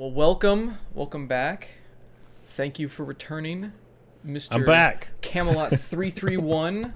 [0.00, 1.68] Well, welcome, welcome back.
[2.44, 3.74] Thank you for returning,
[4.24, 4.54] Mister.
[4.54, 5.10] I'm back.
[5.20, 6.94] Camelot three three one.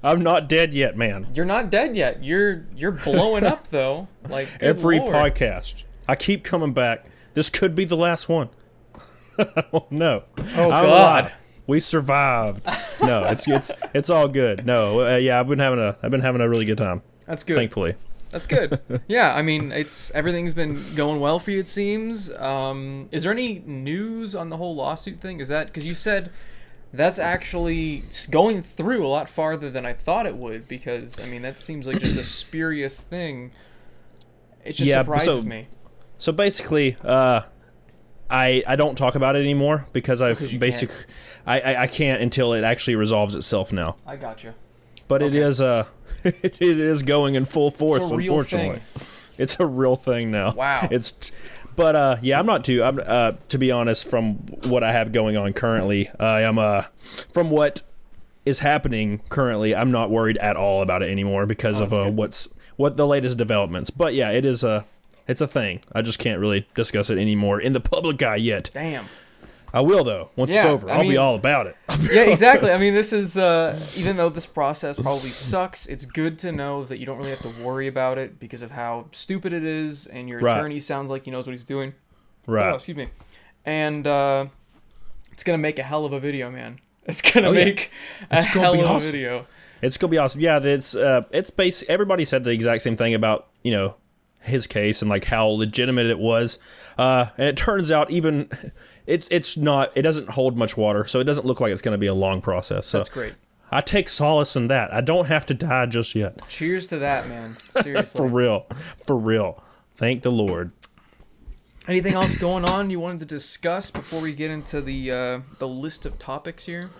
[0.00, 1.26] I'm not dead yet, man.
[1.34, 2.22] You're not dead yet.
[2.22, 4.06] You're you're blowing up though.
[4.28, 5.12] Like Every Lord.
[5.12, 7.06] podcast, I keep coming back.
[7.34, 8.50] This could be the last one.
[9.40, 10.22] I don't know.
[10.38, 10.84] Oh I'm God.
[10.84, 11.32] alive.
[11.66, 12.64] We survived.
[13.02, 14.64] No, it's it's it's all good.
[14.64, 17.02] No, uh, yeah, I've been having a I've been having a really good time.
[17.26, 17.56] That's good.
[17.56, 17.96] Thankfully.
[18.30, 18.80] That's good.
[19.08, 21.60] yeah, I mean, it's everything's been going well for you.
[21.60, 22.30] It seems.
[22.32, 25.40] Um, is there any news on the whole lawsuit thing?
[25.40, 26.30] Is that because you said
[26.92, 30.68] that's actually going through a lot farther than I thought it would?
[30.68, 33.52] Because I mean, that seems like just a spurious thing.
[34.64, 35.68] It just Yeah, surprises so- me.
[36.18, 37.42] So basically, uh,
[38.30, 40.90] I I don't talk about it anymore because I've Because you basic
[41.46, 43.96] I, I I can't until it actually resolves itself now.
[44.06, 44.54] I gotcha.
[45.08, 45.38] But it Okay.
[45.38, 45.84] is uh
[46.24, 48.10] it is going in full force.
[48.10, 48.80] real unfortunately,
[49.38, 50.52] it's a real thing now.
[50.54, 50.88] Wow.
[50.90, 51.30] It's,
[51.74, 52.82] but uh, yeah, I'm not too.
[52.82, 56.82] I'm uh, to be honest, from what I have going on currently, I am uh,
[57.32, 57.82] from what
[58.46, 62.10] is happening currently, I'm not worried at all about it anymore because Oh, of uh,
[62.10, 63.90] what's what the latest developments.
[63.90, 64.86] But yeah, it is a.
[65.28, 65.80] It's a thing.
[65.92, 68.70] I just can't really discuss it anymore in the public eye yet.
[68.72, 69.06] Damn.
[69.74, 70.30] I will though.
[70.36, 71.76] Once it's over, I I'll be all about it.
[72.10, 72.70] yeah, exactly.
[72.70, 76.84] I mean, this is uh, even though this process probably sucks, it's good to know
[76.84, 80.06] that you don't really have to worry about it because of how stupid it is,
[80.06, 80.56] and your Right.
[80.56, 81.94] attorney sounds like he knows what he's doing.
[82.48, 82.74] Oh, right.
[82.74, 83.08] excuse me.
[83.64, 84.46] And uh,
[85.32, 86.78] it's gonna make a hell of a video, man.
[87.04, 87.64] It's gonna Oh, yeah.
[87.66, 87.90] make
[88.30, 89.08] a It's gonna hell be of awesome.
[89.08, 89.46] a video.
[89.82, 90.40] It's gonna be awesome.
[90.40, 91.84] Yeah, it's uh, it's base.
[91.88, 93.96] Everybody said the exact same thing about you know
[94.40, 96.58] his case and like how legitimate it was.
[96.96, 98.48] Uh, and it turns out even
[99.06, 99.92] it's it's not.
[99.96, 102.40] It doesn't hold much water, so it doesn't look like it's gonna be a long
[102.40, 102.86] process.
[102.86, 103.34] So That's great.
[103.70, 104.94] I take solace in that.
[104.94, 106.46] I don't have to die just yet.
[106.48, 107.50] Cheers to that, man.
[107.50, 108.18] Seriously.
[108.18, 108.66] for real,
[109.04, 109.62] for real.
[109.96, 110.70] Thank the Lord.
[111.88, 115.68] Anything else going on you wanted to discuss before we get into the uh, the
[115.68, 116.90] list of topics here?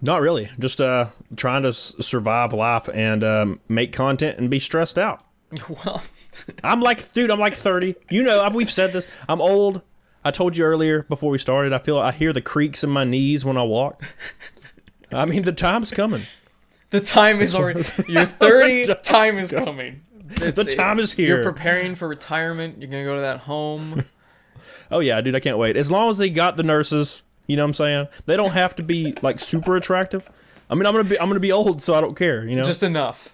[0.00, 0.48] Not really.
[0.58, 5.24] Just uh, trying to s- survive life and um, make content and be stressed out.
[5.68, 6.02] well,
[6.64, 7.96] I'm like, dude, I'm like 30.
[8.10, 9.06] You know, I've, we've said this.
[9.28, 9.82] I'm old.
[10.28, 11.72] I told you earlier before we started.
[11.72, 14.02] I feel I hear the creaks in my knees when I walk.
[15.10, 16.22] I mean, the time's coming.
[16.90, 17.82] the time is already.
[18.08, 18.84] You're 30.
[18.88, 20.02] The time is coming.
[20.26, 21.36] The time is here.
[21.36, 22.76] You're preparing for retirement.
[22.82, 24.04] You're gonna go to that home.
[24.90, 25.76] Oh yeah, dude, I can't wait.
[25.76, 28.08] As long as they got the nurses, you know what I'm saying?
[28.24, 30.30] They don't have to be like super attractive.
[30.70, 32.42] I mean, I'm gonna be I'm gonna be old, so I don't care.
[32.46, 33.28] You know, Just enough.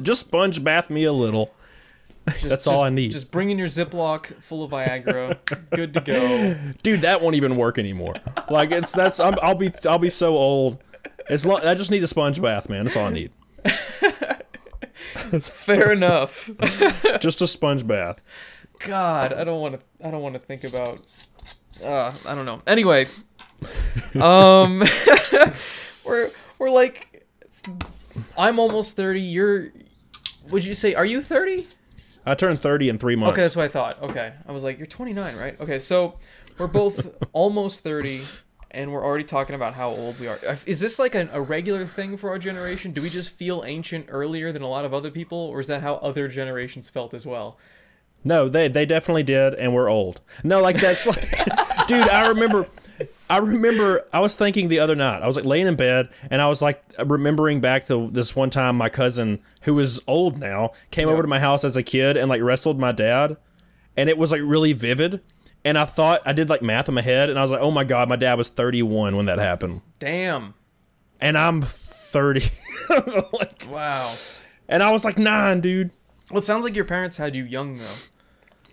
[0.00, 1.50] just sponge bath me a little.
[2.28, 3.12] Just, That's all just- I need.
[3.12, 5.38] Just bring in your Ziploc full of Viagra.
[5.70, 6.56] Good to go.
[6.82, 8.14] dude that won't even work anymore
[8.50, 10.78] like it's that's I'm, i'll be i'll be so old
[11.28, 13.30] it's lo- i just need a sponge bath man that's all i need
[15.40, 16.50] Fair enough.
[17.20, 18.20] just a sponge bath
[18.80, 20.06] God, I don't want to.
[20.06, 21.00] I don't want to think about.
[21.84, 22.62] Uh, I don't know.
[22.66, 23.06] Anyway,
[24.20, 24.84] um,
[26.04, 26.30] we're
[26.60, 27.26] we're like,
[28.36, 29.20] I'm almost thirty.
[29.20, 29.72] You're.
[30.50, 30.94] Would you say?
[30.94, 31.66] Are you thirty?
[32.30, 34.02] I turned 30 in three months Okay, that's what I thought.
[34.02, 35.60] Okay, I was like, you're 29, right?
[35.60, 36.18] Okay, so
[36.58, 38.22] we're both almost 30,
[38.70, 40.38] and we're already talking about how old we are.
[40.66, 42.92] Is this like an, a regular thing for our generation?
[42.92, 45.82] Do we just feel ancient earlier than a lot of other people, or is that
[45.82, 47.58] how other generations felt as well?
[48.24, 51.20] no they they definitely did and we're old no like that's like
[51.86, 52.66] dude i remember
[53.30, 56.40] i remember i was thinking the other night i was like laying in bed and
[56.42, 60.70] i was like remembering back to this one time my cousin who is old now
[60.90, 63.36] came over to my house as a kid and like wrestled my dad
[63.96, 65.20] and it was like really vivid
[65.64, 67.70] and i thought i did like math in my head and i was like oh
[67.70, 70.54] my god my dad was 31 when that happened Damn.
[71.20, 72.42] and I'm 30.
[73.32, 74.14] like, Wow.
[74.68, 75.90] and I was like nine, dude.
[76.30, 77.84] Well, it sounds like your parents had you young though.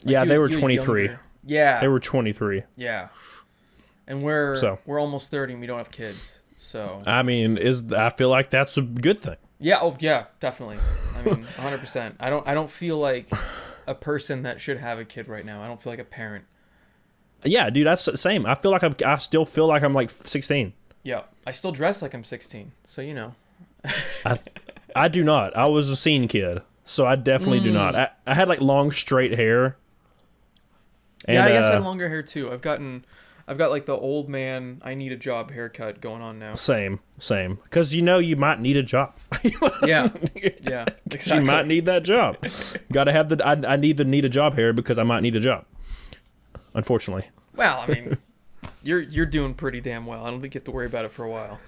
[0.05, 1.05] yeah, You- they were 23.
[1.05, 1.21] younger.
[1.43, 1.79] Yeah.
[1.81, 2.63] They were 23.
[2.77, 3.07] Yeah.
[4.07, 4.79] And we're So.
[4.85, 6.41] we're almost 30 and we don't have kids.
[6.57, 9.37] So I mean, is I feel like that's a good thing.
[9.59, 10.77] Yeah, oh yeah, definitely.
[11.17, 12.15] I mean, 100%.
[12.19, 13.29] I don't I don't feel like
[13.87, 15.61] a person that should have a kid right now.
[15.63, 16.45] I don't feel like a parent.
[17.43, 18.45] Yeah, dude, that's the same.
[18.45, 20.73] I feel like I'm, I still feel like I'm like 16.
[21.03, 21.21] Yeah.
[21.45, 22.71] I still dress like I'm 16.
[22.85, 23.35] So, you know.
[24.25, 24.39] I,
[24.95, 25.55] I do not.
[25.55, 27.73] I was a scene kid, so I definitely do Mm.
[27.73, 27.95] not.
[27.95, 29.77] I, I had like long straight hair.
[31.25, 32.51] And, yeah, I guess I uh, have longer hair too.
[32.51, 33.05] I've gotten
[33.47, 36.55] I've got like the old man I need a job haircut going on now.
[36.55, 37.59] same, same.
[37.63, 39.13] Because you know you might need a job.
[39.85, 40.09] Yeah.
[40.61, 40.85] Yeah.
[41.11, 41.39] Exactly.
[41.39, 42.37] you might need that job.
[42.91, 43.45] Got to have the.
[43.45, 45.65] I, I need the need a job hair because I might need a job.
[46.73, 47.29] Unfortunately.
[47.55, 48.17] Well, I mean,
[48.83, 50.25] you're you're doing pretty damn well.
[50.25, 51.59] I don't think you have to worry about it for a while.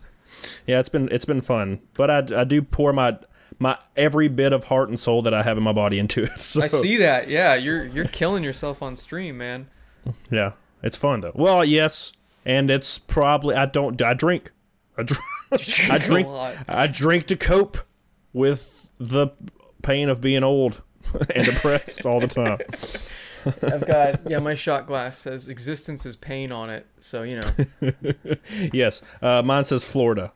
[0.65, 3.17] Yeah, it's been it's been fun, but I, I do pour my
[3.59, 6.31] my every bit of heart and soul that I have in my body into it.
[6.39, 7.27] So, I see that.
[7.27, 9.67] Yeah, you're you're killing yourself on stream, man.
[10.31, 10.53] Yeah,
[10.83, 11.31] it's fun though.
[11.35, 12.13] Well, yes,
[12.45, 14.51] and it's probably I don't I drink.
[14.97, 15.21] I, dr-
[15.91, 16.27] I a drink.
[16.67, 17.77] I drink to cope
[18.33, 19.29] with the
[19.81, 20.81] pain of being old
[21.35, 22.59] and depressed all the time.
[23.63, 24.39] I've got yeah.
[24.39, 28.33] My shot glass says existence is pain on it, so you know
[28.73, 30.33] Yes, uh, mine says Florida.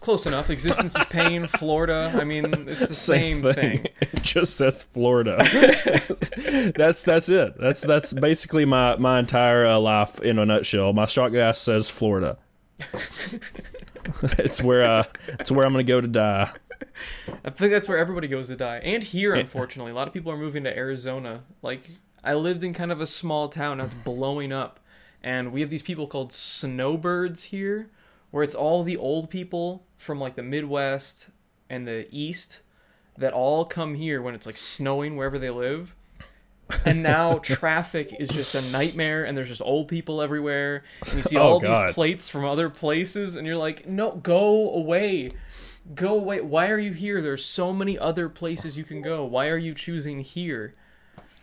[0.00, 0.50] Close enough.
[0.50, 1.46] Existence is pain.
[1.48, 2.12] Florida.
[2.14, 3.86] I mean, it's the same, thing.
[4.00, 5.36] It just says Florida.
[6.76, 7.54] that's that's it.
[7.58, 10.92] That's that's basically my my entire uh, life in a nutshell.
[10.92, 12.38] My shot glass says Florida.
[14.38, 15.04] it's where uh,
[15.40, 16.50] it's where I'm gonna go to die.
[17.44, 18.78] I think that's where everybody goes to die.
[18.78, 21.42] And here, unfortunately, a lot of people are moving to Arizona.
[21.62, 21.88] Like,
[22.22, 24.80] I lived in kind of a small town that's blowing up.
[25.22, 27.88] And we have these people called snowbirds here,
[28.32, 31.30] where it's all the old people from like the Midwest
[31.70, 32.60] and the East
[33.16, 35.94] that all come here when it's like snowing wherever they live.
[36.84, 40.82] And now traffic is just a nightmare, and there's just old people everywhere.
[41.06, 41.88] And you see Oh, all God.
[41.88, 45.32] these plates from other places, and you're like, no, go away
[45.96, 49.48] go away why are you here there's so many other places you can go why
[49.48, 50.76] are you choosing here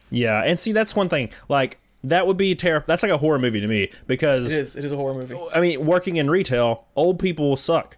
[0.09, 1.29] Yeah, and see that's one thing.
[1.49, 2.85] Like that would be terrifying.
[2.87, 5.35] That's like a horror movie to me because it is it is a horror movie
[5.53, 7.97] I mean, working in retail, old people suck.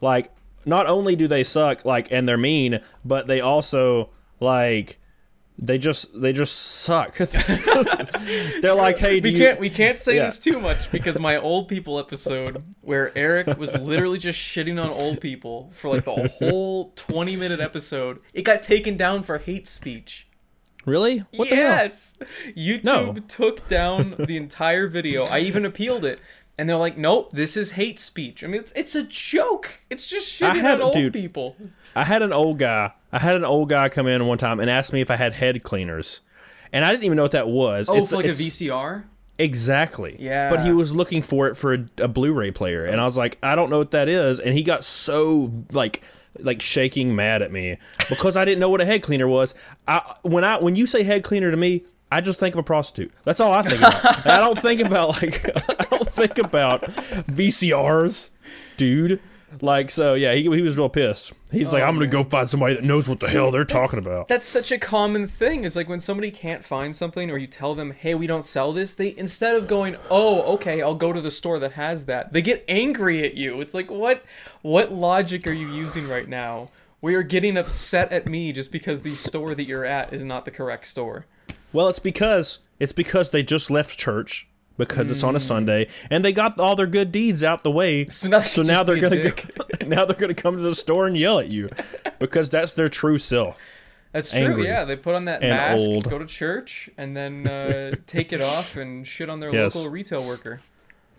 [0.00, 0.30] Like,
[0.64, 4.10] not only do they suck, like, and they're mean, but they also
[4.40, 4.98] like
[5.58, 7.16] they just they just suck.
[8.60, 10.26] they're like, hey, do we you, can't we can't say Yeah.
[10.26, 14.90] this too much because my old people episode where Eric was literally just shitting on
[14.90, 19.66] old people for like the whole 20 minute episode it got taken down for hate
[19.66, 20.25] speech
[20.86, 21.18] really?
[21.36, 21.64] What the hell?
[21.76, 22.18] yes
[22.56, 23.12] YouTube No.
[23.28, 26.18] took down the entire video I even appealed it
[26.56, 30.06] and they're like nope this is hate speech I mean it's it's a joke it's
[30.06, 31.56] just shitting had- on old dude, people
[31.94, 32.92] I had an old guy.
[33.10, 35.32] I had an old guy come in one time and ask me if I had
[35.32, 36.20] head cleaners,
[36.70, 37.88] and I didn't even know what that was.
[37.88, 39.04] Oh, it's, like a VCR.
[39.38, 40.16] Exactly.
[40.18, 40.50] Yeah.
[40.50, 43.38] But he was looking for it for a, a Blu-ray player, and I was like,
[43.42, 46.02] I don't know what that is, and he got so like
[46.40, 47.78] like shaking mad at me
[48.08, 49.54] because I didn't know what a head cleaner was.
[49.86, 51.84] I when I when you say head cleaner to me.
[52.08, 53.12] I just think of a prostitute.
[53.24, 54.26] That's all I think about.
[54.26, 55.44] I don't think about like
[55.80, 58.30] I don't think about VCRs,
[58.76, 59.20] dude.
[59.60, 60.34] Like so, yeah.
[60.34, 61.32] He, he was real pissed.
[61.50, 62.10] He's like, Oh, I'm gonna man.
[62.10, 64.28] go find somebody that knows what the hell they're talking about.
[64.28, 65.64] That's such a common thing.
[65.64, 68.72] It's like when somebody can't find something or you tell them, "Hey, we don't sell
[68.72, 72.32] this." They instead of going, "Oh, okay, I'll go to the store that has that."
[72.32, 73.60] They get angry at you.
[73.60, 74.24] It's like, "What
[74.62, 76.68] what logic are you using right now?"
[77.00, 80.44] Where you're getting upset at me just because the store that you're at is not
[80.44, 81.26] the correct store.
[81.72, 85.28] Well, it's because it's because they just left church because it's Mm.
[85.28, 88.04] on a Sunday and they got all their good deeds out the way.
[88.10, 89.32] So now so now they're gonna go,
[89.86, 91.68] now they're gonna come to the store and yell at you
[92.18, 93.60] because that's their true self.
[94.12, 94.38] That's true.
[94.40, 96.08] Angry Yeah, they put on that mask, old.
[96.08, 99.76] go to church, and then uh, take it off and shit on their Yes.
[99.76, 100.60] local retail worker.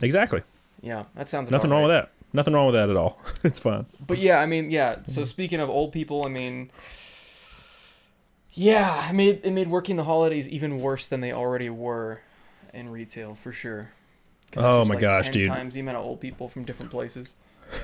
[0.01, 0.41] Exactly.
[0.81, 1.87] Yeah, that sounds Nothing wrong right.
[1.87, 2.09] with that.
[2.33, 3.19] Nothing wrong with that at all.
[3.43, 3.85] it's fine.
[4.05, 4.97] But yeah, I mean, yeah.
[5.03, 6.69] So speaking of old people, I mean,
[8.53, 12.21] yeah, it made it made working the holidays even worse than they already were
[12.77, 13.91] in retail for sure.
[14.55, 15.47] Oh my like gosh, 10 dude.
[15.47, 17.35] Times the amount of old people from different places.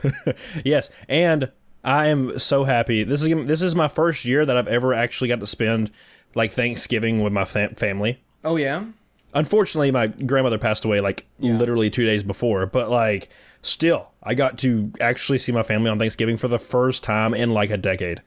[0.63, 1.51] Yes, and
[1.83, 3.03] I am so happy.
[3.03, 5.91] This is this is my first year that I've ever actually got to spend
[6.35, 8.21] like Thanksgiving with my fam- family.
[8.45, 8.85] Oh yeah,
[9.33, 11.53] Unfortunately, my grandmother passed away like Yeah.
[11.57, 13.29] literally two days before, but like
[13.61, 17.49] still, I got to actually see my family on Thanksgiving for the first time in
[17.49, 18.21] like a decade.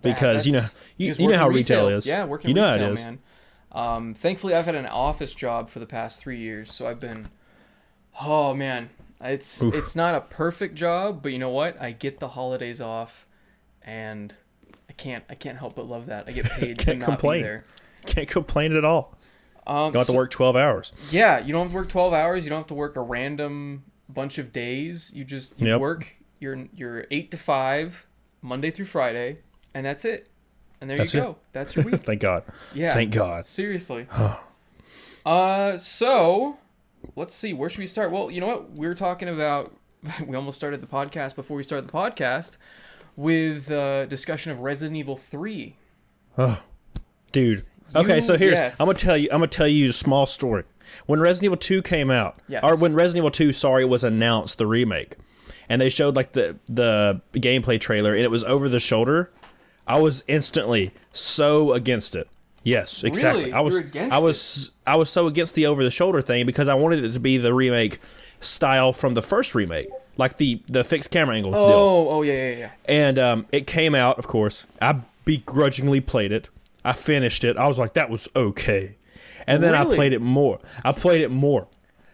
[0.00, 0.64] Because you know,
[0.96, 2.06] you, you know how retail, is.
[2.06, 3.04] Yeah, working You know retail, how it is.
[3.04, 3.18] man.
[3.72, 7.28] Um, thankfully, I've had an office job for the past three years, so I've been.
[8.20, 9.74] Oh man, it's Oof.
[9.74, 11.80] it's not a perfect job, but you know what?
[11.80, 13.26] I get the holidays off,
[13.82, 14.34] and
[14.88, 16.24] I can't I can't help but love that.
[16.26, 17.62] I get paid Can't not complain.
[18.06, 19.14] Can't complain at all.
[19.66, 20.92] Um, you Don't have to work twelve hours.
[21.10, 22.44] Yeah, you don't have to work twelve hours.
[22.44, 25.12] You don't have to work a random bunch of days.
[25.14, 25.80] You just you Yep.
[25.80, 26.08] work
[26.40, 28.06] your your eight to five,
[28.40, 29.36] Monday through Friday,
[29.74, 30.28] and that's it.
[30.80, 31.24] And there That's you it.
[31.24, 31.36] go.
[31.52, 31.96] That's your week.
[32.02, 32.44] Thank God.
[32.74, 32.94] Yeah.
[32.94, 33.44] Thank God.
[33.46, 34.06] Seriously.
[35.26, 36.58] uh, so
[37.16, 37.52] let's see.
[37.52, 38.10] Where should we start?
[38.10, 38.72] Well, you know what?
[38.72, 39.72] We were talking about.
[40.26, 42.56] We almost started the podcast before we started the podcast
[43.16, 45.74] with uh, discussion of Resident Evil Three.
[46.38, 46.62] Oh,
[47.32, 47.64] Dude.
[47.96, 48.78] Okay, so here's yes.
[48.80, 50.62] I'm gonna tell you I'm gonna tell you a small story.
[51.06, 52.62] When Resident Evil 2 came out, Yes.
[52.62, 55.16] or when Resident Evil 2, sorry, was announced the remake,
[55.68, 59.32] and they showed like the the gameplay trailer, and it was over the shoulder.
[59.88, 62.28] I was instantly so against it.
[62.62, 63.44] Yes, exactly.
[63.44, 63.54] Really?
[63.54, 66.74] I was I was I was so against the over the shoulder thing because I
[66.74, 67.98] wanted it to be the remake
[68.40, 72.50] style from the first remake, like the the fixed camera angle deal Oh, oh yeah,
[72.50, 72.70] yeah, yeah.
[72.84, 74.18] and um, it came out.
[74.18, 76.48] Of course, I begrudgingly played it.
[76.84, 77.56] I finished it.
[77.56, 78.96] I was like, that was okay.
[79.46, 80.58] and then I played it more.
[80.84, 81.68] I played it more,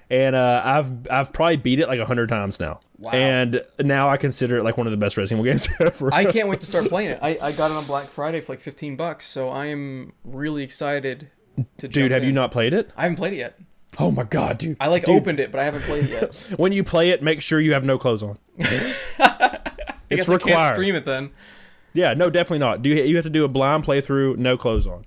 [0.09, 2.81] and uh, I've I've probably beat it like a hundred times now.
[3.05, 3.13] Wow.
[3.13, 6.13] And now I consider it like one of the best Evil games ever.
[6.13, 7.19] I can't wait to start playing it.
[7.23, 10.63] I, I got it on Black Friday for like 15 bucks, so I am really
[10.63, 11.31] excited
[11.79, 12.91] to Dude, have you not played it?
[12.97, 13.59] I haven't played it yet.
[13.99, 14.77] Oh my god, dude!
[14.81, 16.35] I like Dude, opened it, but I haven't played it yet.
[16.59, 18.39] when you play it, make sure you have no clothes on.
[18.59, 19.61] I
[20.11, 20.75] It's guess I can't required.
[20.75, 21.31] stream it then.
[21.93, 22.83] Yeah, no, definitely not.
[22.83, 25.05] Do you, you have to do a blind playthrough, no clothes on,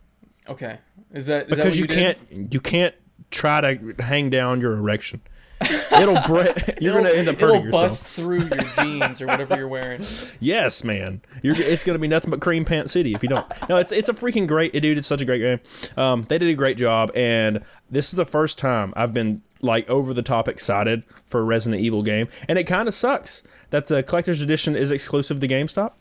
[0.47, 0.77] Okay.
[1.13, 1.95] Is that is that what because you, did?
[2.29, 2.95] can't you can't
[3.29, 5.21] try to hang down your erection.
[5.99, 6.77] It'll break.
[6.81, 7.83] You're gonna end up hurting It'll yourself.
[7.83, 10.01] bust through your jeans or whatever you're wearing.
[10.39, 11.21] Yes, man.
[11.41, 13.45] You're, it's gonna be nothing but cream pant city if you don't.
[13.67, 14.97] No, it's it's a freaking great dude.
[14.97, 15.59] It's such a great game.
[15.97, 19.89] Um, they did a great job, and this is the first time I've been like
[19.89, 23.87] over the top excited for a Resident Evil game, and it kind of sucks that
[23.87, 25.93] the collector's edition is exclusive to GameStop.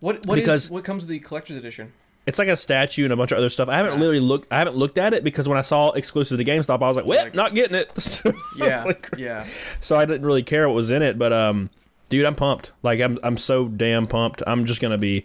[0.00, 1.94] What what is Because- what comes with the collector's edition?
[2.26, 3.68] It's like a statue and a bunch of other stuff.
[3.68, 3.98] I haven't Yeah.
[3.98, 4.52] literally looked.
[4.52, 7.06] I haven't looked at it because when I saw exclusive to GameStop, I was like,
[7.06, 7.90] "Well, Like- not getting it."
[8.56, 9.44] Yeah, Like, yeah.
[9.80, 11.68] so I didn't really care what was in it, but um,
[12.10, 12.70] dude, I'm pumped.
[12.82, 14.40] Like I'm, I'm so damn pumped.
[14.46, 15.24] I'm just gonna be,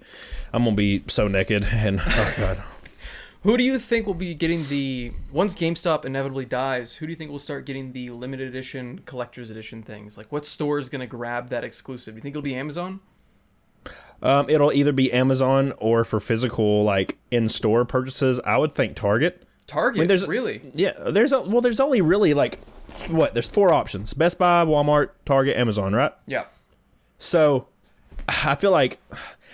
[0.53, 2.63] I'm gonna be so naked and oh god.
[3.43, 6.95] Who do you think will be getting the once GameStop inevitably dies?
[6.95, 10.17] Who do you think will start getting the limited edition, collector's edition things?
[10.17, 12.15] Like, what store is gonna grab that exclusive?
[12.15, 12.99] You think it'll be Amazon?
[14.21, 18.39] Um, it'll either be Amazon or for physical like in-store purchases.
[18.45, 19.43] I would think Target.
[19.67, 19.97] Target?
[19.97, 20.62] I mean, there's- really?
[20.74, 22.59] Yeah, there's a, well, there's only really like
[23.09, 23.33] what?
[23.33, 26.13] There's four options: Best Buy, Walmart, Target, Amazon, right?
[26.25, 26.45] Yeah.
[27.17, 27.67] So
[28.27, 28.97] I feel like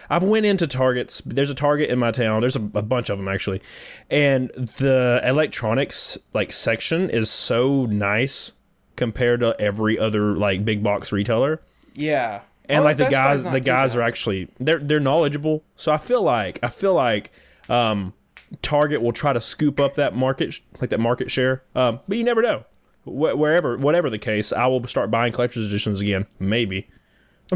[0.10, 1.22] I've went into Targets.
[1.26, 2.42] There's a Target in my town.
[2.42, 3.62] There's a, a bunch of them actually,
[4.10, 8.52] and the electronics like section is so nice
[8.96, 11.62] compared to every other like big box retailer.
[11.94, 12.42] Yeah.
[12.70, 15.64] And Oh, like the guys, the guys are actually they're they're knowledgeable.
[15.76, 17.32] So I feel like I feel like
[17.70, 18.14] um,
[18.62, 21.64] Target will try to scoop up that market like that market share.
[21.76, 22.64] Um, but you never know.
[23.04, 26.26] Wh- wherever, whatever the case, I will start buying collector's editions again.
[26.40, 26.90] Maybe.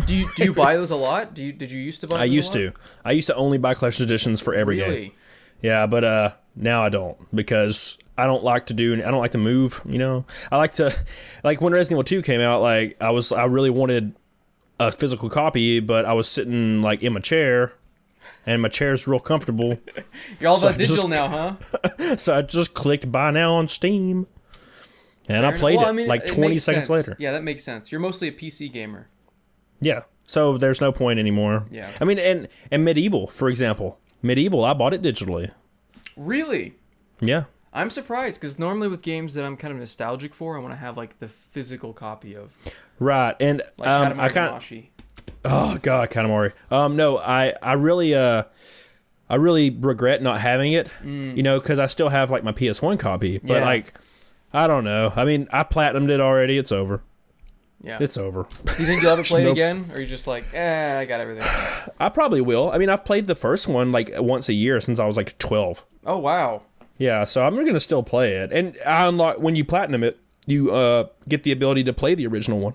[0.06, 1.34] Do you do you buy those a lot?
[1.34, 2.18] Do you did you used to buy?
[2.18, 2.60] I those a used lot?
[2.60, 2.74] to.
[3.06, 4.90] I used to only buy collector's editions for every game.
[4.90, 5.16] Really?
[5.62, 9.32] Yeah, but uh now I don't because I don't like to do I don't like
[9.32, 10.26] to move, you know.
[10.52, 10.94] I like to
[11.44, 14.14] like when Resident Evil 2 came out like I was I really wanted
[14.80, 17.74] a physical copy, but I was sitting like in my chair
[18.46, 19.80] and my chair's real comfortable.
[20.40, 22.16] You're all So about I just- digital now, huh?
[22.18, 24.28] so I just clicked buy now on Steam.
[25.30, 26.90] And Fair I played Well, it I mean, like it 20 seconds sense.
[26.90, 27.18] later.
[27.20, 27.92] Yeah, that makes sense.
[27.92, 29.10] You're mostly a PC gamer.
[29.82, 30.04] Yeah.
[30.26, 31.66] So there's no point anymore.
[31.72, 31.90] Yeah.
[32.00, 34.00] I mean and and MediEvil, for example.
[34.24, 35.52] MediEvil, I bought it digitally.
[36.16, 36.76] Really?
[37.20, 37.46] Yeah.
[37.78, 40.78] I'm surprised because normally with games that I'm kind of nostalgic for, I want to
[40.78, 42.52] have like the physical copy of,
[43.00, 43.36] Right.
[43.40, 44.88] And like um I kind Damacy.
[45.46, 46.54] Oh god, Katamari.
[46.72, 48.44] Um, no, I I really uh,
[49.30, 50.90] I really regret not having it.
[51.04, 53.60] You know, because I still have like my PS1 copy, but Mm.
[53.60, 53.66] Yeah.
[53.66, 53.94] like,
[54.54, 55.14] I don't know.
[55.16, 56.58] I mean, I platinumed it already.
[56.58, 57.02] It's over.
[57.84, 58.00] Yeah.
[58.02, 58.48] It's over.
[58.66, 61.06] Do you think you'll ever play it again, or are you just like, eh, I
[61.06, 61.44] got everything?
[62.00, 62.72] I probably will.
[62.72, 65.38] I mean, I've played the first one like once a year since I was like
[65.38, 65.86] 12.
[66.06, 66.64] Oh wow.
[66.98, 68.52] Yeah, so I'm gonna still play it.
[68.52, 72.26] And I unlock when you platinum it, you uh get the ability to play the
[72.28, 72.74] original one.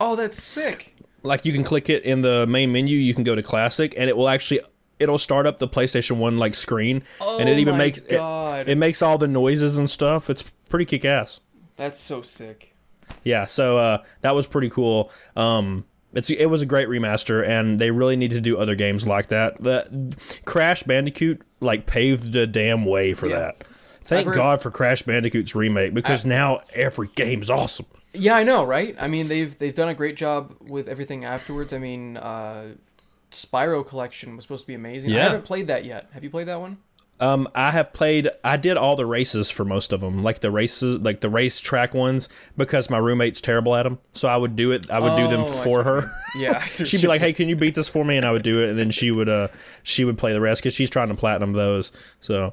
[0.00, 0.94] Oh, that's sick.
[1.22, 4.10] like you can click it in the main menu you can go to classic and
[4.10, 4.60] it will actually
[4.98, 8.20] it'll start up the playstation 1 like screen and it Oh even my makes it,
[8.68, 11.40] it makes all the noises and stuff it's pretty kick-ass
[11.76, 12.74] That's so sick.
[13.22, 17.78] yeah so uh that was pretty cool um it's it was a great remaster and
[17.78, 22.46] they really need to do other games like that the crash bandicoot like paved the
[22.46, 23.38] damn way for Yeah.
[23.38, 23.64] that
[24.02, 28.62] thank heard- god for crash bandicoot's remake because now every game's awesome Yeah, I know,
[28.64, 28.94] right?
[29.00, 31.72] I mean, they've they've done a great job with everything afterwards.
[31.72, 32.74] I mean, uh,
[33.32, 35.10] Spyro Collection was supposed to be amazing.
[35.10, 35.18] Yeah.
[35.18, 36.06] I haven't played that yet.
[36.12, 36.76] Have you played that one?
[37.20, 38.28] Um, I have played.
[38.42, 41.60] I did all the races for most of them, like the races, like the race
[41.60, 44.00] track ones, because my roommate's terrible at them.
[44.14, 44.90] So I would do it.
[44.90, 46.10] I would do them Oh, for her.
[46.36, 48.26] Yeah, I see what She'd be like, "Hey, can you beat this for me?" And
[48.26, 49.46] I would do it, and then she would, uh,
[49.84, 51.92] she would play the rest because she's trying to platinum those.
[52.18, 52.52] So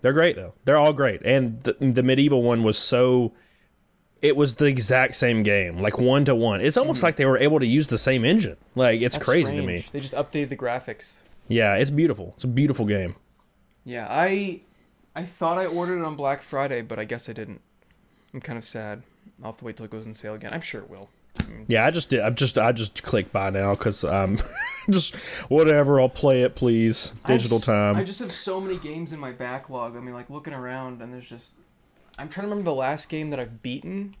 [0.00, 0.54] they're great though.
[0.64, 3.32] They're all great, and the, the MediEvil one was so.
[4.22, 6.60] It was the exact same game, like one to one.
[6.60, 8.56] It's almost like they were able to use the same engine.
[8.76, 9.84] Like it's That's crazy to me.
[9.92, 11.18] They just updated the graphics.
[11.48, 12.32] Yeah, it's beautiful.
[12.36, 13.14] It's a beautiful game.
[13.88, 14.60] Yeah, I
[15.16, 17.62] I thought I ordered it on Black Friday, but I guess I didn't.
[18.34, 19.02] I'm kind of sad.
[19.42, 20.52] I'll have to wait till it goes on sale again.
[20.52, 21.08] I'm sure it will.
[21.66, 22.20] Yeah, I just did.
[22.20, 24.38] I just I just click buy now because um,
[24.90, 25.16] just
[25.48, 26.02] whatever.
[26.02, 27.14] I'll play it, please.
[27.26, 27.96] Digital I just, time.
[27.96, 29.96] I just have so many games in my backlog.
[29.96, 31.52] I mean, like looking around, and there's just.
[32.18, 34.14] I'm trying to remember the last game that I've beaten,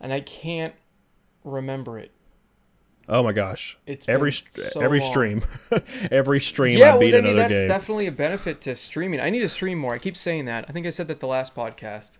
[0.00, 0.74] and I can't
[1.44, 2.10] remember it.
[3.08, 3.76] Oh my gosh!
[3.86, 5.08] It's every so every long.
[5.10, 5.42] stream,
[6.10, 7.68] every stream Yeah, I well, I mean, another that's game.
[7.68, 9.20] definitely a benefit to streaming.
[9.20, 9.94] I need to stream more.
[9.94, 10.64] I keep saying that.
[10.68, 12.18] I think I said that the last podcast.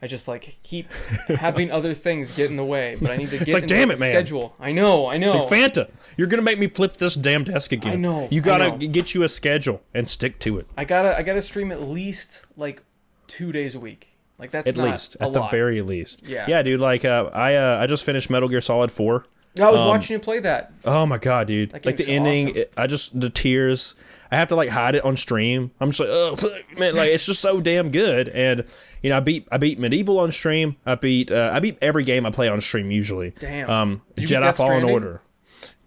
[0.00, 0.92] I just like keep
[1.40, 3.90] having other things get in the way, but I need to get it's like, damn
[3.90, 4.10] it, man.
[4.10, 4.54] schedule.
[4.60, 5.40] I know, I know.
[5.40, 7.92] Like, Fanta, you're gonna make me flip this damn desk again.
[7.94, 8.76] I know, You gotta know.
[8.76, 10.68] get you a schedule and stick to it.
[10.76, 12.82] I gotta, I gotta stream at least like
[13.26, 14.06] two days a week.
[14.38, 16.24] Like that's At not least, at the very least.
[16.28, 16.44] Yeah.
[16.46, 16.78] Yeah, dude.
[16.78, 19.26] Like, uh, I uh, I just finished Metal Gear Solid Four.
[19.58, 20.72] I was um, watching you play that.
[20.84, 21.72] Oh my god, dude!
[21.72, 22.58] Like the game's ending, awesome.
[22.62, 23.94] it- I just the tears.
[24.30, 25.70] I have to like hide it on stream.
[25.80, 26.94] I'm just like, oh fuck, man!
[26.94, 28.28] Like it's just so damn good.
[28.28, 28.64] And
[29.02, 30.76] you know, I beat I beat MediEvil on stream.
[30.84, 33.30] I beat uh, I beat every game I play on stream usually.
[33.38, 33.70] Damn.
[33.70, 34.84] Um, Jedi Fallen?
[34.84, 35.22] Order.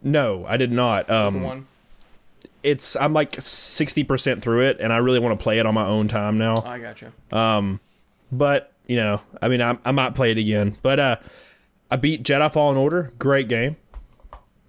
[0.03, 1.09] No, I did not.
[1.09, 1.67] Um,
[2.63, 5.73] it's I'm like sixty percent through it, and I really want to play it on
[5.73, 6.63] my own time now.
[6.65, 7.11] I gotcha.
[7.31, 7.79] Um,
[8.31, 10.75] but you know, I mean, I, I might play it again.
[10.81, 11.15] But uh,
[11.91, 13.11] I beat Jedi Fallen Order.
[13.19, 13.75] Great game.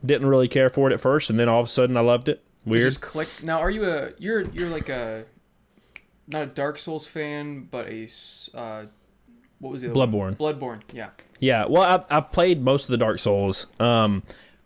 [0.05, 2.29] Didn't really care for it at first, and then all of a sudden I loved
[2.29, 2.43] it.
[2.65, 2.83] Weird.
[2.83, 3.43] just clicked.
[3.45, 5.25] Now, are you a you're you're like a
[6.27, 8.09] not a Dark Souls fan, but a
[8.55, 8.87] uh,
[9.61, 10.35] what was the other one?
[10.37, 10.37] Bloodborne.
[10.37, 11.11] Bloodborne, yeah.
[11.39, 14.23] Yeah, well, I've, I've played most of the Dark Souls, um,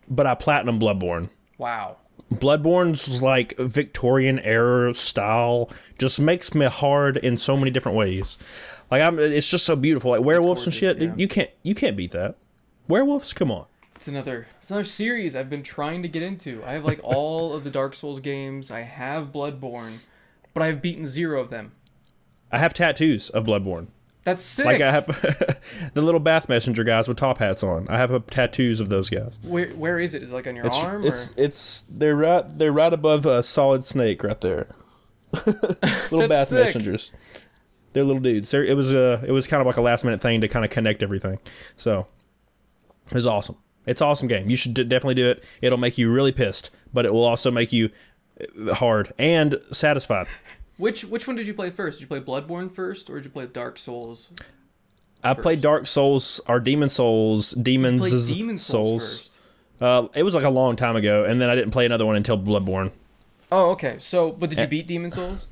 [0.07, 1.29] but I platinum Bloodborne.
[1.57, 1.97] Wow.
[2.33, 8.37] Bloodborne's like Victorian era style, just makes me hard in so many different ways.
[8.91, 10.11] Like I'm, it's just so beautiful.
[10.11, 11.15] Like werewolves and gorgeous, shit, dude, yeah.
[11.15, 12.35] you can't you can't beat that.
[12.87, 13.65] Werewolves, come on.
[13.95, 16.63] It's another it's another series I've been trying to get into.
[16.63, 18.69] I have like all of the Dark Souls games.
[18.69, 20.03] I have Bloodborne,
[20.53, 21.71] but I've beaten zero of them.
[22.51, 23.87] I have tattoos of Bloodborne.
[24.23, 24.65] That's sick.
[24.65, 25.07] Like I have
[25.93, 27.87] the little bath messenger guys with top hats on.
[27.87, 29.39] I have uh, tattoos of those guys.
[29.41, 30.21] where where is it?
[30.21, 33.25] Is it like on your It's arm it's or it's they're right they're right above
[33.25, 34.67] a solid snake right there.
[35.33, 36.65] little That's bath sick.
[36.65, 37.11] messengers.
[37.93, 38.51] They're little dudes.
[38.51, 40.63] They're, it was uh it was kind of like a last minute thing to kind
[40.63, 41.39] of connect everything.
[41.77, 42.05] So
[43.07, 43.55] it was awesome.
[43.85, 44.49] It's an awesome game.
[44.49, 45.43] You should d- definitely do it.
[45.61, 47.89] It'll make you really pissed, but it will also make you
[48.67, 50.27] uh, hard and satisfied.
[50.77, 51.99] which which one did you play first?
[51.99, 54.29] Did you play Bloodborne first, or did you play Dark Souls?
[55.23, 59.19] I played Dark Souls or Demon Souls, Demons Demon Souls, Souls.
[59.19, 59.33] first.
[59.79, 62.15] Uh, it was like a long time ago, and then I didn't play another one
[62.15, 62.91] until Bloodborne.
[63.51, 63.97] Oh, okay.
[63.99, 64.55] So, but Eh.
[64.55, 65.47] did you beat Demon Souls?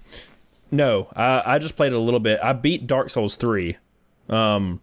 [0.71, 2.39] No, I, I just played it a little bit.
[2.43, 3.77] I beat Dark Souls three,
[4.29, 4.81] um,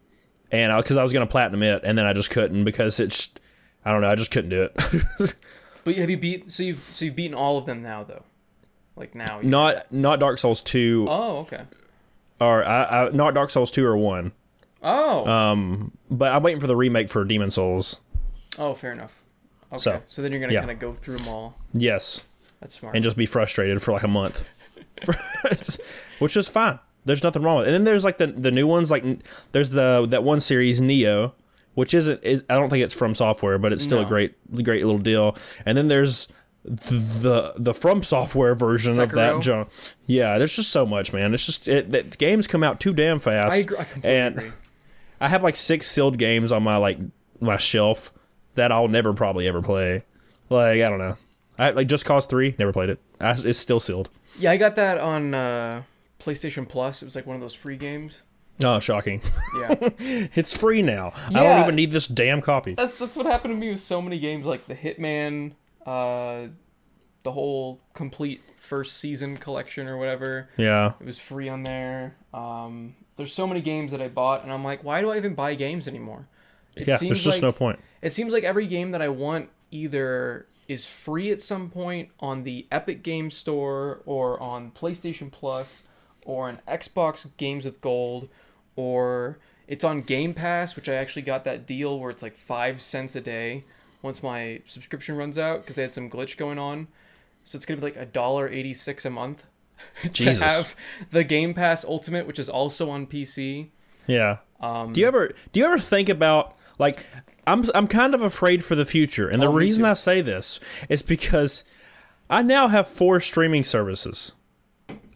[0.52, 3.32] and because I, was gonna platinum it, and then I just couldn't because it's,
[3.84, 5.34] I don't know, I just couldn't do it.
[5.84, 6.48] But have you beat?
[6.48, 8.22] So you've so you've beaten all of them now, though.
[8.94, 9.40] Like now.
[9.40, 11.06] you- not not Dark Souls two.
[11.10, 11.62] Oh okay.
[12.40, 14.30] or I, I not Dark Souls two or one.
[14.80, 15.26] Oh.
[15.26, 18.00] Um, but I'm waiting for the remake for Demon Souls.
[18.58, 19.22] oh, fair enough.
[19.72, 19.78] Okay.
[19.80, 20.60] So, So, then you're gonna yeah.
[20.60, 21.56] kind of go through them all.
[21.72, 22.22] Yes,
[22.60, 22.94] That's smart.
[22.94, 24.44] and just be frustrated for like a month,
[26.20, 26.78] which is fine.
[27.04, 27.68] There's nothing wrong with it.
[27.68, 29.04] And then there's like the the new ones, like
[29.52, 31.32] there's the that one series Nioh,
[31.74, 35.00] which isn't is I don't think it's FromSoftware, but it's still a great great little
[35.00, 35.36] deal.
[35.66, 36.28] And then there's
[36.64, 39.70] the the FromSoftware version of that junk.
[40.06, 41.34] Yeah, there's just so much, man.
[41.34, 43.54] It's just it, that games come out too damn fast.
[43.54, 43.76] I agree.
[43.78, 44.52] I and agree.
[45.20, 46.98] I have like six sealed games on my like
[47.40, 48.12] my shelf
[48.54, 50.04] that I'll never probably ever play.
[50.50, 51.16] Like I don't know.
[51.58, 52.54] I like Just Cause Three.
[52.58, 53.00] Never played it.
[53.20, 54.10] I, it's still sealed.
[54.38, 55.82] Yeah, I got that on uh,
[56.22, 57.02] PlayStation Plus.
[57.02, 58.22] It was like one of those free games.
[58.64, 59.20] Oh, shocking!
[59.58, 59.74] Yeah.
[59.80, 61.12] it's free now.
[61.28, 62.74] I don't even need this damn copy.
[62.74, 65.52] That's that's what happened to me with so many games like the Hitman,
[65.86, 66.48] uh,
[67.22, 70.48] the whole complete first season collection or whatever.
[70.56, 72.16] Yeah, It was free on there.
[72.32, 75.34] Um, there's so many games that I bought, and I'm like, why do I even
[75.34, 76.28] buy games anymore?
[76.76, 76.96] It yeah.
[76.96, 77.80] seems There's just like, no point.
[78.00, 82.44] It seems like every game that I want either is free at some point on
[82.44, 85.84] the Epic Game Store or on PlayStation Plus
[86.24, 88.28] or on Xbox Games with Gold
[88.76, 92.80] or it's on Game Pass, which I actually got that deal where it's like five
[92.82, 93.64] cents a day
[94.02, 96.88] once my subscription runs out because they had some glitch going on.
[97.44, 99.44] So it's gonna be like a dollar eighty six a month
[100.12, 100.76] to have
[101.10, 103.68] the Game Pass Ultimate, which is also on PC.
[104.06, 104.38] Yeah.
[104.60, 107.04] Um, Do you ever do you ever think about like
[107.46, 109.90] I'm I'm kind of afraid for the future, and the Oh, reason too.
[109.90, 111.64] I say this is because
[112.30, 114.32] I now have four streaming services.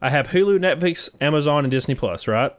[0.06, 2.28] I have Hulu, Netflix, Amazon, and Disney Plus.
[2.28, 2.52] Right.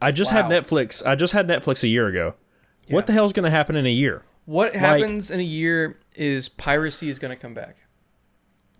[0.00, 1.04] I just had Netflix.
[1.04, 2.34] I just had Netflix a year ago.
[2.88, 4.22] What the hell's going to happen in a year?
[4.44, 7.78] What happens in a year is piracy is gonna come back.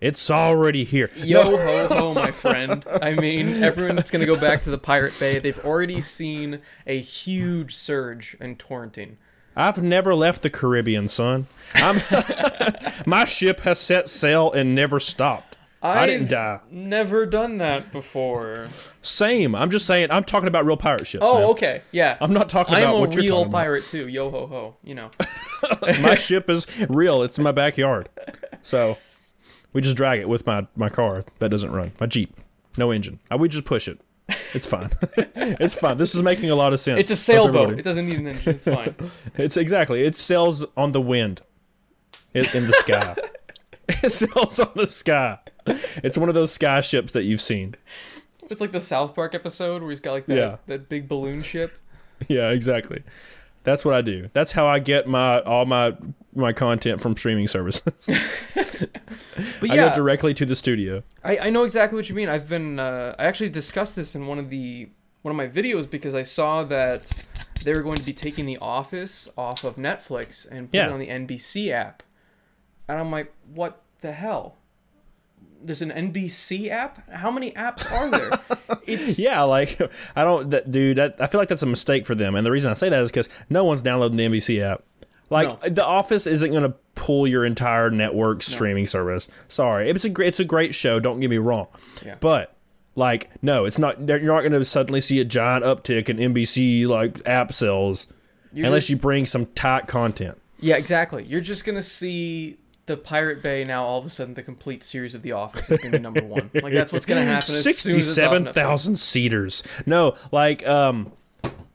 [0.00, 1.10] It's already here.
[1.16, 2.84] Yo ho ho, my friend.
[3.02, 5.40] I mean, everyone's gonna go back to the Pirate Bay.
[5.40, 9.16] They've already seen a huge surge in torrenting.
[9.56, 11.46] I've never left the Caribbean, son.
[11.74, 12.00] I'm
[13.06, 15.55] my ship has set sail and never stopped.
[15.88, 16.60] I didn't die.
[16.70, 18.66] Never done that before.
[19.02, 19.54] Same.
[19.54, 20.10] I'm just saying.
[20.10, 21.24] I'm talking about real pirate ships.
[21.26, 21.44] Oh, man.
[21.50, 22.16] okay, yeah.
[22.20, 23.36] I'm not talking I'm about what you're talking about.
[23.36, 24.08] I'm a real pirate too.
[24.08, 24.76] Yo ho ho.
[24.82, 25.10] You know.
[26.02, 27.22] my ship is real.
[27.22, 28.08] It's in my backyard.
[28.62, 28.98] So
[29.72, 31.92] we just drag it with my my car that doesn't run.
[32.00, 32.36] My Jeep,
[32.76, 33.20] no engine.
[33.30, 34.00] Uh, We just push it.
[34.54, 34.90] It's fine.
[35.16, 35.98] it's fine.
[35.98, 36.98] This is making a lot of sense.
[36.98, 37.78] It's a sailboat.
[37.78, 38.54] It doesn't need an engine.
[38.54, 38.94] It's fine.
[39.36, 40.02] It's exactly.
[40.02, 41.42] It sails on the wind,
[42.34, 43.14] in, in the sky.
[44.02, 45.38] it sails on the sky.
[45.66, 47.74] It's one of those sky ships that you've seen.
[48.50, 50.56] It's like the South Park episode where he's got like that, Yeah.
[50.66, 51.70] that big balloon ship.
[52.28, 53.02] Yeah, exactly.
[53.64, 54.30] That's what I do.
[54.32, 55.94] That's how I get my all my
[56.34, 58.08] my content from streaming services.
[59.60, 61.02] But I yeah, go directly to the studio.
[61.22, 62.28] I, I know exactly what you mean.
[62.28, 64.88] I've been uh, I actually discussed this in one of the
[65.22, 67.10] one of my videos because I saw that
[67.64, 70.86] they were going to be taking The Office off of Netflix and putting Yeah.
[70.88, 72.02] it on the NBC app,
[72.88, 74.56] and I'm like, what the hell?
[75.62, 77.10] There's an NBC app.
[77.10, 78.78] How many apps are there?
[78.86, 79.80] it's Yeah, like
[80.14, 80.98] I don't, that, dude.
[80.98, 83.00] That, I feel like that's a mistake for them, and the reason I say that
[83.02, 84.82] is because no one's downloading the NBC app.
[85.28, 85.68] Like No.
[85.70, 89.28] The Office isn't going to pull your entire network streaming service.
[89.48, 91.00] Sorry, it's a great, it's a great show.
[91.00, 91.66] Don't get me wrong,
[92.04, 92.14] Yeah.
[92.20, 92.54] but
[92.94, 93.98] like no, it's not.
[94.06, 98.06] You're not going to suddenly see a giant uptick in NBC like app sales
[98.52, 100.38] you're unless just- you bring some tight content.
[100.60, 101.24] Yeah, exactly.
[101.24, 103.84] You're just gonna see the Pirate Bay now.
[103.84, 106.50] All of a sudden, the complete series of The Office is gonna be number one.
[106.54, 107.48] Like that's what's gonna happen.
[107.48, 108.54] Sixty-seven thousand soon as it's off Sixty-seven Netflix.
[108.54, 109.62] thousand seeders.
[109.86, 111.12] No, like um,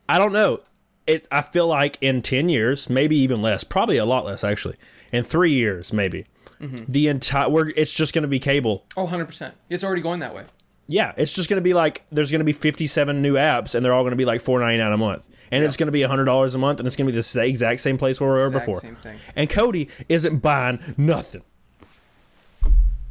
[0.09, 0.61] I don't know.
[1.07, 1.27] It.
[1.31, 4.75] I feel like in ten years, maybe even less, probably a lot less actually.
[5.11, 6.25] In three years, maybe
[6.61, 6.91] Mm-hmm.
[6.91, 7.49] the entire.
[7.49, 7.69] We're.
[7.69, 8.85] It's just going to be cable.
[8.95, 9.55] Oh, 100 percent.
[9.67, 10.43] It's already going that way.
[10.87, 13.85] Yeah, it's just going to be like there's going to be fifty-seven new apps, and
[13.85, 16.01] they're all going to be like four ninety-nine a month, and it's going to be
[16.01, 18.39] hundred dollars a month, and it's going to be the exact same place where we
[18.39, 18.81] were Exact before.
[18.81, 19.17] same thing.
[19.35, 21.43] And Cody isn't buying nothing.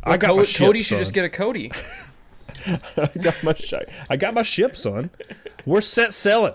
[0.04, 0.98] I got Co- my ship, Cody should son.
[0.98, 1.72] just get a Kodi.
[2.98, 3.74] I got my sh-
[4.11, 5.11] I got my ship, son.
[5.64, 6.54] We're set selling.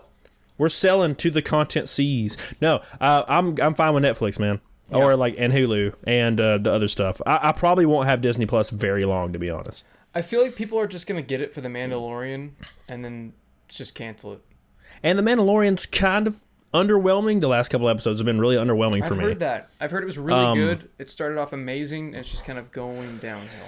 [0.58, 2.38] We're selling to the content seas.
[2.62, 6.71] No, uh, I'm I'm fine with Netflix, man, or like and Hulu and uh, the
[6.71, 7.21] other stuff.
[7.25, 9.86] I, I probably won't have Disney Plus very long, to be honest.
[10.15, 12.51] I feel like people are just gonna get it for the Mandalorian
[12.89, 13.34] and then
[13.67, 14.41] just cancel it.
[15.04, 17.41] And the Mandalorian's kind of underwhelming.
[17.41, 19.21] The last couple episodes have been really underwhelming I've for me.
[19.23, 19.69] I've heard that.
[19.80, 20.89] I've heard it was really Um, good.
[20.97, 23.67] It started off amazing, and it's just kind of going downhill.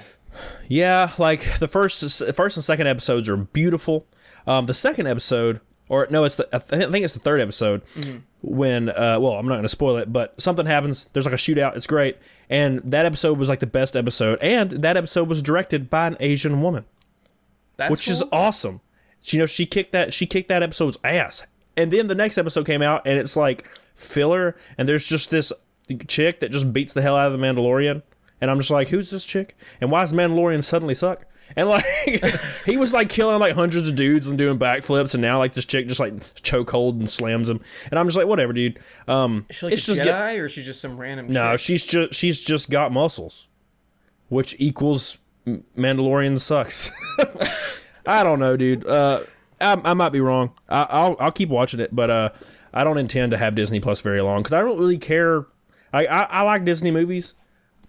[0.67, 1.99] Yeah, like the first
[2.36, 4.05] first and second episodes are beautiful.
[4.45, 7.39] Um, the second episode, or no, it's the I th- I think it's the third
[7.41, 7.82] episode
[8.41, 11.06] when uh, well, I'm not going to spoil it, but something happens.
[11.13, 11.76] There's like a shootout.
[11.76, 12.17] It's great,
[12.50, 16.17] and that episode was like the best episode, and that episode was directed by an
[16.19, 16.86] Asian woman,
[17.78, 18.82] That's which is awesome.
[19.23, 21.45] You know, she kicked that she kicked that episode's ass,
[21.76, 25.52] and then the next episode came out, and it's like filler, and there's just this
[26.08, 28.04] chick that just beats the hell out of the Mandalorian,
[28.41, 31.26] and I'm just like, who's this chick, and why does Mandalorian suddenly suck?
[31.55, 31.86] And like,
[32.65, 35.65] he was like killing like hundreds of dudes and doing backflips, and now like this
[35.65, 38.79] chick just like chokehold and slams him, and I'm just like, whatever, dude.
[39.07, 41.27] Um, Is she like it's a just Jedi, get- or is she just some random?
[41.31, 41.60] no, chick?
[41.62, 43.47] she's just she's just got muscles,
[44.29, 45.17] which equals
[45.75, 46.91] Mandalorian sucks.
[48.05, 48.86] I don't know, dude.
[48.86, 49.23] Uh,
[49.60, 50.51] I, I might be wrong.
[50.69, 52.29] I, I'll I'll keep watching it, but uh,
[52.73, 55.45] I don't intend to have Disney Plus very long because I don't really care.
[55.91, 57.33] I, I I like Disney movies,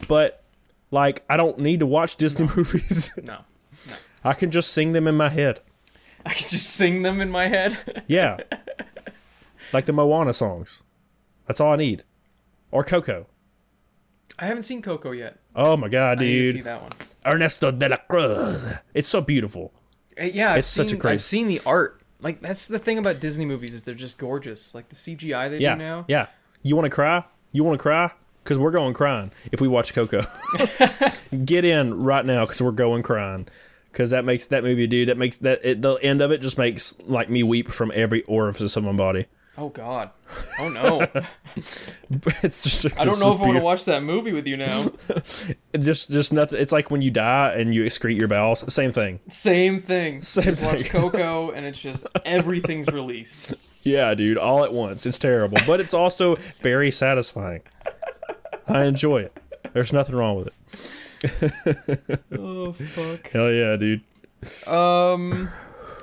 [0.06, 0.42] but
[0.90, 3.10] like I don't need to watch Disney movies.
[3.22, 3.40] no.
[4.28, 5.60] I can just sing them in my head.
[6.26, 8.02] I can just sing them in my head.
[8.06, 8.38] Yeah,
[9.72, 10.82] like the Moana songs.
[11.46, 12.04] That's all I need.
[12.70, 13.26] Or Coco.
[14.38, 15.38] I haven't seen Coco yet.
[15.56, 16.28] Oh my god, dude!
[16.28, 16.92] I need to see that one.
[17.26, 18.66] Ernesto de la Cruz.
[18.94, 19.72] It's so beautiful.
[20.20, 22.00] Uh, Yeah, I've It's such a crazy- I've seen the art.
[22.20, 24.74] Like that's the thing about Disney movies is they're just gorgeous.
[24.74, 26.04] Like the CGI they Yeah, do now.
[26.08, 26.26] yeah.
[26.62, 27.24] You want to cry?
[27.52, 28.10] You want to cry?
[28.44, 30.22] Because we're going crying if we watch Coco.
[31.44, 33.46] Get in right now because we're going crying.
[33.92, 35.08] Because that makes that movie, dude.
[35.08, 38.22] That makes that it, the end of it just makes like me weep from every
[38.24, 39.26] orifice of my body.
[39.58, 40.10] Oh God.
[40.60, 41.22] Oh no.
[42.44, 42.86] it's just.
[42.98, 44.86] I don't know if I want to watch that movie with you now.
[45.78, 46.60] Just, just nothing.
[46.60, 48.72] It's like when you die and you excrete your bowels.
[48.72, 49.20] Same thing.
[49.28, 50.22] Same thing.
[50.22, 50.90] Same just watch thing.
[50.90, 53.54] Coco and it's just everything's released.
[53.82, 54.38] Yeah, dude.
[54.38, 55.06] All at once.
[55.06, 57.62] It's terrible, but it's also very satisfying.
[58.66, 59.36] I enjoy it.
[59.72, 61.00] There's nothing wrong with it.
[62.38, 63.28] Oh fuck.
[63.30, 64.02] Hell yeah, dude.
[64.66, 65.48] Um,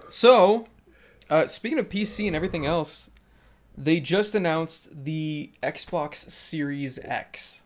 [0.09, 0.65] so,
[1.29, 3.09] uh, speaking of PC and everything else,
[3.77, 7.63] they just announced the Xbox Series X,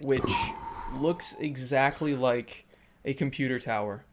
[0.00, 0.22] which
[0.94, 2.66] looks exactly like
[3.04, 4.04] a computer tower.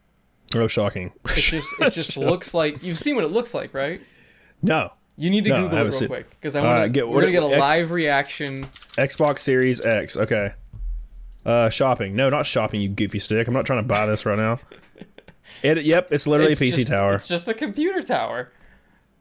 [0.54, 1.12] Oh, shocking.
[1.26, 4.00] It just it just looks like you've seen what it looks like, right?
[4.62, 4.92] No.
[5.16, 6.88] You need to No, Google it real seen- quick because I want right, to.
[6.90, 8.64] get- We're gonna get a X- live reaction.
[8.96, 10.16] Xbox Series X.
[10.16, 10.52] Okay.
[11.44, 12.14] Uh, shopping.
[12.14, 12.80] No, not shopping.
[12.80, 13.48] You goofy stick.
[13.48, 14.60] I'm not trying to buy this right now.
[15.62, 15.84] It.
[15.84, 16.08] Yep.
[16.12, 17.14] It's literally It's a PC just- tower.
[17.16, 18.50] It's just a computer tower.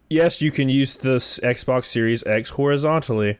[0.09, 3.39] Yes, you can use this Xbox Series X horizontally.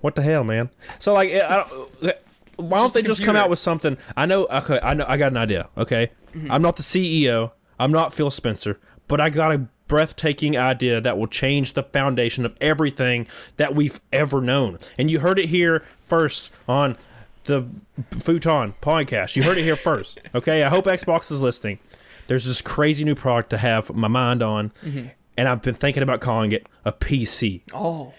[0.00, 0.68] What the hell, man?
[0.98, 1.62] So like, I
[2.02, 2.16] don't,
[2.56, 3.96] why don't they just come out with something?
[4.16, 4.44] I know.
[4.46, 5.06] Okay, I know.
[5.08, 5.68] I got an idea.
[5.78, 6.50] Okay, Mm-hmm.
[6.50, 7.52] I'm not the CEO.
[7.78, 12.44] I'm not Phil Spencer, but I got a breathtaking idea that will change the foundation
[12.44, 14.78] of everything that we've ever known.
[14.98, 16.96] And you heard it here first on
[17.44, 17.66] the
[18.10, 19.36] Futon podcast.
[19.36, 20.18] You heard it here first.
[20.34, 21.78] Okay, I hope Xbox is listening.
[22.26, 25.08] There's this crazy new product to have my mind on, Mm-hmm.
[25.36, 27.62] and I've been thinking about calling it a PC.
[27.72, 28.12] Oh,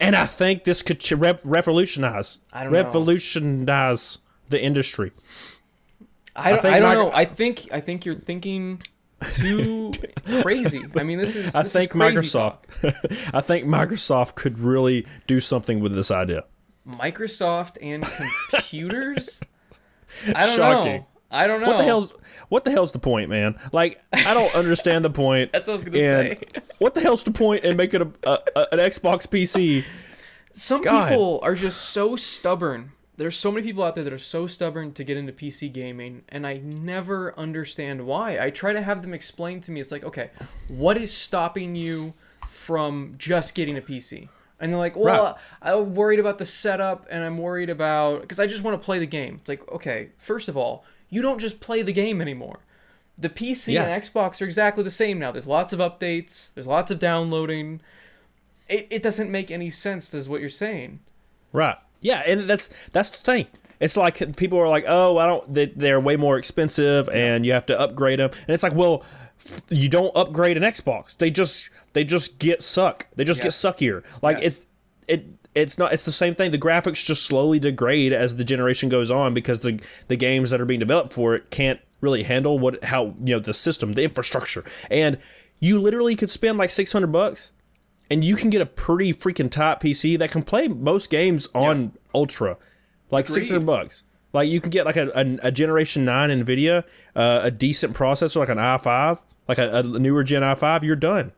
[0.00, 2.82] And I think this could rev- revolutionize, I don't know.
[2.82, 5.12] revolutionize the industry.
[6.34, 7.12] I don't, I, don't Micro- know.
[7.14, 8.82] I think I think you're thinking
[9.36, 9.92] too
[10.42, 10.82] crazy.
[10.98, 11.54] I mean, this is.
[11.54, 13.30] I this is think crazy Microsoft.
[13.34, 16.44] I think Microsoft could really do something with this idea.
[16.88, 18.04] Microsoft and
[18.50, 19.40] computers.
[20.28, 20.96] I don't Shocking.
[20.96, 21.06] know.
[21.30, 21.68] I don't know.
[21.68, 22.14] What the hell's
[22.48, 23.58] what the hell's the point, man?
[23.72, 25.50] Like I don't understand the point.
[25.52, 26.38] That's what I was gonna say.
[26.78, 29.84] What the hell's the point in making a, a, a an Xbox PC?
[30.52, 31.08] Some God.
[31.08, 32.92] people are just so stubborn.
[33.16, 36.22] There's so many people out there that are so stubborn to get into PC gaming,
[36.28, 38.38] and I never understand why.
[38.38, 39.80] I try to have them explain to me.
[39.80, 40.30] It's like, okay,
[40.68, 42.12] what is stopping you
[42.46, 44.28] from just getting a PC?
[44.58, 48.46] And they're like, well, I'm worried about the setup, and I'm worried about because I
[48.46, 49.36] just want to play the game.
[49.40, 52.60] It's like, okay, first of all, you don't just play the game anymore.
[53.18, 53.84] The PC Yeah.
[53.84, 55.30] and Xbox are exactly the same now.
[55.32, 56.52] There's lots of updates.
[56.54, 57.80] There's lots of downloading.
[58.68, 61.00] It, it doesn't make any sense, does what you're saying.
[61.52, 61.76] Right.
[62.00, 63.46] Yeah, and that's that's the thing.
[63.78, 65.52] It's like people are like, "Oh, I don't.
[65.52, 69.04] They, they're way more expensive, and you have to upgrade them." And it's like, well,
[69.68, 71.16] you don't upgrade an Xbox.
[71.16, 73.06] They just they just get suck.
[73.16, 73.62] They just Yes.
[73.62, 74.02] get suckier.
[74.22, 74.46] Like Yes.
[74.58, 74.66] it's
[75.08, 75.26] it.
[75.54, 75.92] It's not.
[75.94, 76.50] It's the same thing.
[76.50, 80.60] The graphics just slowly degrade as the generation goes on because the the games that
[80.60, 84.02] are being developed for it can't really handle what how you know the system, the
[84.02, 85.16] infrastructure, and
[85.60, 87.52] you literally could spend like six hundred bucks
[88.10, 91.92] and you can get a pretty freaking top PC that can play most games on
[92.14, 92.58] Ultra,
[93.10, 93.34] like Agreed.
[93.34, 94.04] six hundred bucks.
[94.36, 96.84] Like you can get like a, a, a Generation Nine Nvidia,
[97.16, 100.82] uh, a decent processor like an i5, like a, a newer Gen i5.
[100.82, 101.32] You're done.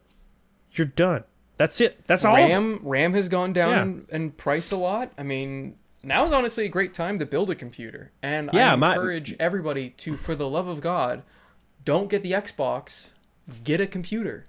[0.73, 1.25] You're done.
[1.57, 2.07] That's it.
[2.07, 2.35] That's all.
[2.35, 5.13] RAM RAM has gone down in price a lot.
[5.17, 8.77] I mean, now is honestly a great time to build a computer, and Yeah, I
[8.77, 11.23] my- encourage everybody to, for the love of God,
[11.85, 13.09] don't get the Xbox,
[13.65, 14.45] get a computer.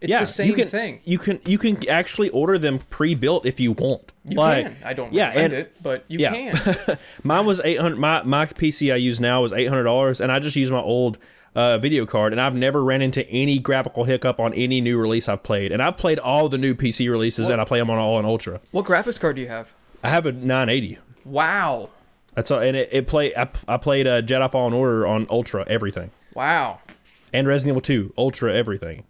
[0.00, 1.00] It's yeah, the same you can, thing.
[1.04, 4.12] You can you can actually order them pre-built if you want.
[4.26, 4.76] You Like, can.
[4.86, 6.32] I don't yeah, recommend and- it, but you yeah.
[6.52, 6.98] can.
[7.22, 7.98] Mine was eight hundred.
[7.98, 10.80] My my PC I use now was eight hundred dollars, and I just use my
[10.80, 11.18] old
[11.54, 15.28] uh, video card, and I've never ran into any graphical hiccup on any new release
[15.28, 17.98] I've played, and I've played all the new PC releases, and I play them on
[17.98, 18.60] all on Ultra.
[18.70, 19.70] what graphics card do you have?
[20.02, 20.98] I have a nine eighty.
[21.24, 21.90] Wow.
[22.34, 23.34] That's all, and it, it play.
[23.36, 26.80] I, I played uh, Jedi Fallen Order on Ultra everything, Wow.
[27.32, 29.04] and Resident Evil Two Ultra everything,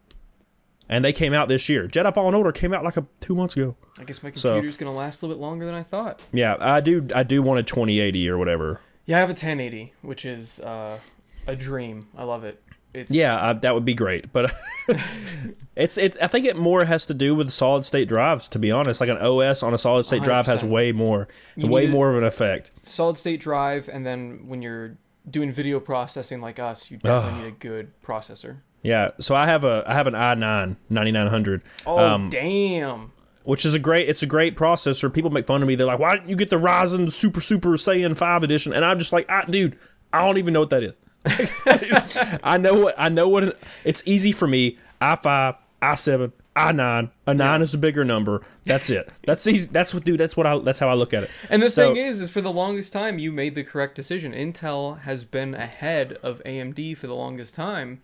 [0.89, 1.87] and they came out this year.
[1.89, 3.77] Jedi Fallen Order came out like a two months ago.
[3.99, 6.23] I guess my So- computer's gonna last a little bit longer than I thought.
[6.33, 7.07] Yeah, I do.
[7.15, 8.81] I do want a twenty eighty or whatever.
[9.07, 10.99] Yeah, I have a 1080, which is uh,
[11.47, 12.09] a dream.
[12.17, 12.63] I love it.
[12.95, 14.51] It's Yeah, I, that would be great, but
[15.77, 16.17] it's it's.
[16.19, 18.49] I think it more has to do with solid state drives.
[18.49, 21.67] To be honest, like an OS on a solid state drive has way more, You
[21.67, 22.71] way more of an effect.
[22.85, 24.97] solid state drive, and then when you're
[25.29, 28.59] doing video processing like us, you definitely need a good processor.
[28.85, 33.11] Yeah, so I have a I have an i9 9900, Oh um, damn!
[33.45, 34.09] which is a great.
[34.09, 35.13] It's a great processor.
[35.13, 35.75] People make fun of me.
[35.75, 38.99] They're like, "Why didn't you get the Ryzen Super Super Saiyan 5 edition?" And I'm
[38.99, 39.77] just like, ah, "Dude,
[40.13, 40.95] I don't even know what that is."
[42.45, 44.79] I know what I know what it, it's easy for me.
[45.01, 47.11] i5, i7, i9.
[47.27, 48.43] A nine is a bigger number.
[48.65, 49.11] That's it.
[49.27, 49.69] That's easy.
[49.73, 50.21] That's what, dude.
[50.21, 50.59] That's what I.
[50.59, 51.31] That's how I look at it.
[51.49, 54.33] And the So- thing is, is for the longest time you made the correct decision.
[54.33, 58.03] Intel has been ahead of AMD for the longest time.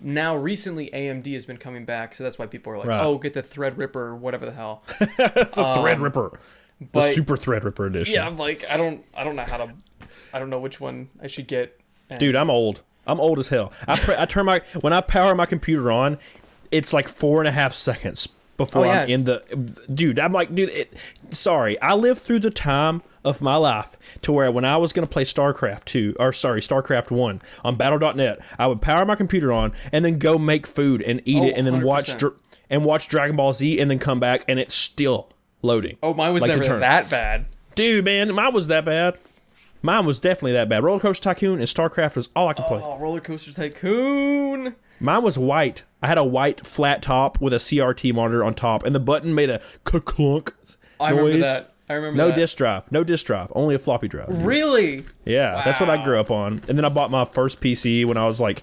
[0.00, 3.02] Now recently AMD has been coming back, so that's why people are like, Right.
[3.02, 6.38] "Oh, get the Threadripper, or whatever the hell." the Threadripper, um,
[6.80, 8.14] the but- Super Threadripper edition.
[8.14, 9.74] yeah, I'm like, I don't, I don't know how to,
[10.32, 11.78] I don't know which one I should get.
[12.10, 12.82] And Dude, I'm old.
[13.06, 13.72] I'm old as hell.
[13.88, 16.18] I pre- I turn my when I power my computer on,
[16.70, 19.84] it's like four and a half seconds before Oh, yeah, I'm in the.
[19.92, 20.68] Dude, I'm like, dude.
[20.70, 20.92] It,
[21.30, 25.06] sorry, I lived through the time of my life to where when I was gonna
[25.06, 29.72] play StarCraft two or sorry StarCraft one on Battle.net, I would power my computer on
[29.92, 32.18] and then go make food and eat Oh, it and then watch 100%.
[32.18, 32.34] dr-
[32.70, 35.28] and watch Dragon Ball Z and then come back and it's still
[35.62, 35.98] loading.
[36.02, 37.46] oh, mine was Like never that bad.
[37.74, 39.16] Dude, man, mine was that bad.
[39.84, 40.82] Mine was definitely that bad.
[40.84, 42.80] Roller Coaster Tycoon and StarCraft was all I could play.
[42.82, 44.76] Oh, Roller Coaster Tycoon.
[45.00, 45.82] Mine was white.
[46.00, 49.34] I had a white flat top with a CRT monitor on top, and the button
[49.34, 50.76] made a clunk noise.
[51.00, 51.71] I remember that.
[51.92, 52.36] I remember No that.
[52.36, 52.90] disk drive.
[52.90, 53.52] No disk drive.
[53.54, 54.26] Only a floppy drive.
[54.44, 55.02] Really?
[55.24, 56.54] Yeah, that's what I grew up on.
[56.68, 58.62] And then I bought my first PC when I was like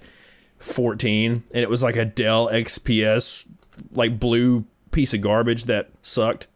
[0.58, 3.46] 14, and it was like a Dell XPS,
[3.92, 6.46] like blue piece of garbage that sucked.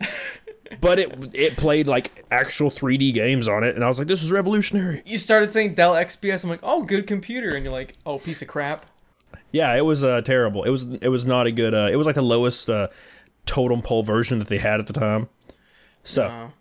[0.80, 4.22] but it it played like actual 3D games on it, and I was like, this
[4.22, 5.02] is revolutionary.
[5.06, 6.44] You started saying Dell XPS.
[6.44, 8.86] I'm like, oh, good computer, and you're like, oh, piece of crap.
[9.52, 10.64] Yeah, it was uh, terrible.
[10.64, 11.74] It was it was not a good.
[11.74, 12.88] Uh, it was like the lowest uh,
[13.46, 15.28] totem pole version that they had at the time.
[16.04, 16.52] So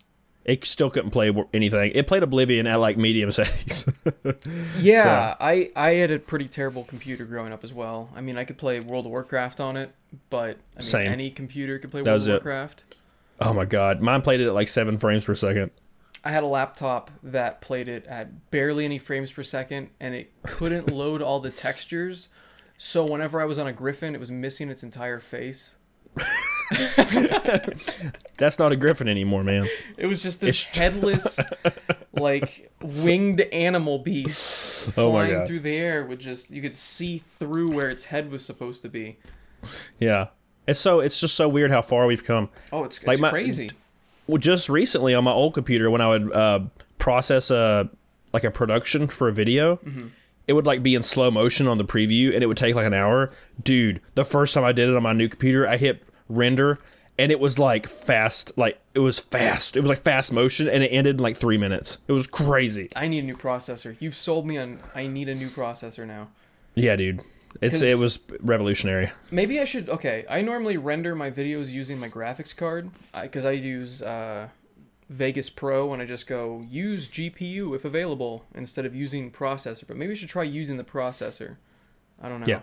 [0.44, 1.92] it still couldn't play anything.
[1.94, 3.86] It played Oblivion at like medium settings.
[4.80, 8.10] yeah, I I had a pretty terrible computer growing up as well.
[8.16, 9.94] I mean, I could play World of Warcraft on it,
[10.30, 11.12] but I mean, Same.
[11.12, 12.32] any computer could play That World of it.
[12.32, 12.84] Warcraft.
[13.40, 15.72] oh my god, mine played it at like seven frames per second.
[16.24, 20.32] I had a laptop that played it at barely any frames per second, and it
[20.44, 22.30] couldn't load all the textures.
[22.78, 25.78] So whenever I was on a Griffin, it was missing its entire face.
[28.38, 29.68] That's not a Griffin anymore, man.
[29.98, 31.40] It was just this It's- headless,
[32.14, 35.48] like winged animal beast Oh my flying God.
[35.48, 38.90] through the air with just you could see through where its head was supposed to
[38.90, 39.18] be.
[40.00, 40.28] Yeah,
[40.68, 42.50] it's so it's just so weird how far we've come.
[42.72, 43.70] Oh, it's, it's Like my- crazy.
[44.28, 46.60] well, just recently on my old computer when I would uh,
[46.98, 47.90] process a
[48.34, 49.80] like a production for a video,
[50.48, 52.86] it would like be in slow motion on the preview, and it would take like
[52.88, 53.32] an hour.
[53.62, 56.04] Dude, the first time I did it on my new computer, I hit
[56.36, 56.80] render,
[57.17, 59.78] and it was like fast, like it was fast.
[59.78, 62.00] It was like fast motion, and it ended in like three minutes.
[62.08, 62.89] It was crazy.
[62.96, 63.96] I need a new processor.
[64.00, 64.80] You've sold me on.
[64.96, 66.30] I need a new processor now.
[66.74, 67.22] Yeah, dude,
[67.62, 69.10] it's it was revolutionary.
[69.30, 69.89] Maybe I should.
[69.89, 72.89] Okay, I normally render my videos using my graphics card
[73.22, 74.48] because I, use uh,
[75.10, 79.86] Vegas Pro and I just go use GPU if available instead of using processor.
[79.86, 81.58] But maybe I should try using the processor.
[82.22, 82.46] I don't know.
[82.48, 82.62] Yeah.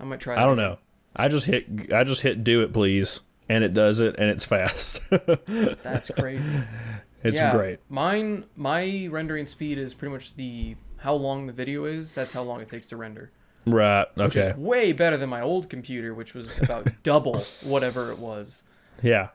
[0.00, 0.36] I might try.
[0.36, 0.78] I don't know.
[1.16, 4.44] I just hit I just hit do it please, and it does it, and it's
[4.54, 5.00] fast.
[5.10, 6.64] That's crazy.
[7.22, 7.78] it's Yeah, great.
[7.88, 12.12] Mine, my rendering speed is pretty much the how long the video is.
[12.14, 13.30] That's how long it takes to render.
[13.66, 14.06] Right.
[14.14, 14.48] Which Okay.
[14.50, 18.62] is way better than my old computer, which was about double whatever it was.
[19.02, 19.28] Yeah.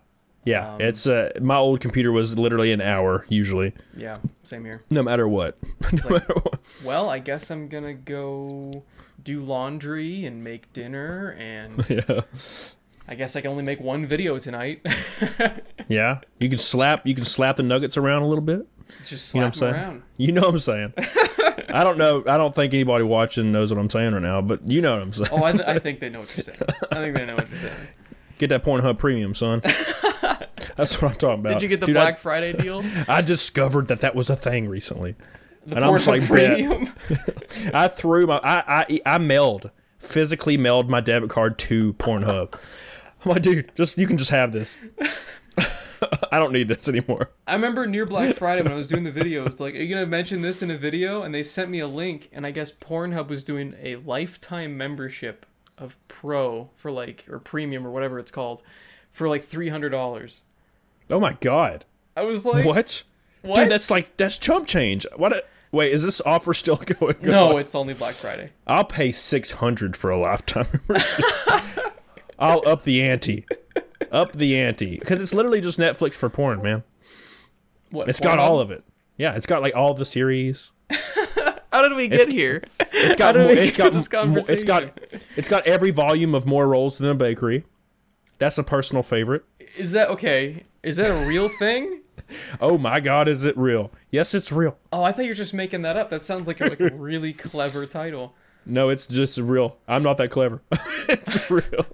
[0.50, 0.74] Yeah.
[0.74, 4.84] Um, it's uh my old computer was literally an hour usually, Yeah, same here.
[4.90, 5.58] no matter what.
[5.94, 6.60] no like- matter what.
[6.84, 8.72] Well, I guess I'm gonna go
[9.24, 12.22] do laundry and make dinner, and Yeah.
[13.08, 14.86] I guess I can only make one video tonight.
[15.88, 16.20] Yeah.
[16.40, 18.68] You can slap you can slap the nuggets around a little bit.
[19.06, 19.90] Just You know slap what I'm them saying?
[19.92, 20.04] around.
[20.18, 20.94] You know what I'm saying.
[21.70, 22.24] I don't know.
[22.28, 25.02] I don't think anybody watching knows what I'm saying right now, but you know what
[25.02, 25.30] I'm saying.
[25.32, 26.60] Oh, I, th- I think they know what you're saying.
[26.92, 27.88] I think they know what you're saying.
[28.38, 29.62] Get that Pornhub Premium, son.
[30.76, 31.54] That's what I'm talking about.
[31.54, 32.82] Did you get the Dude, I- Black Friday deal?
[33.08, 35.16] I discovered that that was a thing recently.
[35.66, 36.28] The And just Pornhub like.
[36.28, 36.94] Premium?
[37.74, 42.54] I threw my I I I mailed physically mailed my debit card to Pornhub.
[43.26, 44.78] I'm like, dude, just you can just have this.
[46.32, 47.32] I don't need this anymore.
[47.46, 50.06] I remember near Black Friday when I was doing the videos, like, are you gonna
[50.08, 51.24] mention this in a video?
[51.24, 55.46] And they sent me a link, and I guess Pornhub was doing a lifetime membership
[55.78, 58.62] of Pro for like or Premium or whatever it's called
[59.12, 60.46] for like three hundred dollars.
[61.10, 61.86] Oh my god.
[62.16, 63.04] I was like, what?
[63.42, 63.56] What?
[63.56, 65.06] Dude, that's like that's chump change.
[65.16, 65.34] What?
[65.34, 67.16] A, wait, is this offer still going?
[67.22, 68.52] no, it's only Black Friday.
[68.68, 71.26] I'll pay six hundred for a lifetime membership.
[72.38, 73.46] I'll up the ante.
[74.12, 76.84] Up the ante because it's literally just Netflix for porn, man.
[77.92, 78.10] What?
[78.10, 78.84] It's got all of it.
[79.18, 80.72] Yeah, it's got like all the series.
[81.72, 82.64] How did we It's- get here?
[82.92, 83.94] It's got How did more, we it's got
[84.50, 85.00] it's got
[85.36, 87.64] it's got every volume of more rolls than a bakery.
[88.40, 89.44] That's a personal favorite.
[89.78, 90.64] Is that okay?
[90.84, 92.02] Is that a real thing?
[92.62, 93.92] Oh my god, is it real?
[94.12, 94.78] Yes, it's real.
[94.94, 96.10] Oh, I thought you were just making that up.
[96.12, 98.36] That sounds like a, like a really clever title.
[98.68, 99.78] No, it's just real.
[99.88, 100.62] I'm not that clever.
[101.10, 101.88] it's real.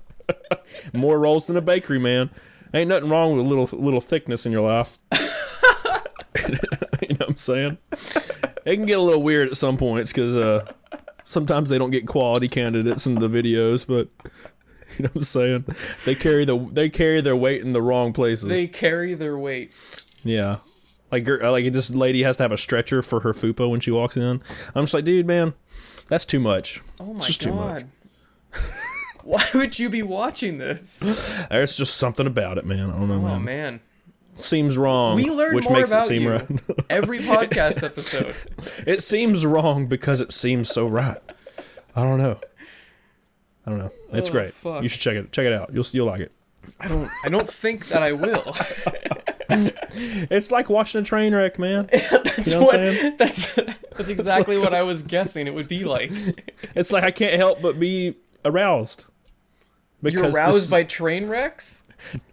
[0.92, 2.32] more rolls than a bakery, man.
[2.74, 5.00] Ain't nothing wrong with a little little thickness in your life.
[5.14, 6.58] you know
[7.18, 7.78] what I'm saying?
[8.66, 10.66] It can get a little weird at some points because uh,
[11.24, 14.10] sometimes they don't get quality candidates in the videos, but
[15.00, 15.66] you know what I'm saying?
[16.06, 18.48] They carry the they carry their weight in the wrong places.
[18.48, 19.72] They carry their weight.
[20.24, 20.58] Yeah.
[21.12, 23.92] Like, uh, like this lady has to have a stretcher for her fupa when she
[23.92, 24.42] walks in.
[24.74, 25.54] I'm just like, dude, man,
[26.10, 26.82] that's too much.
[27.00, 27.84] Oh my just too much.
[28.52, 28.62] god.
[29.24, 31.48] Why would you be watching this?
[31.50, 32.90] There's just something about it, man.
[32.90, 33.44] I don't know, Oh man.
[33.44, 33.80] man.
[34.38, 36.44] Seems wrong, We learn which more makes it seem you right.
[36.90, 38.36] every podcast episode.
[38.86, 41.18] it seems wrong because it seems so right.
[41.96, 42.40] I don't know.
[43.66, 43.92] I don't know.
[44.12, 44.54] Oh, it's Oh, great.
[44.54, 44.84] fuck.
[44.84, 45.32] You should check it.
[45.32, 45.72] Check it out.
[45.74, 46.32] You'll you'll like it.
[46.80, 48.56] I don't I don't think that I will.
[49.98, 51.88] It's like watching a train wreck, man.
[51.92, 55.84] That's You know what what, that's that's exactly what I was guessing it would be
[55.86, 56.12] like.
[56.76, 59.06] It's like I can't help but be aroused.
[60.02, 61.82] You're this- aroused by train wrecks?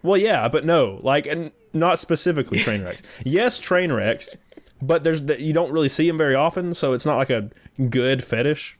[0.03, 3.03] Well, yeah, but no, like, and not specifically train wrecks.
[3.25, 4.37] yes, train wrecks,
[4.83, 7.51] but there's that you don't really see them very often, so it's not like a
[7.89, 8.79] good fetish.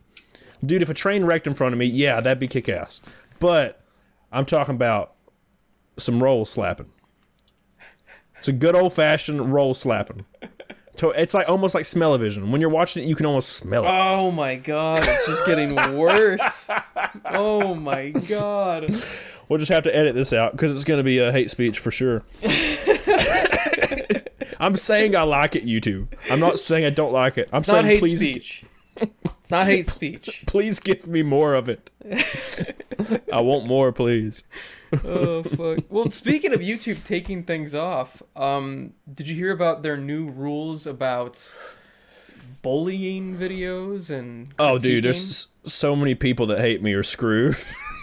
[0.65, 3.01] Dude, if a train wrecked in front of me, yeah, that'd be kick ass.
[3.41, 3.81] But
[4.31, 5.15] I'm talking about
[5.97, 6.93] some roll slapping.
[8.39, 10.25] It's a good old fashioned roll slapping.
[10.95, 12.51] So it's like almost like smell-o-vision.
[12.53, 13.89] When you're watching it, you can almost smell it.
[13.89, 16.69] Oh my god, it's just getting worse.
[17.25, 18.95] Oh my god.
[19.49, 21.79] We'll just have to edit this out because it's going to be a hate speech
[21.79, 22.23] for sure.
[24.61, 26.09] I'm saying I like it, YouTube.
[26.31, 27.49] I'm not saying I don't like it.
[27.53, 28.65] I'm It's saying hate please, speech.
[29.03, 30.45] It's not hate speech.
[30.47, 31.91] please give me more of it.
[33.33, 34.45] I want more, please.
[35.05, 35.85] Oh fuck.
[35.89, 40.87] Well, speaking of YouTube taking things off, um, did you hear about their new rules
[40.87, 41.53] about
[42.63, 44.55] bullying videos and?
[44.59, 47.57] Oh, dude, there's so many people that hate me are screwed.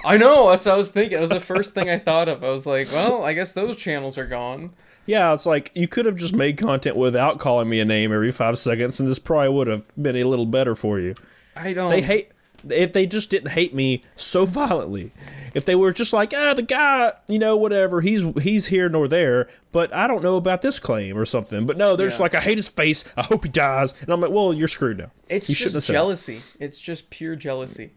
[0.06, 0.50] I know.
[0.50, 1.18] That's what I was thinking.
[1.18, 2.44] That was the first thing I thought of.
[2.44, 4.72] I was like, well, I guess those channels are gone.
[5.06, 8.32] Yeah, it's like you could have just made content without calling me a name every
[8.32, 11.16] five seconds, and this probably would have been a little better for you.
[11.56, 11.90] I don't.
[11.90, 12.32] They hate
[12.70, 15.12] if they just didn't hate me so violently.
[15.54, 19.08] If they were just like, ah, the guy, you know, whatever, he's he's here nor
[19.08, 21.66] there, but I don't know about this claim or something.
[21.66, 23.12] But no, they're just like, I hate his face.
[23.18, 24.00] I hope he dies.
[24.02, 25.12] And I'm like, well, you're screwed now.
[25.28, 26.42] It's you just jealousy.
[26.60, 27.94] It's just pure jealousy.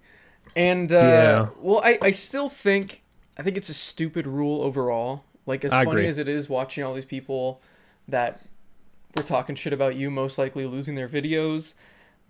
[0.57, 1.46] And uh, Yeah.
[1.61, 3.03] well, I, I still think
[3.36, 5.24] I think it's a stupid rule overall.
[5.47, 6.07] Like as I funny agree.
[6.09, 7.61] as it is watching all these people
[8.09, 8.40] that
[9.16, 11.74] were talking shit about you, most likely losing their videos,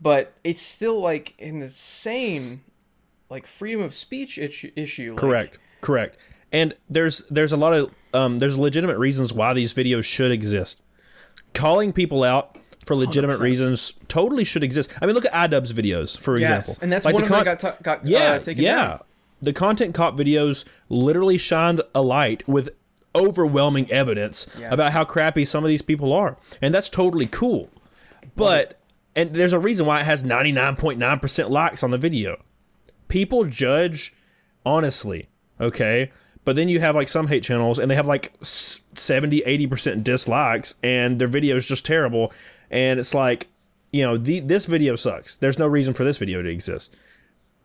[0.00, 2.62] but it's still like in the same
[3.30, 5.10] like freedom of speech issue.
[5.12, 5.58] like- Correct.
[5.80, 6.16] Correct.
[6.52, 10.80] And there's there's a lot of um, there's legitimate reasons why these videos should exist.
[11.54, 13.40] Calling people out for legitimate 100%.
[13.42, 14.92] reasons totally should exist.
[15.00, 16.82] I mean, look at iDubbbz videos, for Yes, example.
[16.82, 18.64] and that's Like one the of them con- that got ta- got yeah, uh, taken
[18.64, 18.74] yeah.
[18.86, 19.00] down.
[19.40, 22.70] The content cop videos literally shined a light with
[23.14, 24.72] overwhelming evidence Yes.
[24.72, 27.68] about how crappy some of these people are, and that's totally cool.
[28.36, 28.78] But
[29.14, 32.42] and there's a reason why it has 99.9% likes on the video.
[33.08, 34.14] People judge
[34.64, 35.28] honestly,
[35.60, 36.10] okay?
[36.44, 40.74] But then you have like some hate channels and they have like 70, 80% dislikes
[40.82, 42.32] and their video is just terrible
[42.70, 43.48] and it's like,
[43.92, 45.36] you know, the this video sucks.
[45.36, 46.96] There's no reason for this video to exist.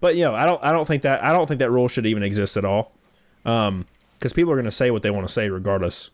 [0.02, 2.06] But you know, I don't I don't think that I don't think that rule should
[2.06, 2.92] even exist at all.
[3.46, 3.86] Um
[4.20, 6.10] cuz people are going to say what they want to say regardless.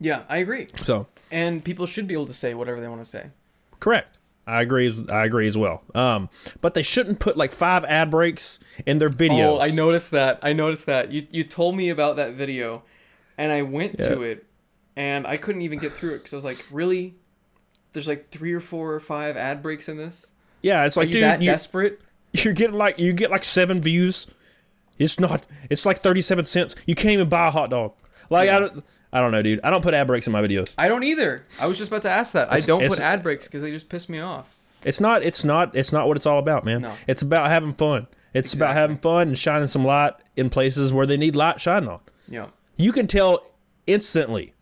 [0.00, 0.66] Yeah, I agree.
[0.82, 3.30] So, And people should be able to say whatever they want to say.
[3.80, 4.16] Correct.
[4.46, 4.86] I agree.
[4.88, 5.84] as- I agree as well.
[5.94, 6.28] Um,
[6.60, 9.58] but they shouldn't put like five ad breaks in their videos.
[9.58, 10.38] Oh, I noticed that.
[10.42, 11.10] I noticed that.
[11.12, 12.82] You you told me about that video,
[13.38, 14.44] and I went to it,
[14.96, 17.14] and I couldn't even get through it because I was like, really?
[17.94, 20.32] There's like three or four or five ad breaks in this.
[20.60, 22.00] Yeah, it's Are like, you dude, that you, desperate?
[22.34, 24.26] you're getting like you get like seven views.
[24.98, 25.44] It's not.
[25.70, 26.76] It's like thirty-seven cents.
[26.86, 27.94] You can't even buy a hot dog.
[28.30, 28.84] Like I don't.
[29.12, 29.60] I don't know, dude.
[29.62, 30.74] I don't put ad breaks in my videos.
[30.76, 31.46] I don't either.
[31.60, 32.52] I was just about to ask that.
[32.52, 34.52] I don't put ad breaks because they just piss me off.
[34.82, 35.22] It's not.
[35.22, 35.76] It's not.
[35.76, 36.82] It's not what it's all about, man.
[36.82, 36.92] No.
[37.06, 38.08] It's about having fun.
[38.34, 41.88] It's about having fun and shining some light in places where they need light shining
[41.88, 42.00] on.
[42.28, 42.46] Yeah.
[42.76, 43.40] you can tell
[43.86, 44.54] instantly,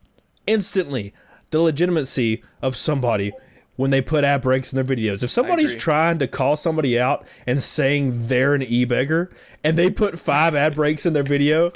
[0.46, 1.14] instantly,
[1.50, 3.32] the legitimacy of somebody
[3.76, 5.22] when they put ad breaks in their videos.
[5.22, 9.30] If somebody's trying to call somebody out and saying they're an e-beggar
[9.64, 11.72] and they put five ad breaks in their video,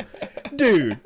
[0.55, 0.99] dude,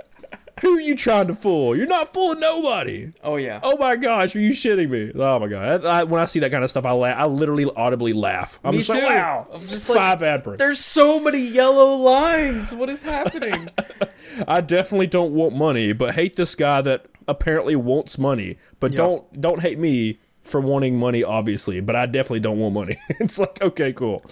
[0.62, 1.74] who are you trying to fool?
[1.74, 3.12] You're not fooling nobody.
[3.24, 3.60] Oh yeah.
[3.62, 5.10] Oh my gosh, are you shitting me?
[5.14, 5.86] Oh my god!
[5.86, 7.16] I, I, when I see that kind of stuff, I laugh.
[7.18, 8.60] I literally audibly laugh.
[8.62, 9.06] I'm Me just like, too.
[9.06, 10.58] wow, I'm just like, five ad breaks.
[10.58, 12.74] There's so many yellow lines.
[12.74, 13.70] What is happening?
[14.48, 18.58] I definitely don't want money, but hate this guy that apparently wants money.
[18.80, 18.98] But Yeah.
[18.98, 21.80] don't don't hate me for wanting money, obviously.
[21.80, 22.96] But I definitely don't want money.
[23.20, 24.24] it's like okay, cool.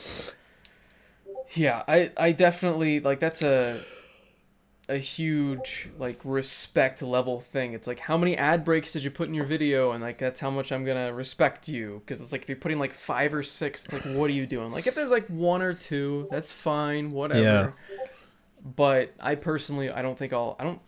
[1.54, 3.80] Yeah, I I definitely like that's a
[4.88, 7.74] a huge like respect level thing.
[7.74, 10.40] It's like how many ad breaks did you put in your video and like that's
[10.40, 13.34] how much I'm going to respect you because it's like if you're putting like 5
[13.34, 14.70] or 6, it's like what are you doing?
[14.70, 17.42] Like if there's like one or two, that's fine, whatever.
[17.42, 17.70] Yeah.
[18.64, 20.80] But I personally I don't think I'll I don't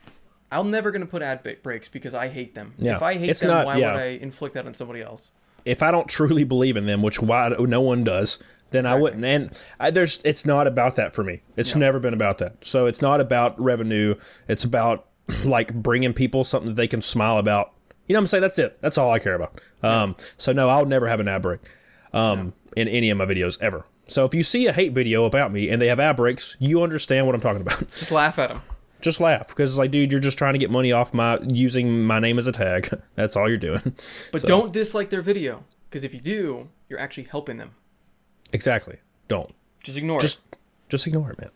[0.52, 2.74] I'm never going to put ad breaks because I hate them.
[2.78, 3.92] Yeah, If I hate it's them, not- why yeah.
[3.92, 5.32] would I inflict that on somebody else?
[5.64, 8.38] If I don't truly believe in them, which why no one does,
[8.70, 9.24] then I wouldn't.
[9.24, 11.42] And I, there's it's not about that for me.
[11.56, 12.64] It's never been about that.
[12.64, 14.14] So it's not about revenue.
[14.48, 15.06] It's about
[15.44, 17.72] like bringing people something that they can smile about.
[18.06, 18.40] You know what I'm saying?
[18.42, 18.78] That's it.
[18.80, 19.60] That's all I care about.
[19.82, 21.60] Um, so no, I'll never have an ad break
[22.12, 23.84] um, in any of my videos ever.
[24.08, 26.82] So if you see a hate video about me and they have ad breaks, you
[26.82, 27.78] understand what I'm talking about.
[27.80, 28.62] Just laugh at them.
[29.00, 32.04] Just laugh because it's like, dude, you're just trying to get money off my using
[32.04, 32.88] my name as a tag.
[33.14, 33.94] That's all you're doing.
[34.32, 37.72] But don't dislike their video because if you do, you're actually helping them.
[38.52, 38.98] exactly.
[39.28, 40.22] Don't Just ignore it.
[40.22, 40.40] just
[40.88, 41.50] just ignore it, man.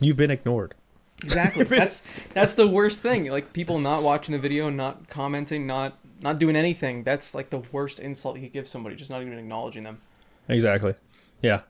[0.00, 0.74] You've been ignored.
[1.22, 1.62] Exactly.
[1.78, 2.02] that's
[2.34, 3.26] that's the worst thing.
[3.26, 7.04] Like people not watching the video, not commenting, not not doing anything.
[7.04, 8.96] That's like the worst insult you could give somebody.
[8.96, 10.00] Just not even acknowledging them.
[10.48, 10.94] Exactly.
[11.40, 11.60] Yeah.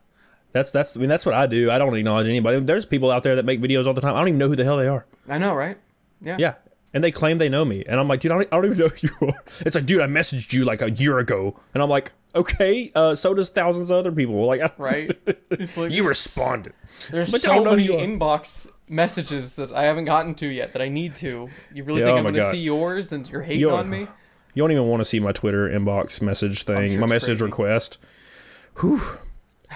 [0.51, 1.69] That's that's I mean that's what I do.
[1.71, 2.59] I don't acknowledge anybody.
[2.59, 4.15] There's people out there that make videos all the time.
[4.15, 5.05] I don't even know who the hell they are.
[5.27, 5.77] I know, right?
[6.21, 6.37] Yeah.
[6.39, 6.53] Yeah.
[6.93, 8.77] and they claim they know me, and I'm like, dude, I don't, I don't even
[8.79, 9.43] know who you are.
[9.61, 13.13] It's like, dude, I messaged you like a year ago, and I'm like, okay, uh,
[13.15, 14.35] so does thousands of other people.
[14.47, 15.11] Like, Right?
[15.51, 16.73] It's like you responded.
[17.11, 21.15] There's but so many inbox messages that I haven't gotten to yet that I need
[21.17, 21.47] to.
[21.73, 24.07] You really Yeah, think oh I'm gonna see yours and you're hating Yo- on me?
[24.55, 27.45] You don't even want to see my Twitter inbox message thing, sure my message crazy.
[27.45, 27.97] request.
[28.79, 28.99] Whew.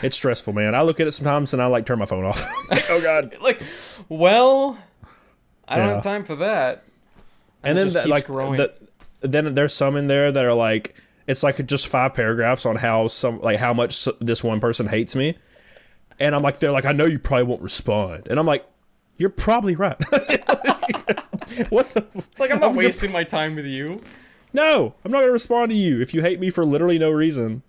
[0.02, 0.74] It's stressful, man.
[0.76, 2.44] I look at it sometimes and I like turn my phone off.
[2.90, 3.36] oh God.
[3.42, 3.62] Like,
[4.10, 4.78] well,
[5.68, 5.94] I don't Yeah.
[5.96, 6.84] have time for that.
[7.64, 8.58] And it then that, like growing.
[8.58, 8.74] the,
[9.22, 10.96] then there's some in there that are like
[11.28, 15.16] it's like just five paragraphs on how some like how much this one person hates
[15.16, 15.38] me,
[16.20, 18.66] and I'm like they're like I know you probably won't respond, and I'm like
[19.16, 19.96] you're probably right.
[21.70, 22.06] what the?
[22.16, 24.02] f- It's like I'm not I'm wasting my time with you.
[24.52, 27.64] No, I'm not gonna respond to you if you hate me for literally no reason.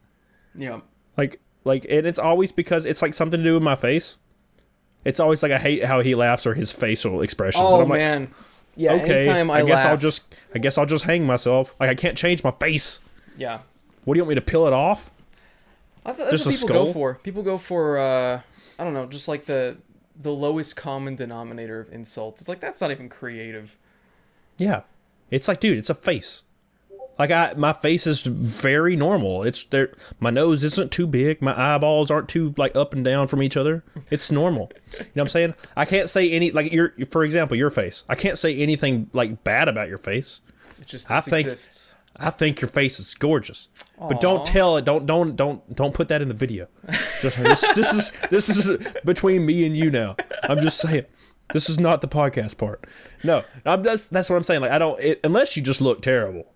[0.57, 0.81] Yeah.
[1.17, 4.19] Like like and it's always because it's like something to do with my face.
[5.05, 7.65] It's always like I hate how he laughs or his facial expressions.
[7.65, 8.31] and Oh I'm like, man.
[8.77, 8.95] Yeah.
[8.95, 11.75] okay, Anytime I, I, guess laugh, I'll just I guess I'll just hang myself.
[11.79, 13.01] Like I can't change my face.
[13.37, 13.61] yeah.
[14.05, 15.11] What do you want me to peel it off?
[16.05, 17.15] That's, that's Just what a people go for.
[17.23, 18.41] People go for uh,
[18.79, 19.79] I don't know, just like the
[20.17, 22.41] the lowest common denominator of insults.
[22.43, 23.77] It's like that's not even creative.
[24.59, 24.83] Yeah.
[25.31, 26.43] It's like, dude, it's a face.
[27.19, 29.43] Like I my face is very normal.
[29.45, 33.29] It's there my nose isn't too big, my eyeballs aren't too like up and down
[33.29, 33.85] from each other.
[34.11, 34.71] It's normal.
[34.93, 35.55] You know what I'm saying?
[35.77, 38.05] I can't say any like your for example, your face.
[38.09, 40.41] I can't say anything like bad about your face.
[40.81, 41.91] It just I think- exists.
[42.17, 43.69] I think your face is gorgeous.
[43.99, 44.85] But don't tell it.
[44.85, 46.69] Don't don't don't don't put that in the video.
[47.21, 50.15] Just this, this is this is between me and you now.
[50.45, 51.07] I'm just saying.
[51.53, 52.87] This is not the podcast part.
[53.25, 54.61] No, I'm that's that's what I'm saying.
[54.61, 56.47] Like I don't it, unless you just look terrible.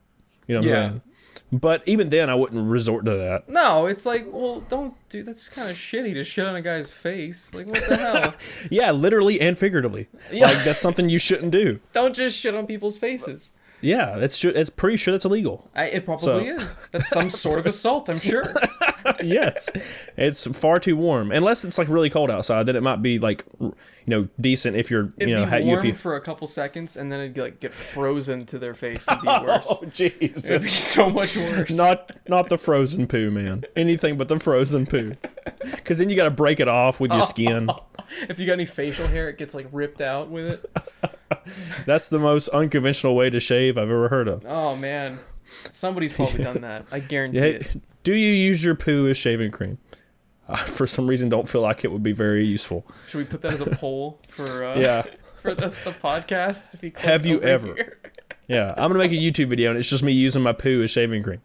[0.48, 0.76] You know what Yeah.
[0.84, 1.02] I'm saying?
[1.50, 3.48] But even then, I wouldn't resort to that.
[3.48, 5.22] No, it's like, well, don't do.
[5.22, 7.50] That's kind of shitty to shit on a guy's face.
[7.54, 8.34] Like, what the hell?
[8.70, 10.08] Yeah, literally and figuratively.
[10.30, 10.46] Yeah.
[10.48, 11.80] Like that's something you shouldn't do.
[11.92, 13.52] don't just shit on people's faces.
[13.80, 14.50] Yeah, that's sure.
[14.52, 15.70] It's pretty sure that's illegal.
[15.74, 16.76] I, it probably So- is.
[16.90, 18.44] That's some sort of assault, I'm sure.
[19.22, 21.30] yes, it's far too warm.
[21.30, 23.72] Unless it's like really cold outside, then it might be like you
[24.06, 25.94] know decent if you're It'd you know be ha- warm you.
[25.94, 29.06] for a couple seconds, and then it'd like get frozen to their face.
[29.08, 29.66] It'd be oh, worse.
[29.70, 30.44] Oh jeez.
[30.46, 31.76] It'd be so much worse.
[31.76, 33.64] Not not the frozen poo, man.
[33.76, 35.14] Anything but the frozen poo.
[35.62, 37.70] Because then you got to break it off with your skin.
[38.28, 40.64] if you got any facial hair, it gets like ripped out with
[41.02, 41.10] it.
[41.86, 44.44] That's the most unconventional way to shave I've ever heard of.
[44.46, 46.86] Oh man, somebody's probably done that.
[46.92, 47.80] I guarantee Hey, it.
[48.02, 49.78] do you use your poo as shaving cream?
[50.48, 52.86] I, for some reason, don't feel like it would be very useful.
[53.08, 55.02] Should we put that as a poll for uh, Yeah,
[55.36, 56.74] for the, the podcast?
[56.74, 57.74] If you Have you ever?
[57.74, 57.98] here?
[58.48, 58.70] yeah.
[58.76, 61.22] I'm gonna make a YouTube video, and it's just me using my poo as shaving
[61.22, 61.42] cream,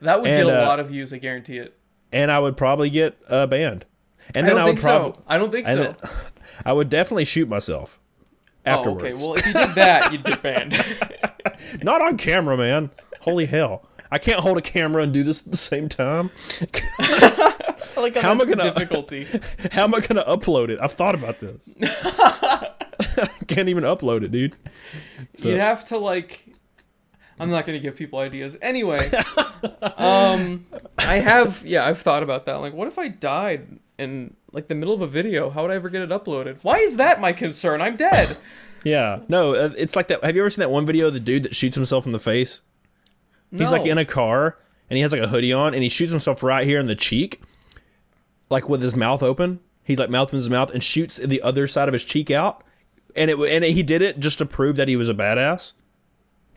[0.00, 1.12] That would And, get a uh, lot of views.
[1.12, 1.76] I guarantee it.
[2.12, 3.84] and I would probably get uh, banned.
[4.34, 5.24] And I then don't I, would probably, so.
[5.26, 5.74] I don't think so.
[5.76, 5.96] then
[6.64, 7.98] I would definitely shoot myself
[8.68, 9.04] afterwards.
[9.04, 9.26] Oh, okay.
[9.26, 10.76] Well, if you did that, you'd get banned.
[11.82, 12.90] Not on camera, man.
[13.20, 13.84] Holy hell.
[14.10, 16.30] I can't hold a camera and do this at the same time.
[17.96, 19.26] Like how, How am I gonna- difficulty?
[19.72, 20.78] How am I going to upload it?
[20.80, 21.76] I've thought about this.
[23.48, 24.56] can't even upload it, dude.
[25.34, 26.44] So- You'd have to like.
[27.40, 28.56] I'm not gonna give people ideas.
[28.60, 28.98] Anyway,
[29.96, 30.66] um,
[30.98, 32.54] I have yeah, I've thought about that.
[32.56, 35.50] Like, what if I died in like the middle of a video?
[35.50, 36.58] How would I ever get it uploaded?
[36.62, 37.80] Why is that my concern?
[37.80, 38.36] I'm dead.
[38.84, 39.20] Yeah.
[39.28, 40.22] No, uh, it's like that.
[40.24, 42.18] Have you ever seen that one video of the dude that shoots himself in the
[42.18, 42.60] face?
[43.50, 44.58] He's like in a car
[44.90, 46.94] and he has like a hoodie on and he shoots himself right here in the
[46.94, 47.40] cheek,
[48.50, 49.60] like with his mouth open.
[49.84, 52.62] He's like mouth in his mouth and shoots the other side of his cheek out.
[53.16, 55.72] And it and he did it just to prove that he was a badass.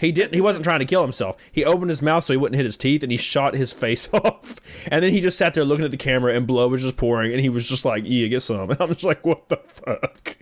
[0.02, 0.34] He didn't.
[0.34, 1.38] He wasn't trying to kill himself.
[1.52, 4.12] He opened his mouth so he wouldn't hit his teeth, and he shot his face
[4.14, 4.60] off.
[4.92, 7.32] And then he just sat there looking at the camera, and blood was just pouring,
[7.32, 10.38] and he was just like, "Yeah, get some." And I'm just like, "What the fuck?"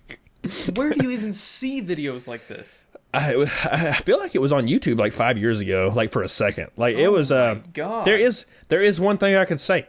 [0.78, 2.86] Where do you even see videos like this?
[3.14, 6.30] I, I feel like it was on YouTube like five years ago, like for a
[6.30, 6.70] second.
[6.78, 7.32] Like it was.
[7.32, 8.06] Uh, Oh God.
[8.06, 9.88] there is there is one thing I can say.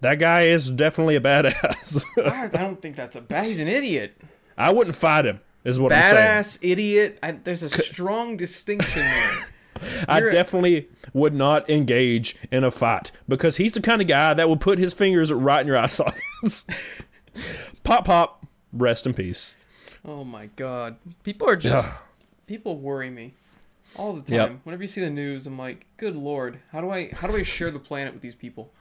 [0.00, 2.04] That guy is definitely a badass.
[2.26, 3.46] I don't think that's a bad.
[3.46, 4.16] He's an idiot.
[4.58, 5.38] I wouldn't fight him.
[5.64, 6.16] Is what I'm saying.
[6.16, 7.18] Badass idiot.
[7.22, 9.46] I, there's a strong distinction there.
[10.08, 14.08] I You're a- definitely would not engage in a fight because he's the kind of
[14.08, 16.66] guy that will put his fingers right in your eye sockets.
[17.84, 18.46] pop pop.
[18.72, 19.54] Rest in peace.
[20.04, 20.96] Oh my god.
[21.22, 21.88] People are just
[22.46, 23.34] people worry me
[23.96, 24.34] all the time.
[24.52, 24.60] Yep.
[24.64, 27.42] Whenever you see the news, I'm like, good lord, how do I how do I
[27.42, 28.72] share the planet with these people?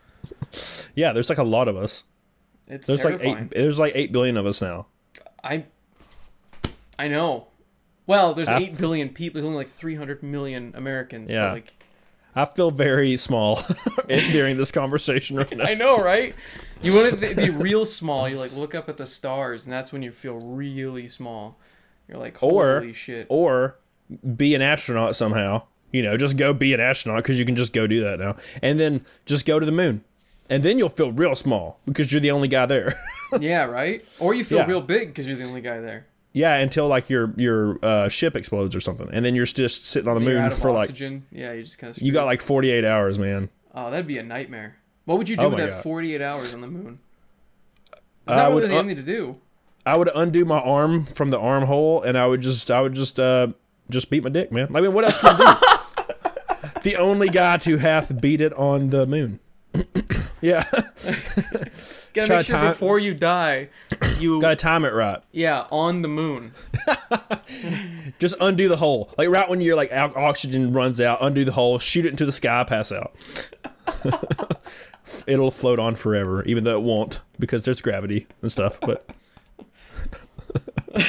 [0.95, 2.05] Yeah, there's like a lot of us.
[2.67, 3.33] It's There's terrifying.
[3.33, 3.49] like eight.
[3.51, 4.87] There's like eight billion of us now.
[5.43, 5.65] I
[7.01, 7.47] I know.
[8.07, 9.39] Well, there's I've- eight billion people.
[9.39, 11.31] There's only like 300 million Americans.
[11.31, 11.51] Yeah.
[11.53, 11.71] like
[12.35, 13.59] I feel very small
[14.07, 15.65] during this conversation right now.
[15.67, 16.33] I know, right?
[16.81, 18.29] You want to be real small.
[18.29, 21.57] You like look up at the stars, and that's when you feel really small.
[22.07, 23.27] You're like, Or- holy shit.
[23.29, 23.77] Or
[24.37, 25.63] be an astronaut somehow.
[25.91, 28.37] You know, just go be an astronaut because you can just go do that now,
[28.61, 30.03] and then just go to the moon,
[30.49, 32.93] and then you'll feel real small because you're the only guy there.
[33.41, 34.05] yeah, right.
[34.19, 34.67] Or you feel Yeah.
[34.67, 36.05] real big because you're the only guy there.
[36.33, 40.07] Yeah, until like your your uh, ship explodes or something, and then you're just sitting
[40.09, 41.25] on the moon for like oxygen.
[41.31, 42.01] yeah, you just kind of.
[42.01, 43.49] you got like 48 hours, man.
[43.73, 44.77] Oh, that'd be a nightmare.
[45.05, 45.83] What would you do Oh with that God.
[45.83, 46.99] 48 hours on the moon?
[48.27, 49.39] I Is that would really un- anything to do?
[49.85, 53.19] I would undo my arm from the armhole, and I would just I would just
[53.19, 53.47] uh
[53.89, 54.75] just beat my dick, man.
[54.75, 56.79] I mean, what else can you do?
[56.83, 59.39] the only guy to hath beat it on the moon.
[60.41, 60.63] yeah,
[62.13, 63.69] Gotta Try make sure time- before you die,
[64.19, 65.21] you gotta time it right.
[65.31, 66.53] yeah on the moon.
[68.19, 71.79] Just undo the hole, like right when your like oxygen runs out, undo the hole,
[71.79, 73.13] shoot it into the sky, pass out.
[75.27, 78.79] It'll float on forever, even though it won't because there's gravity and stuff.
[78.81, 79.07] But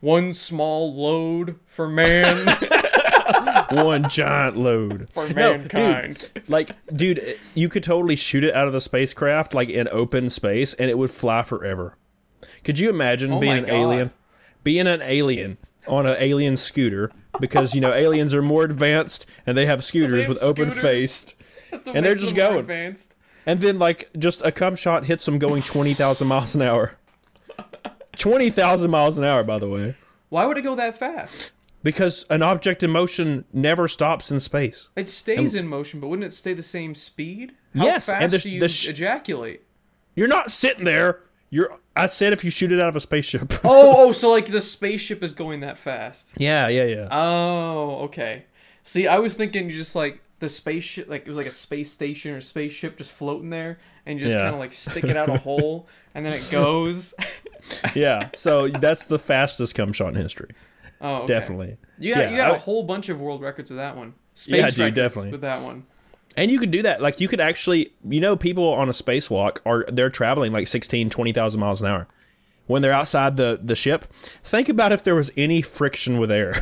[0.00, 2.46] One small load for man
[3.70, 6.18] one giant load for mankind.
[6.34, 9.88] No, dude, like dude you could totally shoot it out of the spacecraft like in
[9.92, 11.96] open space and it would fly forever
[12.64, 13.72] could you imagine Oh being an God.
[13.74, 14.10] alien
[14.64, 17.10] being an alien on an alien scooter
[17.40, 21.34] because you know aliens are more advanced and they have scooters have with open faced
[21.72, 22.58] and they're just going.
[22.58, 23.14] Advanced.
[23.46, 26.96] and then like just a cum shot hits them going 20,000 miles an hour
[28.16, 29.94] 20,000 miles an hour by the way
[30.28, 31.52] Why would it go that fast?
[31.82, 36.26] Because an object in motion never stops in space It stays in motion, but wouldn't
[36.26, 37.52] it stay the same speed?
[37.76, 39.64] How Yes, and fast the- do you the sh- ejaculate?
[40.14, 41.20] you're not sitting there
[41.50, 44.46] you're I said if you shoot it out of a spaceship Oh, oh, so like
[44.46, 46.32] the spaceship is going that fast.
[46.36, 47.08] Yeah, yeah, yeah.
[47.10, 48.44] Oh, okay.
[48.82, 52.32] See, I was thinking just like the spaceship, like it was like a space station
[52.34, 54.42] or spaceship just floating there, and just Yeah.
[54.42, 57.12] kind of like stick it out a hole, and then it goes.
[57.94, 58.28] yeah.
[58.34, 60.50] So that's the fastest cum shot in history.
[61.00, 61.26] Oh, okay.
[61.26, 61.76] Definitely.
[61.98, 64.14] You got Yeah, you got a I- whole bunch of world records with that one.
[64.34, 65.30] Space Yeah, dude, records definitely.
[65.32, 65.84] with that one.
[66.36, 67.00] And you could do that.
[67.02, 71.10] Like you could actually, you know, people on a spacewalk are they're traveling like 16,
[71.10, 72.06] 20,000 miles an hour.
[72.66, 76.54] When they're outside the the ship, think about if there was any friction with air.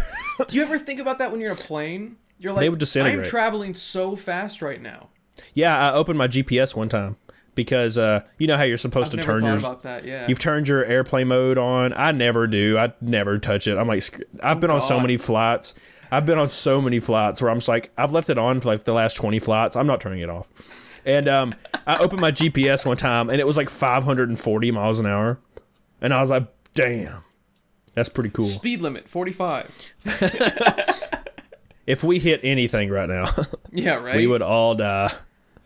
[0.47, 2.16] Do you ever think about that when you're in a plane?
[2.39, 5.09] You're like, They would I'm traveling so fast right now.
[5.55, 7.16] yeah, I opened my GPS one time
[7.57, 10.05] because uh you know how you're supposed I've to turn your that.
[10.05, 10.29] Yeah.
[10.29, 11.93] You've turned your airplane mode on.
[11.95, 12.79] I never do.
[12.79, 13.77] I never touch it.
[13.77, 14.05] I'm like
[14.41, 15.75] I've been on so many flights.
[16.13, 18.69] I've been on so many flights where I'm just like, I've left it on for
[18.69, 19.75] like the last 20 flights.
[19.75, 20.49] I'm not turning it off.
[21.05, 21.53] And um,
[21.85, 25.41] I opened my GPS one time and it was like 540 miles an hour.
[26.01, 27.25] And I was like, damn,
[27.95, 28.45] that's pretty cool.
[28.45, 29.95] Speed limit 45.
[31.87, 33.27] If we hit anything right now,
[33.73, 34.17] Yeah, right.
[34.17, 35.13] we would all die.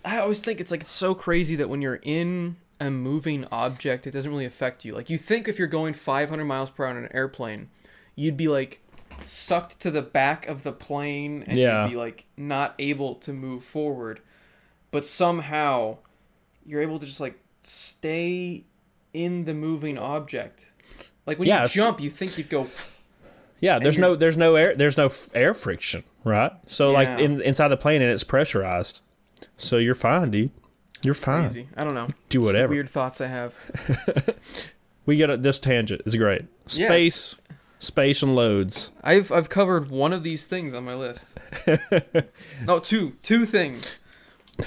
[0.05, 4.07] I always think it's like it's so crazy that when you're in a moving object,
[4.07, 4.95] it doesn't really affect you.
[4.95, 7.69] Like you think if you're going 500 miles per hour in an airplane,
[8.15, 8.81] you'd be like
[9.23, 11.85] sucked to the back of the plane and Yeah.
[11.85, 14.21] you'd be like not able to move forward.
[14.91, 15.99] But somehow
[16.65, 18.65] you're able to just like stay
[19.13, 20.67] in the moving object.
[21.27, 22.67] Like when Yeah, you jump, you think you'd go
[23.61, 26.53] Yeah, there's no there's no air there's no f- air friction, right?
[26.67, 29.03] So like in, inside the plane and it's pressurized.
[29.57, 30.51] So you're fine, dude.
[31.03, 31.45] You're fine.
[31.45, 31.69] crazy.
[31.77, 32.09] I don't know.
[32.29, 32.73] Do It's whatever.
[32.73, 33.55] Weird thoughts I have.
[35.07, 36.43] We get a, this tangent is great.
[36.69, 36.87] Yeah.
[36.87, 37.35] Space,
[37.81, 38.93] space and loads.
[39.03, 41.37] I've I've covered one of these things on my list.
[42.67, 43.99] no, two two things.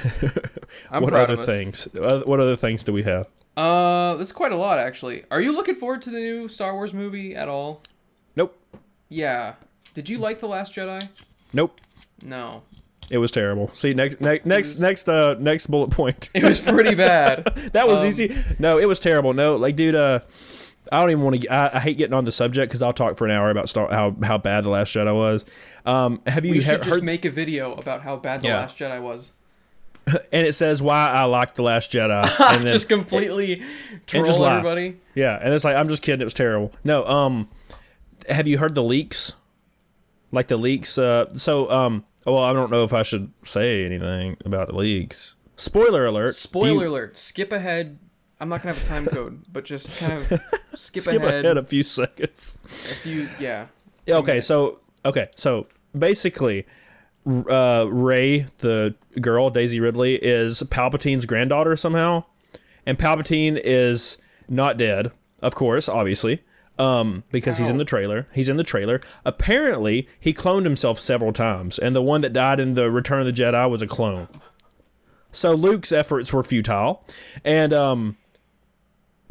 [0.92, 1.88] I'm what other things?
[1.96, 3.28] Uh, What other things do we have?
[3.56, 5.24] Uh, that's quite a lot actually.
[5.32, 7.82] Are you looking forward to the new Star Wars movie at all?
[8.36, 8.58] Nope,
[9.10, 9.54] Yeah.
[9.94, 11.08] Did you like the Last Jedi?
[11.54, 11.80] nope.
[12.24, 12.64] No.
[13.10, 13.70] It was terrible.
[13.74, 16.30] See next next next was- next uh next bullet point.
[16.34, 17.46] It was pretty bad.
[17.74, 18.32] that was um, easy.
[18.60, 19.34] No, it was terrible.
[19.34, 20.20] No, like dude, uh,
[20.92, 21.48] I don't even want to.
[21.50, 23.90] I, I hate getting on the subject because I'll talk for an hour about Star
[23.90, 25.46] how how bad the Last Jedi was.
[25.86, 27.04] Um, have you We he- just heard?
[27.04, 28.58] make a video about how bad the Yeah.
[28.62, 29.32] Last Jedi was.
[30.34, 32.24] and it says why I like the Last Jedi.
[32.54, 33.64] And then, just completely
[34.06, 34.98] troll just everybody.
[35.16, 36.22] Yeah, and it's like I'm just kidding.
[36.22, 36.74] It was terrible.
[36.84, 37.48] No, um,
[38.28, 39.34] have you heard the leaks?
[40.34, 40.98] Like the leaks.
[40.98, 45.36] Uh, so um, well, I don't know if I should say anything about the leaks.
[45.56, 46.36] Spoiler alert.
[46.36, 47.16] Spoiler you- alert.
[47.16, 48.00] Skip ahead.
[48.42, 50.26] I'm not gonna have a time code, but just kind of
[50.76, 51.46] skip, Skip ahead.
[51.46, 52.58] ahead a few seconds.
[53.06, 53.68] You, yeah.
[54.06, 55.68] Yeah, Okay, so okay, so
[55.98, 56.66] basically,
[57.26, 62.26] uh, Rey, the girl Daisy Ridley, is Palpatine's granddaughter somehow,
[62.86, 64.18] and Palpatine is
[64.50, 65.12] not dead,
[65.42, 66.42] of course, obviously,
[66.80, 68.28] um, because he's in the trailer.
[68.34, 69.00] He's in the trailer.
[69.26, 73.26] Apparently, he cloned himself several times, and the one that died in the Return of
[73.26, 74.28] the Jedi was a clone.
[75.32, 77.06] So Luke's efforts were futile,
[77.44, 78.18] and um,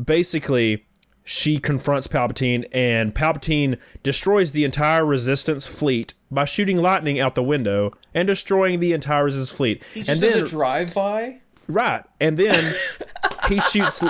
[0.02, 0.84] basically
[1.24, 7.42] she confronts Palpatine, and Palpatine destroys the entire Resistance fleet by shooting lightning out the
[7.42, 9.84] window and destroying the entire Resistance fleet.
[9.94, 11.40] He and just then, does a drive-by.
[11.68, 12.74] right, and then
[13.48, 14.02] he shoots.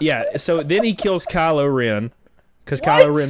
[0.00, 2.12] Yeah, so then he kills Kylo Ren
[2.68, 3.18] because Kylo What?
[3.18, 3.28] Ren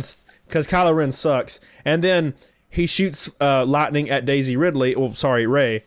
[0.48, 2.34] because Kylo Ren sucks, and then
[2.68, 4.96] he shoots uh, lightning at Daisy Ridley.
[4.96, 5.84] Well, sorry, Rey.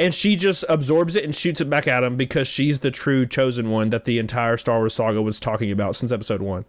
[0.00, 3.26] And she just absorbs it and shoots it back at him because she's the true
[3.26, 6.64] chosen one that the entire Star Wars saga was talking about since episode one.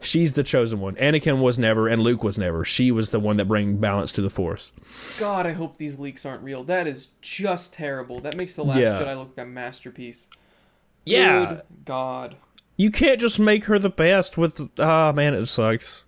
[0.00, 0.96] She's the chosen one.
[0.96, 2.64] Anakin was never, and Luke was never.
[2.64, 4.72] She was the one that bring balance to the Force.
[5.20, 6.64] God, I hope these leaks aren't real.
[6.64, 8.20] That is just terrible.
[8.20, 9.00] That makes the Last Yeah.
[9.00, 10.26] Jedi look like a masterpiece.
[11.06, 12.36] Yeah, Good God.
[12.76, 14.70] You can't just make her the best with.
[14.78, 16.04] Ah, man, it sucks,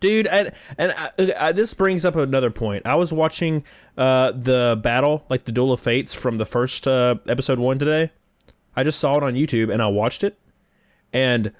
[0.00, 0.26] dude.
[0.26, 2.86] And and I, I, this brings up another point.
[2.86, 3.64] I was watching
[3.96, 8.10] uh, the battle, like the Duel of Fates from the first uh, episode one today.
[8.74, 10.38] I just saw it on YouTube and I watched it,
[11.12, 11.52] and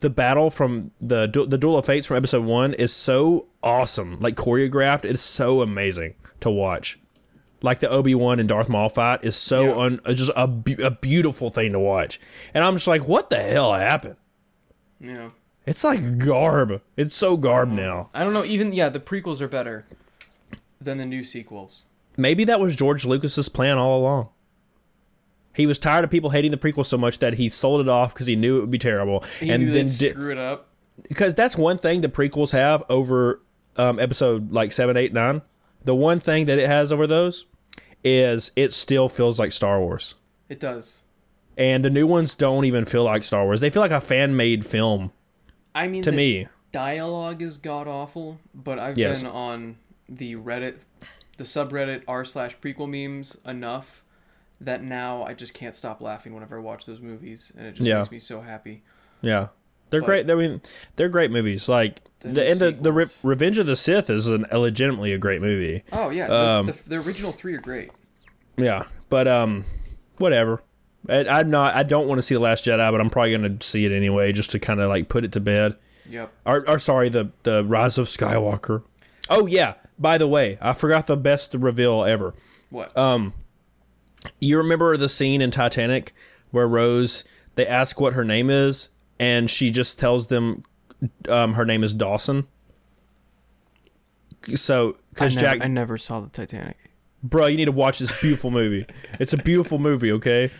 [0.00, 4.36] the battle from the the Duel of Fates from episode one is so awesome, like
[4.36, 5.04] choreographed.
[5.04, 6.98] It's so amazing to watch.
[7.62, 9.76] Like the Obi Wan and Darth Maul fight is so Yeah.
[9.76, 10.44] un, uh, just a,
[10.84, 12.18] a beautiful thing to watch,
[12.54, 14.16] and I'm just like, what the hell happened?
[14.98, 15.30] Yeah.
[15.66, 16.80] It's like garb.
[16.96, 18.08] It's so garb now.
[18.14, 18.44] I don't know.
[18.44, 19.84] Even yeah, the prequels are better
[20.80, 21.84] than the new sequels.
[22.16, 24.30] Maybe that was George Lucas's plan all along.
[25.54, 28.14] He was tired of people hating the prequel so much that he sold it off
[28.14, 30.68] because he knew it would be terrible, He and then did screw it up.
[31.08, 33.40] because that's one thing the prequels have over
[33.76, 35.42] um, episode like seven, eight, nine.
[35.84, 37.46] The one thing that it has over those
[38.04, 40.14] is it still feels like Star Wars,
[40.48, 41.00] It does.
[41.56, 43.60] and the new ones don't even feel like Star Wars.
[43.60, 45.12] They feel like a fan made film
[45.74, 46.46] I mean, to the me.
[46.72, 49.22] dialogue is god awful, but I've Yes.
[49.22, 49.76] been on
[50.08, 50.78] the Reddit,
[51.36, 54.02] the subreddit r slash prequel memes enough
[54.60, 57.86] that now I just can't stop laughing whenever I watch those movies, and it just
[57.88, 57.98] Yeah.
[58.00, 58.82] makes me so happy.
[59.22, 59.48] Yeah,
[59.90, 60.30] they're But- great.
[60.30, 60.60] I mean,
[60.96, 61.68] they're great movies.
[61.68, 65.40] Like The new and the Re- Revenge of the Sith is an, legitimately a great
[65.40, 65.82] movie.
[65.92, 67.90] Oh yeah, Um, the, the, the original three are great.
[68.56, 69.64] Yeah, but um,
[70.18, 70.62] whatever.
[71.08, 71.74] I, I'm not.
[71.74, 73.92] I don't want to see the Last Jedi, but I'm probably going to see it
[73.92, 75.76] anyway, just to kind of like put it to bed.
[76.08, 76.32] Yep.
[76.44, 78.82] Or, or sorry, the the Rise of Skywalker.
[79.30, 79.74] Oh yeah.
[79.98, 82.34] By the way, I forgot the best reveal ever.
[82.70, 82.96] What?
[82.96, 83.32] Um,
[84.40, 86.12] you remember the scene in Titanic
[86.50, 87.24] where Rose
[87.54, 88.88] they ask what her name is,
[89.20, 90.64] and she just tells them
[91.28, 92.48] um, her name is Dawson.
[94.54, 96.76] So, because I, never, Jack, I never saw the Titanic.
[97.22, 98.86] bro, you need to watch this beautiful movie.
[99.18, 100.50] It's a beautiful movie, okay?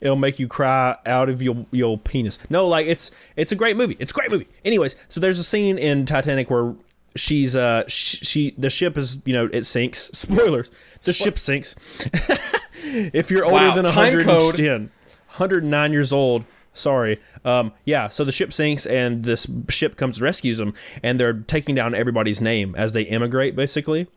[0.00, 2.38] It'll make you cry out of your your penis.
[2.50, 3.96] No, like it's it's a great movie.
[3.98, 4.46] It's a great movie.
[4.64, 6.74] Anyways, so there's a scene in Titanic where
[7.16, 9.98] she's uh sh- she the ship is you know it sinks.
[10.12, 10.70] Spoilers.
[11.02, 11.74] The ship sinks.
[13.14, 14.90] if you're older Wow, than time 110,
[15.28, 16.44] 109 years old.
[16.74, 17.18] Sorry.
[17.44, 21.32] Um, yeah, so the ship sinks and this ship comes and rescues them, and they're
[21.32, 24.08] taking down everybody's name as they immigrate, basically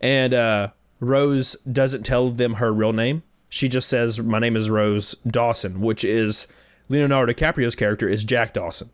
[0.00, 0.68] and uh,
[1.00, 3.22] Rose doesn't tell them her real name.
[3.48, 6.46] She just says, "My name is Rose Dawson," which is
[6.88, 8.90] Leonardo DiCaprio's character is Jack Dawson.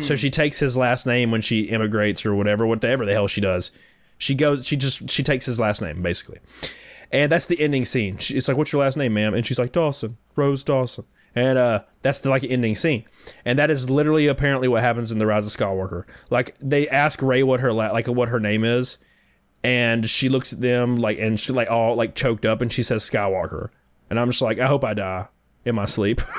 [0.00, 3.42] So she takes his last name when she immigrates or whatever, whatever the hell she
[3.42, 3.70] does.
[4.16, 6.38] She goes, she just she takes his last name basically,
[7.12, 8.16] and that's the ending scene.
[8.16, 11.04] She, it's like, "What's your last name, ma'am?" And she's like, "Dawson, Rose Dawson."
[11.38, 13.04] And uh, that's the like ending scene,
[13.44, 16.02] and that is literally apparently what happens in the Rise of Skywalker.
[16.30, 18.98] Like they ask Rey what her la- like what her name is,
[19.62, 22.82] and she looks at them like and she like all like choked up and she
[22.82, 23.70] says Skywalker.
[24.10, 25.28] And I'm just like, I hope I die
[25.64, 26.20] in my sleep.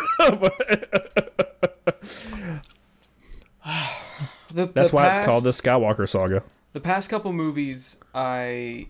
[4.52, 6.44] The, That's the why it's called the Skywalker saga.
[6.74, 8.88] The past couple movies, I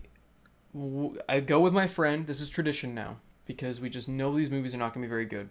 [1.28, 2.26] I go with my friend.
[2.26, 5.10] This is tradition now because we just know these movies are not going to be
[5.10, 5.50] very good.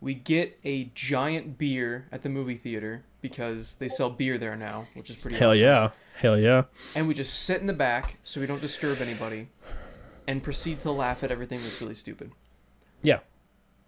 [0.00, 4.86] We get a giant beer at the movie theater because they sell beer there now,
[4.94, 5.62] which is pretty Hell awesome.
[5.62, 5.90] yeah.
[6.16, 6.64] Hell yeah.
[6.94, 9.48] And we just sit in the back so we don't disturb anybody
[10.26, 12.32] and proceed to laugh at everything that's really stupid.
[13.02, 13.20] Yeah.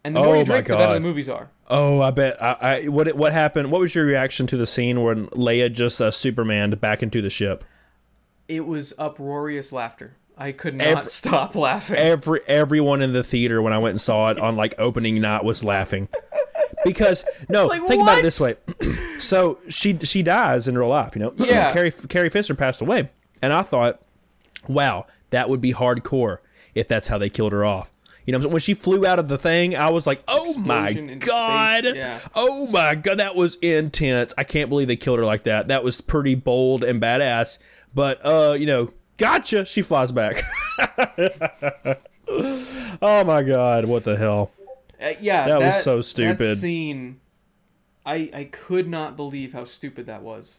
[0.04, 1.50] And the more Oh you drink, the better the movies are.
[1.68, 2.42] Oh, I bet.
[2.42, 3.70] I, I what what happened?
[3.72, 7.30] What was your reaction to the scene when Leia just uh, Superman back into the
[7.30, 7.64] ship?
[8.46, 10.16] It was uproarious laughter.
[10.38, 11.96] I could not Every- stop laughing.
[11.96, 15.44] Every everyone in the theater when I went and saw it on like opening night
[15.44, 16.08] was laughing.
[16.84, 18.54] Because no, Like, think about it this way.
[19.18, 21.34] so she she dies in real life, you know.
[21.38, 21.72] Yeah.
[21.72, 23.08] Carrie Carrie Fisher passed away,
[23.42, 24.00] and I thought,
[24.68, 26.38] wow, that would be hardcore
[26.74, 27.90] if that's how they killed her off.
[28.26, 31.10] You know, when she flew out of the thing, I was like, "Oh my Explosion
[31.10, 31.84] into god!
[31.96, 32.20] yeah.
[32.34, 34.34] Oh my god, that was intense!
[34.38, 35.68] I can't believe they killed her like that.
[35.68, 37.58] That was pretty bold and badass."
[37.94, 39.64] But uh, you know, gotcha.
[39.64, 40.42] She flies back.
[43.02, 44.50] oh my god, what the hell?
[45.00, 46.38] Uh, yeah, That was so stupid.
[46.38, 47.20] That scene,
[48.04, 50.58] I I could not believe how stupid that was.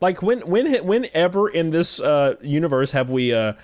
[0.00, 3.54] Like when when whenever in this uh, universe have we uh,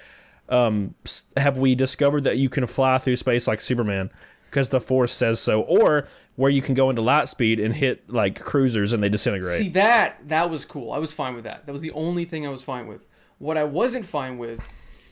[0.49, 0.95] um,
[1.37, 4.11] have we discovered that you can fly through space like Superman
[4.51, 8.11] because the Force says so, or where you can go into light speed and hit
[8.11, 9.59] like cruisers and they disintegrate?
[9.59, 10.93] See that that was cool.
[10.93, 11.67] I was fine with that.
[11.67, 13.07] That was the only thing I was fine with.
[13.39, 14.61] What I wasn't fine with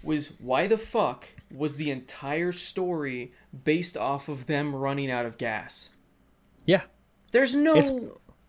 [0.02, 3.32] was why the fuck was the entire story
[3.64, 5.90] based off of them running out of gas?
[6.64, 6.82] yeah,
[7.32, 7.92] There's no It's-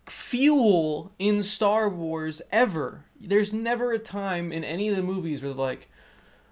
[0.06, 3.04] fuel in Star Wars ever.
[3.20, 5.88] There's never a time in any of the movies where they're like,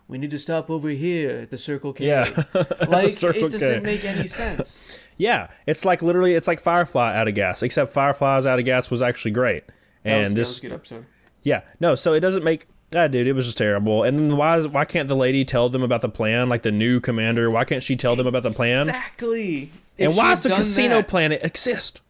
[0.09, 2.07] we need to stop over here at the Circle K.
[2.07, 2.25] Yeah.
[2.89, 3.93] like Circle it doesn't K.
[3.93, 5.01] make any sense.
[5.16, 5.49] yeah.
[5.66, 7.62] It's like literally, it's like Firefly out of gas.
[7.62, 9.64] Except Firefly's out of gas was actually great,
[10.05, 11.07] and was, this that was a good episode.
[11.45, 14.03] Yeah, no, so it doesn't make ah, dude, it was just terrible.
[14.03, 16.72] And then why is, why can't the lady tell them about the plan, like the
[16.72, 17.51] new commander?
[17.51, 18.88] Why can't she tell them about the plan?
[18.88, 19.70] Exactly.
[19.99, 22.01] And If why does the casino that- planet exist?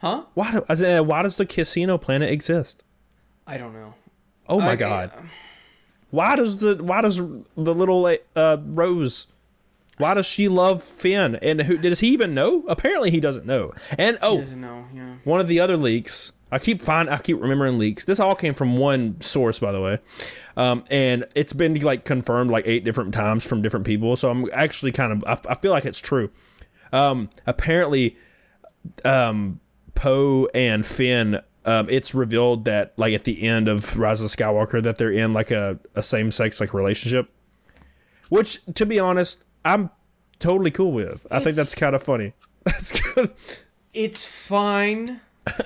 [0.00, 0.24] Huh?
[0.34, 2.82] Why do, said, why does the casino planet exist?
[3.46, 3.94] I don't know.
[4.48, 5.12] Oh my I- god.
[6.10, 8.04] Why does the why does the little
[8.36, 9.28] uh, Rose
[9.98, 11.36] why does she love Finn?
[11.36, 12.64] And who does he even know?
[12.68, 13.72] Apparently he doesn't know.
[13.98, 14.84] And He oh, doesn't know.
[14.94, 15.14] Yeah.
[15.24, 16.32] one of the other leaks.
[16.52, 18.04] I keep find I keep remembering leaks.
[18.04, 19.98] This all came from one source, by the way,
[20.56, 24.14] um, and it's been like confirmed like eight different times from different people.
[24.14, 26.30] So I'm actually kind of I, I feel like it's true.
[26.92, 28.16] Um, apparently,
[29.04, 29.60] um,
[29.94, 31.40] Poe and Finn.
[31.64, 35.32] Um, it's revealed that like at the end of Rise of Skywalker that they're in
[35.32, 37.30] like a, a same sex like relationship,
[38.30, 39.90] which to be honest I'm
[40.38, 41.26] totally cool with.
[41.30, 42.34] I think that's kind of funny.
[42.64, 43.32] That's good.
[43.92, 45.20] It's fine,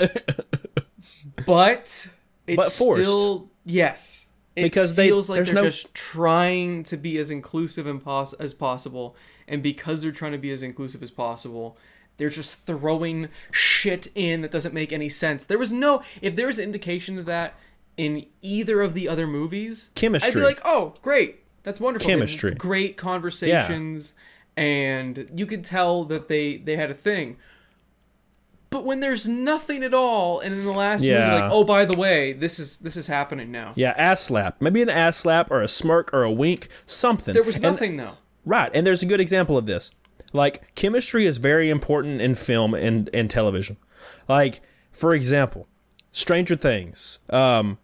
[1.47, 2.09] but
[2.47, 3.11] it's But forced.
[3.11, 4.27] still yes.
[4.55, 8.03] It Because they- feels like there's they're no- just trying to be as inclusive and
[8.03, 9.15] pos- as possible,
[9.47, 11.77] and because they're trying to be as inclusive as possible,
[12.17, 15.45] they're just throwing shit in that doesn't make any sense.
[15.45, 17.55] There was no if there was indication of that
[17.99, 20.41] in either of the other movies, chemistry.
[20.41, 22.09] I'd be like, oh, great, that's wonderful.
[22.09, 22.55] Chemistry.
[22.55, 24.15] great conversations,
[24.57, 27.37] and you could tell that they they had a thing.
[28.77, 31.31] But when there's nothing at all, and in the last Yeah.
[31.31, 33.73] movie, like, oh, by the way, this is this is happening now.
[33.75, 34.61] Yeah, ass slap.
[34.61, 37.33] Maybe an ass slap or a smirk or a wink, something.
[37.33, 38.19] There was And- nothing though.
[38.45, 39.91] right, and there's a good example of this.
[40.35, 43.79] Like chemistry is very important in film and, and television.
[44.29, 44.61] Like,
[44.93, 45.69] for example,
[46.13, 47.19] Stranger Things.
[47.31, 47.79] Um,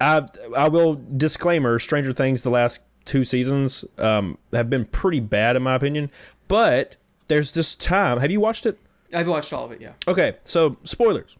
[0.00, 0.24] I
[0.56, 5.62] I will disclaimer: Stranger Things, the last two seasons, um, have been pretty bad in
[5.62, 6.10] my opinion.
[6.48, 6.96] But
[7.28, 8.18] there's this time.
[8.18, 8.76] Have you watched it?
[9.14, 9.80] I've watched all of it.
[9.80, 11.36] Yeah, Okay, so spoilers,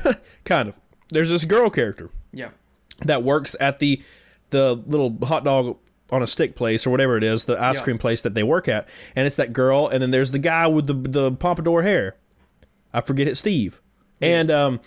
[0.44, 0.80] kind of.
[1.10, 2.50] There's this girl character yeah,
[3.04, 4.02] that works at the
[4.50, 5.76] the little hot dog
[6.10, 7.82] on a stick place or whatever it is, the ice Yeah.
[7.84, 10.66] cream place that they work at, and it's that girl, and then there's the guy
[10.66, 12.16] with the the pompadour hair.
[12.92, 13.80] I forget it, Steve,
[14.20, 14.80] and um,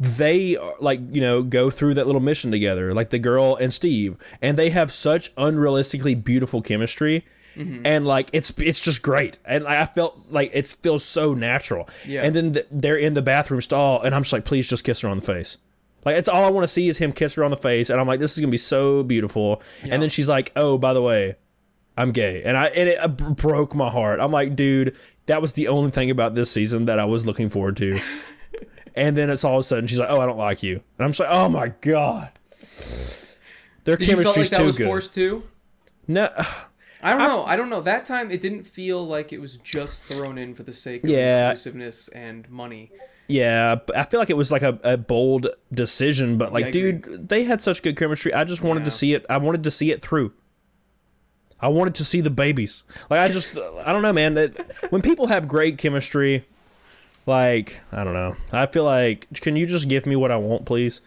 [0.00, 3.72] they are, like you know go through that little mission together, like the girl and
[3.72, 7.24] Steve, and they have such unrealistically beautiful chemistry.
[7.56, 7.86] Mm-hmm.
[7.86, 11.88] And like it's it's just great, and I felt like it feels so natural.
[12.06, 12.24] Yeah.
[12.24, 15.00] And then th- they're in the bathroom stall, and I'm just like, please just kiss
[15.00, 15.58] her on the face.
[16.04, 18.00] Like it's all I want to see is him kiss her on the face, and
[18.00, 19.62] I'm like, this is gonna be so beautiful.
[19.84, 19.94] Yeah.
[19.94, 21.36] And then she's like, oh, by the way,
[21.96, 24.20] I'm gay, and I and it uh, broke my heart.
[24.20, 24.96] I'm like, dude,
[25.26, 27.98] that was the only thing about this season that I was looking forward to.
[28.94, 31.04] and then it's all of a sudden she's like, oh, I don't like you, and
[31.04, 32.32] I'm just like, oh my god,
[33.84, 34.86] their Did you felt like that too was good.
[34.86, 35.44] forced too?
[36.06, 36.28] No,
[37.04, 37.44] I don't know.
[37.44, 37.80] I don't know.
[37.82, 41.10] That time it didn't feel like it was just thrown in for the sake of
[41.10, 41.50] Yeah.
[41.50, 42.90] inclusiveness and money.
[43.28, 46.68] yeah, but I feel like it was like a, a bold decision, but like, I
[46.68, 46.92] agree.
[46.92, 48.32] dude, they had such good chemistry.
[48.34, 49.24] I just wanted to see it.
[49.30, 50.32] I wanted to see it through.
[51.60, 52.84] I wanted to see the babies.
[53.10, 54.34] Like I just, I don't know, man.
[54.34, 54.56] That
[54.90, 56.44] when people have great chemistry,
[57.26, 58.34] like I don't know.
[58.52, 61.00] I feel like, can you just give me what I want, please?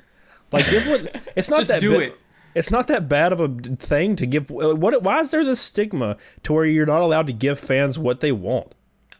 [0.52, 1.22] Like, give what?
[1.36, 2.18] It's not Just that do it.
[2.58, 4.50] It's not that bad of a thing to give.
[4.50, 5.02] Uh, what?
[5.04, 8.32] Why is there this stigma to where you're not allowed to give fans what they
[8.32, 8.74] want?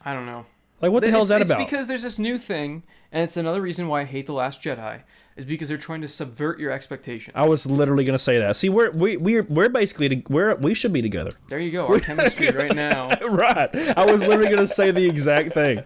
[0.04, 0.46] I don't know.
[0.80, 1.60] Like, what the hell is that it's about?
[1.60, 2.82] It's because there's this new thing,
[3.12, 5.02] and it's another reason why I hate the Last Jedi,
[5.36, 7.34] is because they're trying to subvert your expectations.
[7.36, 8.56] I was literally gonna say that.
[8.56, 11.32] See, we're we we're we're basically to, we're we should be together.
[11.48, 11.86] There you go.
[11.86, 13.10] Our chemistry right now.
[13.28, 13.74] right.
[13.96, 15.82] I was literally gonna say the exact thing.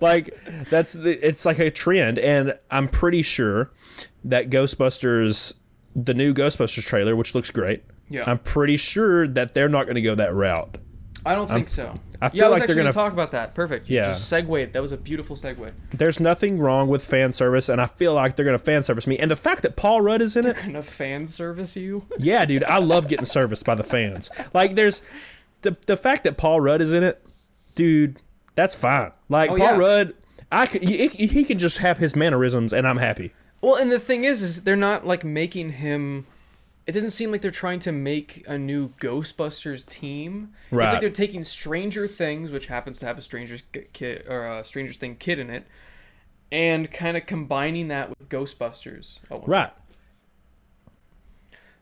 [0.00, 0.36] Like
[0.70, 3.70] that's the, it's like a trend, and I'm pretty sure
[4.24, 5.54] that Ghostbusters,
[5.98, 7.82] the new Ghostbusters trailer, which looks great.
[8.10, 8.24] Yeah.
[8.26, 10.76] I'm pretty sure that they're not gonna go that route.
[11.24, 11.98] I don't think so.
[12.22, 13.54] I feel yeah, I was like they're actually gonna- talk about that.
[13.54, 13.88] Perfect.
[13.88, 14.02] You Yeah.
[14.10, 14.72] Just segued.
[14.74, 15.72] That was a beautiful segue.
[15.92, 19.18] There's nothing wrong with fan service, and I feel like they're gonna fan service me.
[19.18, 22.04] And the fact that Paul Rudd is in it, Gonna fan service you?
[22.18, 24.30] Yeah, dude, I love getting serviced by the fans.
[24.54, 25.02] Like, there's
[25.62, 27.20] the the fact that Paul Rudd is in it,
[27.74, 28.18] dude.
[28.54, 29.10] That's fine.
[29.28, 29.76] Like Oh, Paul yeah.
[29.76, 30.14] Rudd,
[30.52, 33.32] I could, he, he can just have his mannerisms, and I'm happy.
[33.66, 36.28] Well, and the thing is, is they're not like making him.
[36.86, 40.52] It doesn't seem like they're trying to make a new Ghostbusters team.
[40.70, 40.84] Right.
[40.84, 43.58] It's like they're taking Stranger Things, which happens to have a Stranger
[43.92, 45.66] kid or a Stranger Thing kid in it,
[46.52, 49.18] and kind of combining that with Ghostbusters.
[49.32, 49.72] Oh, Right.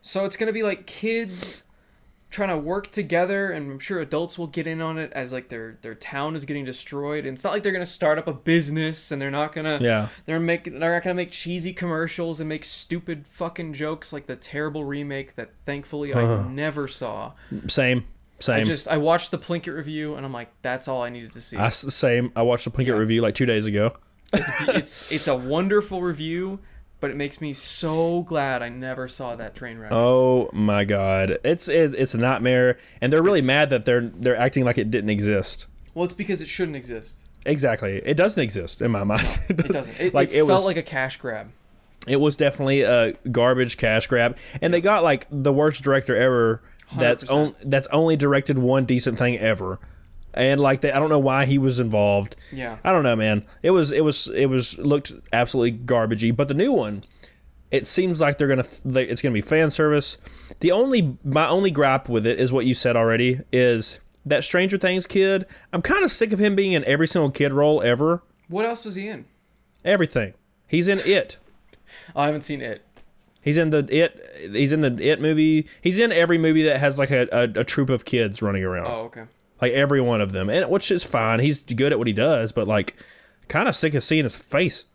[0.00, 1.64] So it's gonna be like kids
[2.34, 5.48] trying to work together, and I'm sure adults will get in on it as like
[5.48, 7.24] their their town is getting destroyed.
[7.24, 10.08] And it's not like they're gonna start up a business, and they're not gonna Yeah.
[10.26, 14.36] they're making they're not gonna make cheesy commercials and make stupid fucking jokes like the
[14.36, 16.48] terrible remake that thankfully I uh-huh.
[16.50, 17.32] never saw.
[17.68, 18.04] Same.
[18.40, 18.60] Same.
[18.62, 21.40] I just I watched the Plinkett review and I'm like, that's all I needed to
[21.40, 21.56] see.
[21.56, 22.32] I s- same.
[22.36, 22.94] I watched the Plinkett Yeah.
[22.94, 23.96] review like two days ago.
[24.32, 26.58] It's it's it's a wonderful review,
[27.04, 29.92] but it makes me so glad I never saw that train wreck.
[29.92, 34.00] Oh my god, it's it, it's a nightmare, and they're really It's- mad that they're
[34.08, 35.66] they're acting like it didn't exist.
[35.92, 37.26] Well, it's because it shouldn't exist.
[37.44, 39.38] Exactly, it doesn't exist in my mind.
[39.50, 40.00] It doesn't.
[40.00, 41.50] It, like it, it, felt was like a cash grab.
[42.08, 46.62] it was definitely a garbage cash grab, and they got like the worst director ever.
[46.96, 47.30] That's 100%.
[47.30, 49.78] on, that's only directed one decent thing ever,
[50.34, 52.36] and like they, I don't know why he was involved.
[52.52, 52.78] Yeah.
[52.84, 53.44] I don't know, man.
[53.62, 56.34] It was it was it was looked absolutely garbagey.
[56.34, 57.02] But the new one,
[57.70, 60.18] it seems like they're gonna they, it's gonna be fan service.
[60.60, 64.78] The only my only gripe with it is what you said already is that Stranger
[64.78, 65.46] Things kid.
[65.72, 68.22] I'm kind of sick of him being in every single kid role ever.
[68.48, 69.24] What else was he in?
[69.84, 70.34] Everything.
[70.66, 71.38] He's in it.
[72.16, 72.82] Oh, I haven't seen it.
[73.42, 74.50] He's in the it.
[74.52, 75.68] He's in the it movie.
[75.82, 78.86] He's in every movie that has like a, a, a troop of kids running around.
[78.86, 79.24] Oh, okay.
[79.60, 81.40] Like every one of them, and which is fine.
[81.40, 82.96] He's good at what he does, but like,
[83.48, 84.86] kind of sick of seeing his face.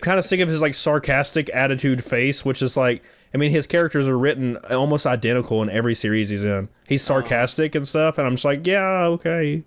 [0.00, 3.02] kind of sick of his like sarcastic attitude face, which is like,
[3.34, 6.68] I mean, his characters are written almost identical in every series he's in.
[6.88, 7.14] He's oh.
[7.14, 9.64] sarcastic and stuff, and I'm just like, yeah, okay,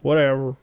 [0.00, 0.56] whatever.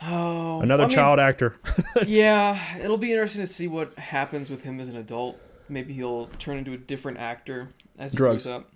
[0.00, 1.56] Oh, Another I mean, child actor.
[2.06, 5.40] yeah, it'll be interesting to see what happens with him as an adult.
[5.68, 7.68] Maybe he'll turn into a different actor
[7.98, 8.44] as he Drugs.
[8.44, 8.70] grows up.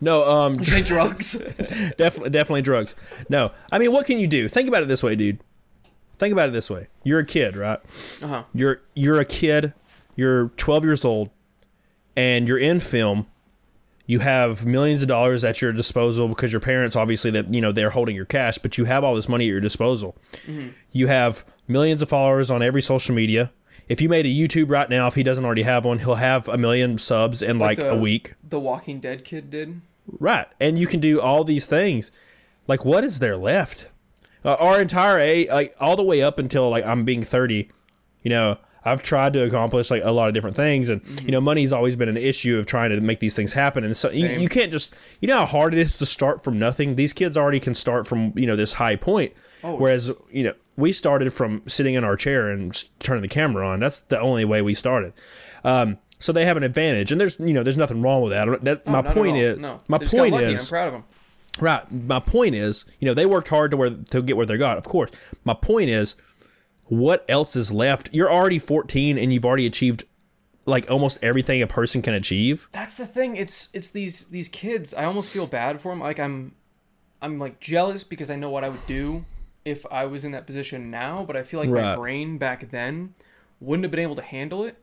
[0.00, 1.32] No, um, say drugs?
[1.98, 2.94] definitely, definitely drugs.
[3.28, 4.48] No, I mean, what can you do?
[4.48, 5.40] Think about it this way, dude.
[6.18, 6.88] Think about it this way.
[7.04, 7.78] You're a kid, right?
[8.22, 8.42] uh huh.
[8.54, 9.72] you're you're a kid,
[10.16, 11.30] you're 12 years old,
[12.16, 13.26] and you're in film.
[14.06, 17.70] You have millions of dollars at your disposal because your parents obviously that you know
[17.72, 20.16] they're holding your cash, but you have all this money at your disposal.
[20.90, 23.52] You have millions of followers on every social media.
[23.90, 26.48] If you made a YouTube right now, if he doesn't already have one, he'll have
[26.48, 28.34] a million subs in like, the- a week.
[28.42, 29.80] The Walking Dead kid did.
[30.06, 30.46] Right.
[30.58, 32.10] And you can do all these things.
[32.66, 33.88] Like, what is there left?
[34.44, 37.68] Uh, our entire a like all the way up until like I'm being 30,
[38.22, 41.40] you know, I've tried to accomplish like a lot of different things, and you know,
[41.42, 43.84] money's always been an issue of trying to make these things happen.
[43.84, 46.58] And so you, you can't just you know how hard it is to start from
[46.58, 46.94] nothing.
[46.94, 49.76] These kids already can start from you know this high point, Oh.
[49.76, 53.80] whereas you know we started from sitting in our chair and turning the camera on.
[53.80, 55.12] That's the only way we started.
[55.64, 58.64] Um, so they have an advantage, and there's you know there's nothing wrong with that.
[58.64, 59.78] that Oh, my point is no.
[59.88, 61.04] my They point is I'm proud of him.
[61.58, 61.90] Right.
[61.92, 64.78] My point is, you know, they worked hard to where to get where they got.
[64.78, 65.10] Of course.
[65.44, 66.14] My point is,
[66.84, 68.08] what else is left?
[68.12, 70.04] You're already 14 and you've already achieved
[70.66, 72.68] like almost everything a person can achieve.
[72.72, 73.36] That's the thing.
[73.36, 74.94] It's it's these these kids.
[74.94, 76.00] I almost feel bad for them.
[76.00, 76.54] Like I'm,
[77.20, 79.24] I'm like jealous because I know what I would do
[79.64, 81.24] if I was in that position now.
[81.24, 83.14] But I feel like my brain back then
[83.60, 84.76] wouldn't have been able to handle it.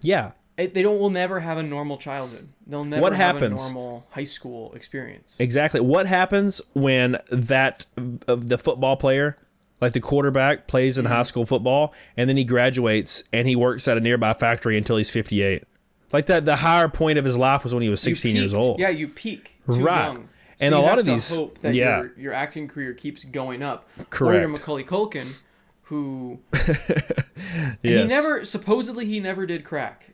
[0.00, 0.32] Yeah.
[0.56, 2.48] it they don't will never have a normal childhood.
[2.66, 3.70] They'll never What have happens?
[3.70, 5.36] a normal high school experience.
[5.38, 5.80] Exactly.
[5.80, 7.86] What happens when that
[8.28, 9.36] of the football player,
[9.80, 11.14] like the quarterback, plays in Mm-hmm.
[11.14, 14.96] high school football and then he graduates and he works at a nearby factory until
[14.96, 15.64] he's 58?
[16.12, 18.78] Like that the higher point of his life was when he was 16 years old.
[18.78, 20.04] Yeah, you peak too Right.
[20.06, 20.28] young.
[20.60, 21.98] And you a lot of these- hope that yeah.
[22.00, 23.88] your your acting career keeps going up.
[23.98, 24.40] Or Correct.
[24.40, 25.40] your Macaulay Culkin,
[25.82, 27.76] who Yes.
[27.82, 30.10] he never supposedly he never did crack,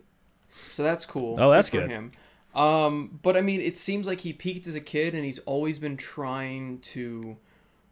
[0.53, 1.37] so that's cool.
[1.41, 1.91] Oh, that's for good.
[1.91, 2.13] him.
[2.55, 5.79] Um, but I mean, it seems like he peaked as a kid, and he's always
[5.81, 7.37] been trying to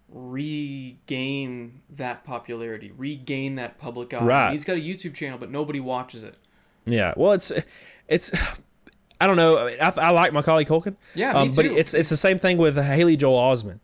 [0.08, 4.22] regain that popularity, regain that public eye.
[4.24, 4.50] Right.
[4.52, 6.36] He's got a YouTube channel, but nobody watches it.
[6.84, 7.52] Yeah, well, it's
[8.08, 8.30] it's
[9.22, 9.58] I don't know.
[9.58, 10.96] I, mean, I, I like Macaulay Culkin.
[11.14, 13.80] Yeah, me um, but it's it's the same thing with Haley Joel Osment.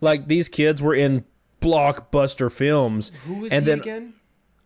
[0.00, 1.24] Like these kids were in
[1.60, 4.14] blockbuster films, Who was and he then again?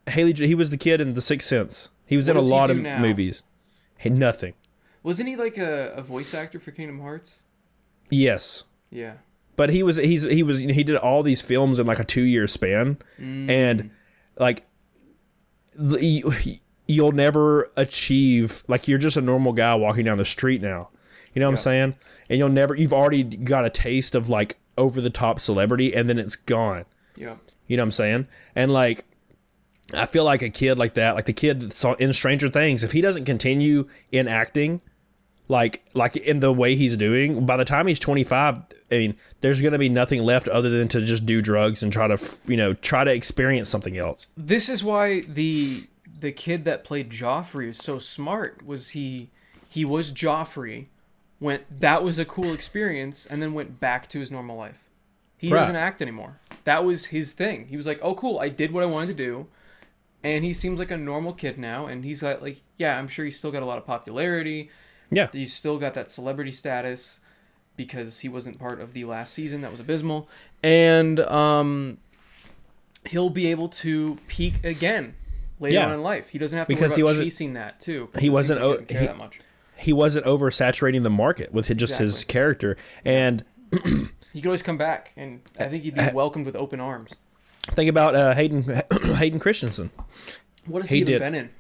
[0.09, 1.91] Haley he was the kid in The Sixth Sense.
[2.07, 2.99] He was What in a lot of now?
[2.99, 3.43] movies.
[3.97, 4.55] Hey, nothing.
[5.03, 7.39] Wasn't he like a, a voice actor for Kingdom Hearts?
[8.11, 9.15] Yes, Yeah.
[9.55, 12.23] but he was he's he was he did all these films in like a two
[12.23, 13.49] year span, Mm.
[13.51, 13.91] and
[14.39, 14.65] like
[16.89, 20.89] you'll never achieve like you're just a normal guy walking down the street now.
[21.35, 21.95] You know what I'm saying?
[22.29, 26.09] And you'll never you've already got a taste of like over the top celebrity and
[26.09, 26.87] then it's gone.
[27.15, 27.37] Yeah.
[27.67, 28.29] You know what I'm saying?
[28.57, 29.05] And like,
[29.93, 32.93] I feel like a kid like that, like the kid that's in Stranger Things, if
[32.93, 34.81] he doesn't continue in acting,
[35.49, 38.57] like like in the way he's doing, by the time he's 25,
[38.91, 41.93] I mean, there's going to be nothing left other than to just do drugs and
[41.93, 44.29] try to, you know, try to experience something else.
[44.37, 45.87] This is why the
[46.19, 48.65] the kid that played Joffrey is so smart.
[48.67, 49.31] Was he
[49.69, 50.87] he was Joffrey,
[51.41, 54.85] went that was a cool experience, and then went back to his normal life.
[55.37, 55.61] He Right.
[55.61, 56.39] doesn't act anymore.
[56.65, 57.67] That was his thing.
[57.69, 59.47] He was like, "Oh, cool, I did what I wanted to do,"
[60.25, 61.87] and he seems like a normal kid now.
[61.87, 64.71] And he's like, like, yeah, I'm sure he's still got a lot of popularity.
[65.11, 65.29] Yeah.
[65.33, 67.21] He's still got that celebrity status
[67.77, 69.61] because he wasn't part of the last season.
[69.61, 70.29] That was abysmal.
[70.63, 71.99] And um,
[73.07, 75.15] he'll be able to peak again
[75.61, 75.87] later Yeah.
[75.87, 76.29] on in life.
[76.29, 78.09] He doesn't have to Because worry he wasn't- chasing that too.
[78.19, 79.41] he wasn't He doesn't care he- that much.
[79.77, 82.77] He wasn't oversaturating the market with just his character.
[83.05, 83.45] And
[84.33, 87.13] He could always come back, and I think he'd be welcomed with open arms.
[87.71, 88.65] think about uh, Hayden
[89.17, 89.91] Hayden Christensen.
[90.67, 91.21] What has He he, did.
[91.21, 91.51] been in?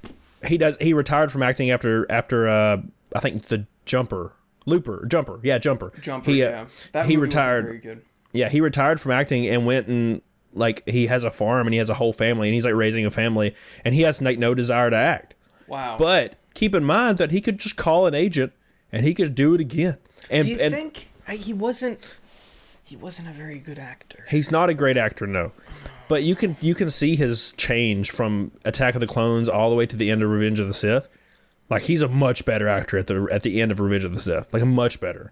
[0.46, 2.76] he does he retired from acting after after uh
[3.14, 4.32] I think the jumper
[4.66, 6.66] looper jumper yeah jumper Jumper, he, uh, yeah.
[6.92, 8.02] That he retired Very good.
[8.32, 10.22] yeah he retired from acting and went and
[10.58, 13.06] like he has a farm and he has a whole family and he's like raising
[13.06, 13.54] a family
[13.84, 15.34] and he has like no desire to act
[15.66, 15.96] Wow.
[15.98, 18.52] but keep in mind that he could just call an agent
[18.92, 19.96] and he could do it again
[20.30, 22.18] and, do you and think he wasn't?
[22.84, 24.24] He wasn't a very good actor.
[24.30, 25.52] he's not a great actor no
[26.08, 29.76] but you can you can see his change from Attack of the Clones all the
[29.76, 31.06] way to the end of Revenge of the Sith.
[31.68, 34.18] Like he's a much better actor at the at the end of Revenge of the
[34.20, 34.54] Sith.
[34.54, 35.30] Like a much better.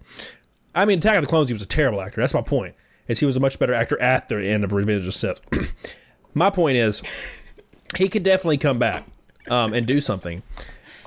[0.75, 2.21] I mean, Attack of the Clones, he was a terrible actor.
[2.21, 2.75] That's my point.
[3.09, 5.41] Is he was a much better actor at the end of Revenge of Sith.
[6.35, 7.03] my point is,
[7.97, 9.07] he could definitely come back
[9.49, 10.43] um, and do something.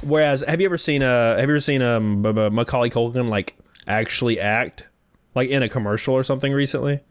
[0.02, 4.40] Whereas, have you ever seen a have you ever seen um Macaulay Culkin like actually
[4.40, 4.88] act
[5.36, 7.02] like in a commercial or something recently?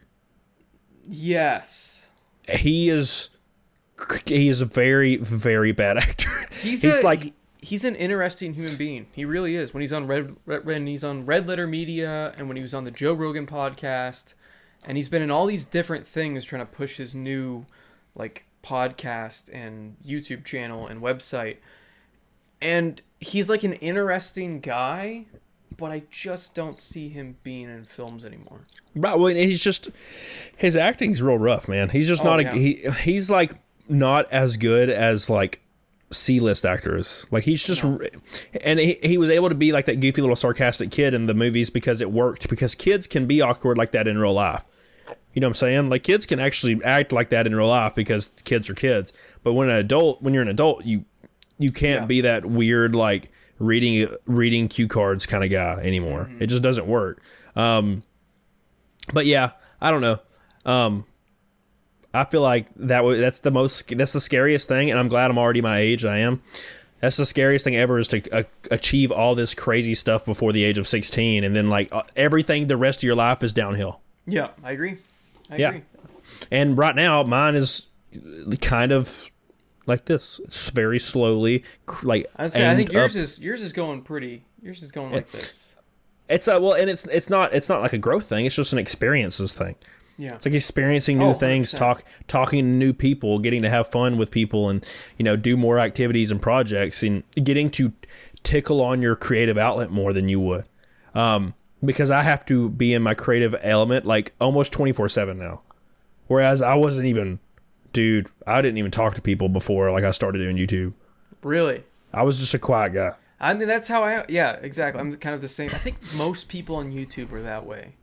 [1.06, 2.08] Yes.
[2.48, 3.30] he is
[4.26, 6.30] he is a very very bad actor.
[6.62, 9.06] He's, He's a, like- he- he's an interesting human being.
[9.12, 9.74] He really is.
[9.74, 12.74] When he's on Red, Red when he's on Red Letter Media and when he was
[12.74, 14.34] on the Joe Rogan podcast,
[14.86, 17.66] and he's been in all these different things trying to push his new
[18.14, 21.58] like podcast and YouTube channel and website.
[22.60, 25.26] And he's like an interesting guy,
[25.76, 28.62] but I just don't see him being in films anymore.
[28.94, 29.90] Right, well, he's just
[30.56, 31.90] his acting's real rough, man.
[31.90, 32.84] He's just Oh, not a he.
[33.02, 33.52] He's like
[33.88, 35.60] not as good as like
[36.10, 37.26] C-list actors.
[37.30, 37.84] Like he's just,
[38.62, 41.34] and he, he was able to be like that goofy little sarcastic kid in the
[41.34, 42.48] movies because it worked.
[42.48, 44.64] Because kids can be awkward like that in real life.
[45.34, 45.88] You know what I'm saying?
[45.90, 49.12] Like kids can actually act like that in real life because kids are kids.
[49.42, 51.04] But when an adult, when you're an adult, you
[51.58, 52.06] you can't Yeah.
[52.06, 56.24] be that weird like reading reading cue cards kind of guy anymore.
[56.30, 56.42] Mm-hmm.
[56.42, 57.22] It just doesn't work.
[57.56, 58.02] Um,
[59.12, 59.50] but yeah,
[59.80, 60.18] I don't know.
[60.64, 61.04] Um,
[62.14, 65.30] I feel like that was that's the most that's the scariest thing, and I'm glad
[65.30, 66.04] I'm already my age.
[66.04, 66.42] I am.
[67.00, 68.42] That's the scariest thing ever is to uh,
[68.72, 72.66] achieve all this crazy stuff before the age of 16, and then like uh, everything
[72.66, 74.00] the rest of your life is downhill.
[74.26, 74.96] Yeah, I agree.
[75.50, 75.68] I Yeah.
[75.68, 75.82] agree.
[76.50, 77.86] And right now, mine is
[78.60, 79.30] kind of
[79.86, 80.40] like this.
[80.44, 83.22] It's very slowly, cr- like I'd say I think yours up.
[83.22, 84.44] is yours is going pretty.
[84.62, 85.76] Yours is going like this.
[86.28, 88.44] It's a well, and it's it's not it's not like a growth thing.
[88.44, 89.76] It's just an experiences thing.
[90.18, 90.34] Yeah.
[90.34, 91.78] It's like experiencing new Oh, things, 100%.
[91.78, 94.84] talk talking to new people, getting to have fun with people, and
[95.16, 97.92] you know do more activities and projects, and getting to
[98.42, 100.64] tickle on your creative outlet more than you would.
[101.14, 101.54] Um,
[101.84, 105.62] because I have to be in my creative element like almost twenty four seven now,
[106.26, 107.38] whereas I wasn't even,
[107.92, 108.26] dude.
[108.44, 110.94] I didn't even talk to people before like I started doing YouTube.
[111.44, 111.84] Really.
[112.12, 113.12] I was just a quiet guy.
[113.38, 114.24] I mean, that's how I.
[114.28, 115.00] Yeah, exactly.
[115.00, 115.70] I'm kind of the same.
[115.72, 117.94] I think most people on YouTube are that way.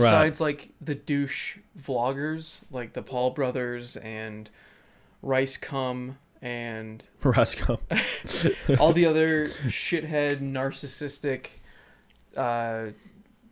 [0.00, 4.50] Besides, like the douche vloggers, like the Paul brothers and
[5.24, 7.80] RiceGum and Roscoe.
[8.80, 11.46] all the other shithead, narcissistic,
[12.36, 12.88] uh,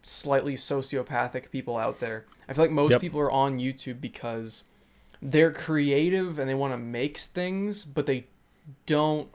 [0.02, 2.24] slightly sociopathic people out there.
[2.48, 3.00] I feel like most Yep.
[3.00, 4.64] people are on YouTube because
[5.22, 8.26] they're creative and they want to make things, but they
[8.86, 9.28] don't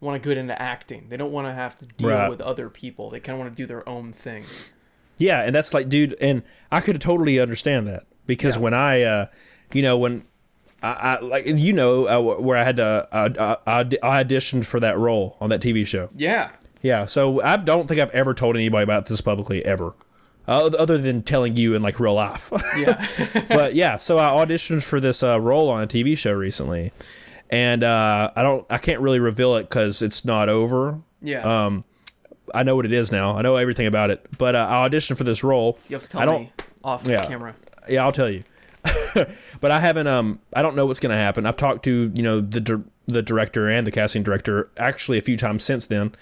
[0.00, 1.06] want to get into acting.
[1.10, 2.28] They don't want to have to deal Right.
[2.30, 3.10] with other people.
[3.10, 4.44] They kind of want to do their own thing.
[5.18, 8.62] Yeah, and that's like, dude, and I could totally understand that because Yeah.
[8.62, 9.26] when I, uh,
[9.72, 10.24] you know, when
[10.82, 14.78] I, I like, you know, uh, where I had to, uh, I, I auditioned for
[14.80, 16.10] that role on that TV show.
[16.16, 16.50] Yeah.
[16.82, 19.94] Yeah, so I don't think I've ever told anybody about this publicly ever,
[20.46, 22.52] uh, other than telling you in like real life.
[22.76, 23.04] Yeah.
[23.48, 26.92] but yeah, so I auditioned for this uh, role on a TV show recently,
[27.50, 31.00] and uh, I don't, I can't really reveal it because it's not over.
[31.22, 31.66] yeah.
[31.66, 31.84] Um,
[32.54, 33.36] I know what it is now.
[33.36, 34.24] I know everything about it.
[34.38, 35.78] But uh, I auditioned for this role.
[35.88, 36.52] you have to tell I don't- me
[36.84, 37.24] off yeah.
[37.26, 37.54] camera.
[37.88, 38.44] Yeah, I'll tell you.
[39.60, 40.06] but I haven't.
[40.06, 41.46] Um, I don't know what's going to happen.
[41.46, 45.22] I've talked to you know the dir- the director and the casting director actually a
[45.22, 46.12] few times since then,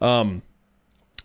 [0.00, 0.42] um,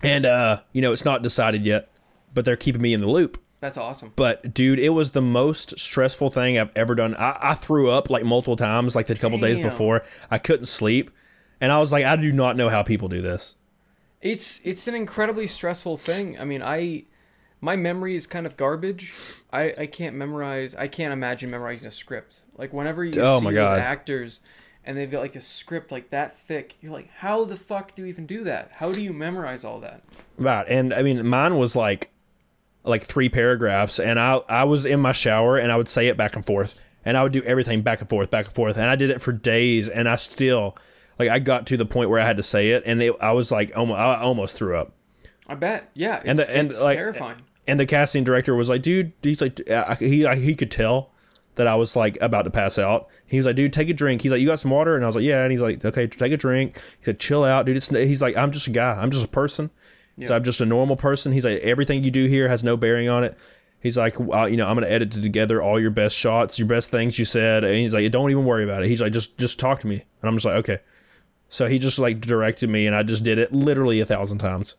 [0.03, 1.89] and uh, you know it's not decided yet,
[2.33, 3.41] but they're keeping me in the loop.
[3.59, 4.11] That's awesome.
[4.15, 7.15] But dude, it was the most stressful thing I've ever done.
[7.15, 10.03] I, I threw up like multiple times, like the couple days before.
[10.29, 11.09] I couldn't sleep,
[11.61, 13.55] and I was like, I do not know how people do this.
[14.23, 16.39] It's it's an incredibly stressful thing.
[16.39, 17.03] I mean, I
[17.59, 19.13] my memory is kind of garbage.
[19.51, 20.73] I I can't memorize.
[20.75, 22.41] I can't imagine memorizing a script.
[22.57, 23.79] Like whenever you Oh see my God.
[23.79, 24.39] actors
[24.85, 28.01] and they've got like a script like that thick, you're like, how the fuck do
[28.03, 28.71] you even do that?
[28.73, 30.03] How do you memorize all that?
[30.37, 30.65] Right.
[30.69, 32.09] And I mean, mine was like
[32.85, 36.15] like three paragraphs, and I I was in my shower and I would say it
[36.15, 38.85] back and forth, and I would do everything back and forth, back and forth, and
[38.85, 40.77] I did it for days, and I still
[41.19, 43.31] like I got to the point where I had to say it, and it, I
[43.33, 44.93] was like almost I almost threw up.
[45.47, 45.89] I bet.
[45.93, 47.37] Yeah, it's, And the- and, it's like- terrifying.
[47.65, 49.57] And the casting director was like, dude, he's like,
[49.99, 51.11] he he could tell
[51.55, 53.07] that I was like about to pass out.
[53.25, 54.21] He was like, dude, take a drink.
[54.21, 54.95] He's like, you got some water?
[54.95, 55.43] And I was like, yeah.
[55.43, 56.75] And he's like, okay, take a drink.
[56.99, 57.77] He said, chill out, dude.
[57.77, 58.91] It's, he's like, I'm just a guy.
[58.95, 59.69] I'm just a person.
[60.25, 61.31] So I'm just a normal person.
[61.31, 63.37] He's like, everything you do here has no bearing on it.
[63.81, 66.91] He's like, well, you know, I'm gonna edit together all your best shots, your best
[66.91, 67.63] things you said.
[67.63, 68.89] And he's like, don't even worry about it.
[68.89, 69.95] He's like, just just talk to me.
[70.21, 70.79] And I'm just like, okay.
[71.53, 74.75] So he just like directed me, and I just did it literally a thousand times.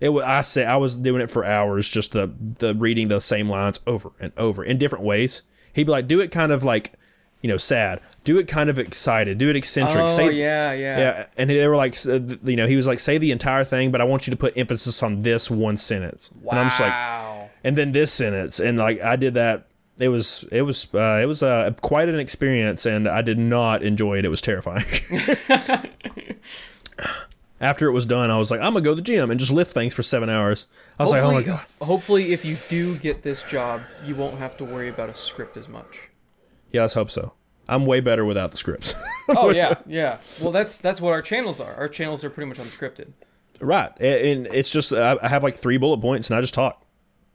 [0.00, 3.20] It was, I say I was doing it for hours, just the the reading the
[3.20, 5.40] same lines over and over in different ways.
[5.72, 6.92] He'd be like, do it kind of like,
[7.40, 8.02] you know, sad.
[8.22, 9.38] Do it kind of excited.
[9.38, 10.04] Do it eccentric.
[10.04, 12.98] Oh say, yeah, yeah, yeah, and they were like, uh, you know, he was like,
[12.98, 16.30] say the entire thing, but I want you to put emphasis on this one sentence.
[16.42, 16.50] Wow.
[16.50, 19.68] And I'm just like, and then this sentence, and like I did that.
[19.98, 23.82] It was it was uh, it was uh, quite an experience, and I did not
[23.82, 24.24] enjoy it.
[24.24, 24.84] It was terrifying.
[27.60, 29.52] After it was done, I was like, I'm gonna go to the gym and just
[29.52, 30.66] lift things for seven hours.
[30.98, 31.86] I was like, oh my Hopefully- god.
[31.86, 35.56] Hopefully, if you do get this job, you won't have to worry about a script
[35.56, 36.08] as much.
[36.72, 37.34] Yeah, let's hope so.
[37.68, 38.94] I'm way better without the scripts.
[39.26, 40.18] Oh yeah, yeah.
[40.42, 41.72] Well, that's that's what our channels are.
[41.76, 43.12] Our channels are pretty much unscripted.
[43.58, 46.84] right, and it's just I have like three bullet points, and I just talk.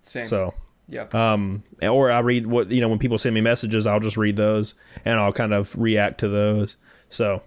[0.03, 0.23] Same.
[0.25, 0.53] So
[0.89, 1.13] Yep.
[1.13, 4.35] um or i read what you know when people send me messages i'll just read
[4.35, 4.73] those
[5.05, 6.77] and i'll kind of react to those
[7.09, 7.43] so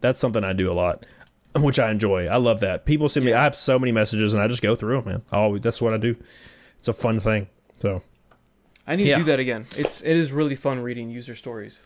[0.00, 1.04] that's something i do a lot
[1.56, 4.42] which i enjoy i love that people send me i have so many messages and
[4.42, 6.16] i just go through them man I always, that's what i do
[6.78, 7.48] it's a fun thing
[7.78, 8.02] so
[8.88, 9.18] I need yeah.
[9.18, 9.66] to do that again.
[9.76, 11.82] It's it is really fun reading user stories.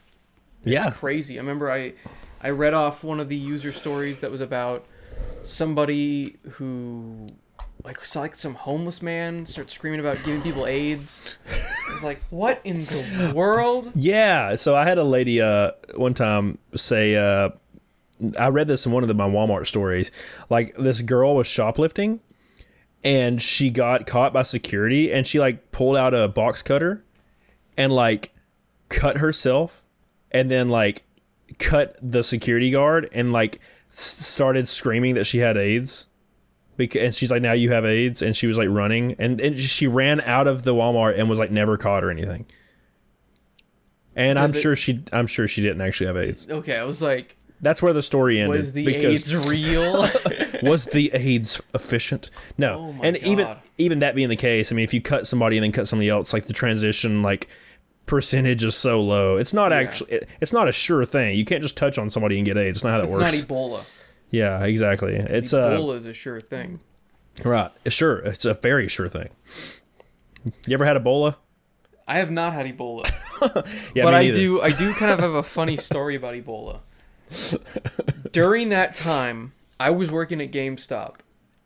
[0.63, 1.37] It's yeah crazy.
[1.37, 1.95] I remember I
[2.41, 4.87] I read off one of the user stories that was about
[5.43, 7.27] somebody who
[7.85, 11.37] like saw like some homeless man start screaming about giving people AIDS.
[11.49, 13.91] I was like, what in the world?
[13.95, 17.51] yeah so i had a lady uh one time say uh
[18.39, 20.13] i read this in one of the, my walmart stories
[20.49, 22.21] like this girl was shoplifting
[23.05, 27.05] and she got caught by security and she like pulled out a box cutter
[27.77, 28.33] and like
[28.89, 29.83] cut herself
[30.31, 31.03] and then like
[31.59, 33.59] cut the security guard and like
[33.91, 36.07] started screaming that she had AIDS
[36.77, 39.57] because and she's like now you have AIDS and she was like running and, and
[39.59, 42.47] she ran out of the Walmart and was like never caught or anything
[44.15, 47.01] and I'm it- sure she I'm sure she didn't actually have AIDS Okay, I was
[47.03, 50.03] like, that's where the story ended was the because AIDS real?
[50.63, 52.31] was the AIDS efficient?
[52.59, 52.95] No.
[52.99, 53.61] Oh and even God.
[53.79, 56.09] even that being the case, I mean, if you cut somebody and then cut somebody
[56.11, 57.49] else, like the transition like
[58.07, 59.37] percentage is so low.
[59.37, 59.79] It's not Yeah.
[59.79, 60.13] actually.
[60.13, 61.37] It, it's not a sure thing.
[61.39, 62.79] You can't just touch on somebody and get AIDS.
[62.79, 63.41] It's not how that it's works.
[63.41, 64.02] not Ebola.
[64.33, 65.15] Yeah, exactly.
[65.15, 66.81] It's uh Ebola is a sure thing.
[67.45, 67.71] right.
[67.89, 69.29] Sure, it's a very sure thing.
[70.67, 71.37] You ever had Ebola?
[72.09, 73.05] I have not had Ebola,
[73.95, 74.61] Yeah, but I do.
[74.61, 76.81] I do kind of have a funny story about Ebola.
[78.33, 81.17] During that time, I was working at GameStop,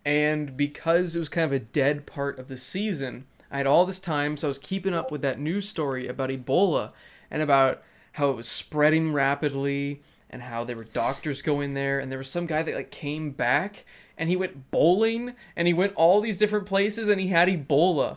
[0.05, 3.87] and because it was kind of a dead part of the season, I had all
[3.87, 6.93] this time, so I was keeping up with that news story about Ebola
[7.31, 7.83] and about
[8.13, 12.31] how it was spreading rapidly and how there were doctors going there, and there was
[12.31, 13.85] some guy that like came back
[14.19, 18.17] and he went bowling and he went all these different places and he had Ebola.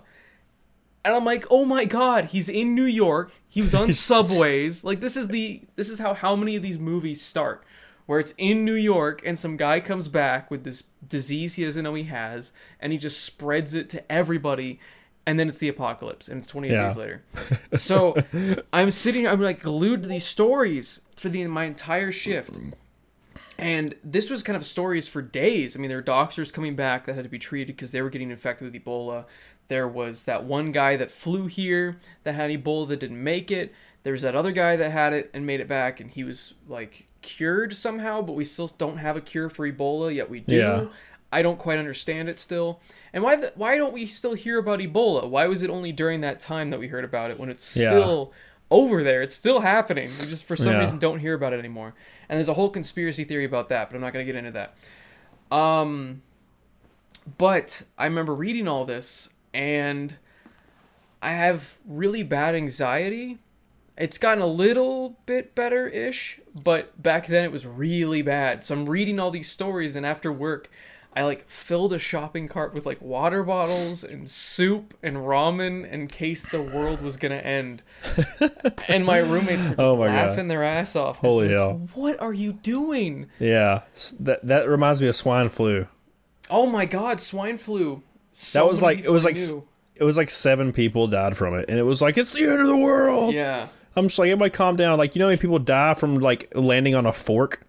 [1.03, 3.33] And I'm like, oh my god, he's in New York.
[3.47, 4.83] He was on subways.
[4.83, 7.65] Like this is the this is how how many of these movies start,
[8.05, 11.83] where it's in New York and some guy comes back with this disease he doesn't
[11.83, 14.79] know he has, and he just spreads it to everybody,
[15.25, 16.87] and then it's the apocalypse, and it's 28 Yeah.
[16.87, 17.23] days later.
[17.77, 18.15] So
[18.73, 22.51] I'm sitting, I'm like glued to these stories for the my entire shift.
[23.57, 25.75] And this was kind of stories for days.
[25.75, 28.09] I mean, there were doctors coming back that had to be treated because they were
[28.09, 29.25] getting infected with Ebola.
[29.67, 33.73] There was that one guy that flew here that had Ebola that didn't make it.
[34.03, 36.53] There was that other guy that had it and made it back, and he was
[36.69, 40.29] like cured somehow, but we still don't have a cure for Ebola yet.
[40.29, 40.55] We do.
[40.55, 40.85] Yeah.
[41.31, 42.79] I don't quite understand it still.
[43.11, 45.29] And why the, why don't we still hear about Ebola?
[45.29, 47.89] Why was it only during that time that we heard about it when it's Yeah.
[47.89, 48.33] still
[48.71, 49.21] over there?
[49.21, 50.09] It's still happening.
[50.21, 50.79] We just for some Yeah.
[50.79, 51.93] reason don't hear about it anymore.
[52.27, 54.51] And there's a whole conspiracy theory about that, but I'm not going to get into
[54.51, 54.75] that.
[55.55, 56.21] Um
[57.37, 60.15] but I remember reading all this and
[61.21, 63.39] I have really bad anxiety.
[63.97, 68.63] It's gotten a little bit better ish, but back then it was really bad.
[68.63, 70.69] So I'm reading all these stories, and after work,
[71.15, 76.07] I like filled a shopping cart with like water bottles and soup and ramen in
[76.07, 77.81] case the world was gonna end.
[78.87, 80.13] and my roommates were just Oh my God.
[80.29, 81.17] laughing their ass off.
[81.17, 81.87] Holy they're hell.
[81.95, 83.27] What are you doing?
[83.39, 83.81] Yeah,
[84.19, 85.87] that that reminds me of swine flu.
[86.49, 88.03] Oh my god, swine flu.
[88.31, 89.67] So That was like it was like knew.
[89.95, 92.61] it was like seven people died from it, and it was like it's the end
[92.61, 93.33] of the world.
[93.33, 93.67] Yeah.
[93.95, 94.99] I'm just like everybody calm down.
[94.99, 97.65] Like you know how many people die from like landing on a fork?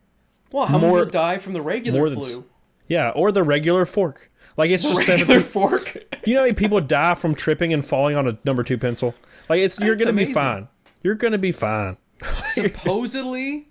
[0.53, 2.45] Well, how More- many die from the regular more than flu?
[2.91, 4.31] Yeah, or the regular fork.
[4.57, 5.21] Like it's just seven.
[5.29, 5.97] regular people- fork.
[6.27, 9.15] You know how many people die from tripping and falling on a number two pencil?
[9.49, 10.69] Like it's you're That's gonna be fine.
[11.03, 11.97] You're gonna be fine.
[12.43, 13.69] Supposedly,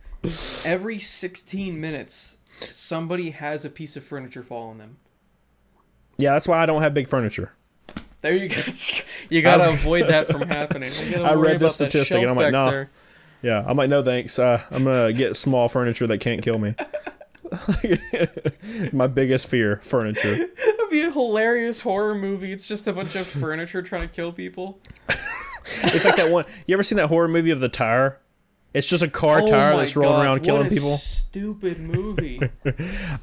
[0.66, 4.98] every 16 minutes, somebody has a piece of furniture fall on them.
[6.18, 7.52] Yeah, that's why I don't have big furniture.
[8.22, 8.62] There you go.
[9.30, 10.92] You gotta avoid that from happening.
[11.24, 12.86] I read this statistic and I'm like, back nah.
[13.44, 14.40] Yeah, I'm like, no thanks.
[14.40, 16.74] Uh, I'm gonna get small furniture that can't kill me.
[18.94, 20.36] My biggest fear, furniture.
[20.66, 22.52] That'd be a hilarious horror movie.
[22.52, 24.80] It's just a bunch of furniture trying to kill people.
[25.84, 26.46] It's like that one.
[26.68, 28.20] You ever seen that horror movie of the tire?
[28.74, 30.98] It's just a car tire oh my that's rolling God, around killing people.
[30.98, 32.40] Stupid movie.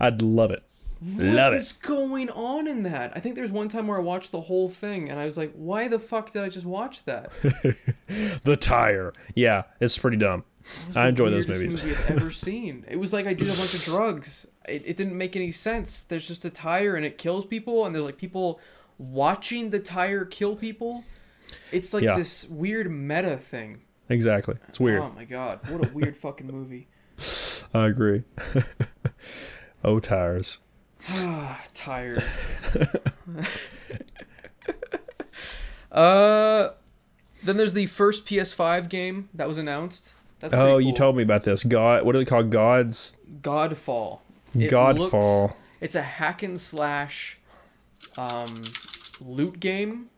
[0.01, 0.63] I'd love it.
[1.03, 1.59] Love What it.
[1.59, 3.13] is going on in that?
[3.15, 5.53] I think there's one time where I watched the whole thing and I was like,
[5.55, 7.31] why the fuck did I just watch that?
[8.45, 9.13] The tire.
[9.35, 10.45] Yeah, it's pretty dumb.
[10.95, 11.85] I enjoy those movies.
[11.85, 12.85] Movie I've ever seen.
[12.89, 14.47] It was like I did a bunch of drugs.
[14.69, 16.03] It, it didn't make any sense.
[16.03, 18.61] There's just a tire and it kills people, and there's like people
[18.99, 21.05] watching the tire kill people.
[21.71, 22.17] It's like Yeah.
[22.17, 23.83] this weird meta thing.
[24.09, 24.57] Exactly.
[24.69, 25.03] It's weird.
[25.03, 26.89] Oh my god, what a weird fucking movie.
[27.75, 28.25] I agree.
[29.85, 30.59] oh, tires.
[31.75, 32.41] Tires.
[35.93, 36.71] uh,
[37.45, 40.13] then there's the first PS5 game that was announced.
[40.41, 41.65] That's Oh, pretty you told me about this.
[41.65, 44.21] God, what do they call God's Godfall.
[44.55, 45.43] It Godfall?
[45.43, 47.37] looks- it's a hack and slash
[48.17, 48.63] um,
[49.21, 50.09] loot game.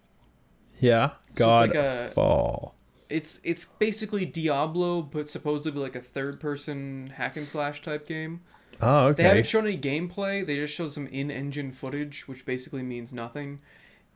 [0.80, 2.72] yeah, So it's like Godfall.
[3.08, 8.40] It's it's basically Diablo, but supposedly like a third person hack and slash type game.
[8.82, 9.22] Oh, okay.
[9.22, 10.46] They haven't shown any gameplay.
[10.46, 13.60] They just showed some in-engine footage, which basically means nothing.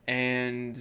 [0.06, 0.76] And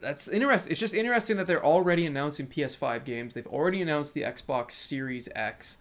[0.00, 0.70] that's interesting.
[0.70, 3.34] It's just interesting that they're already announcing PS5 games.
[3.34, 5.78] They've already announced the Xbox Series X.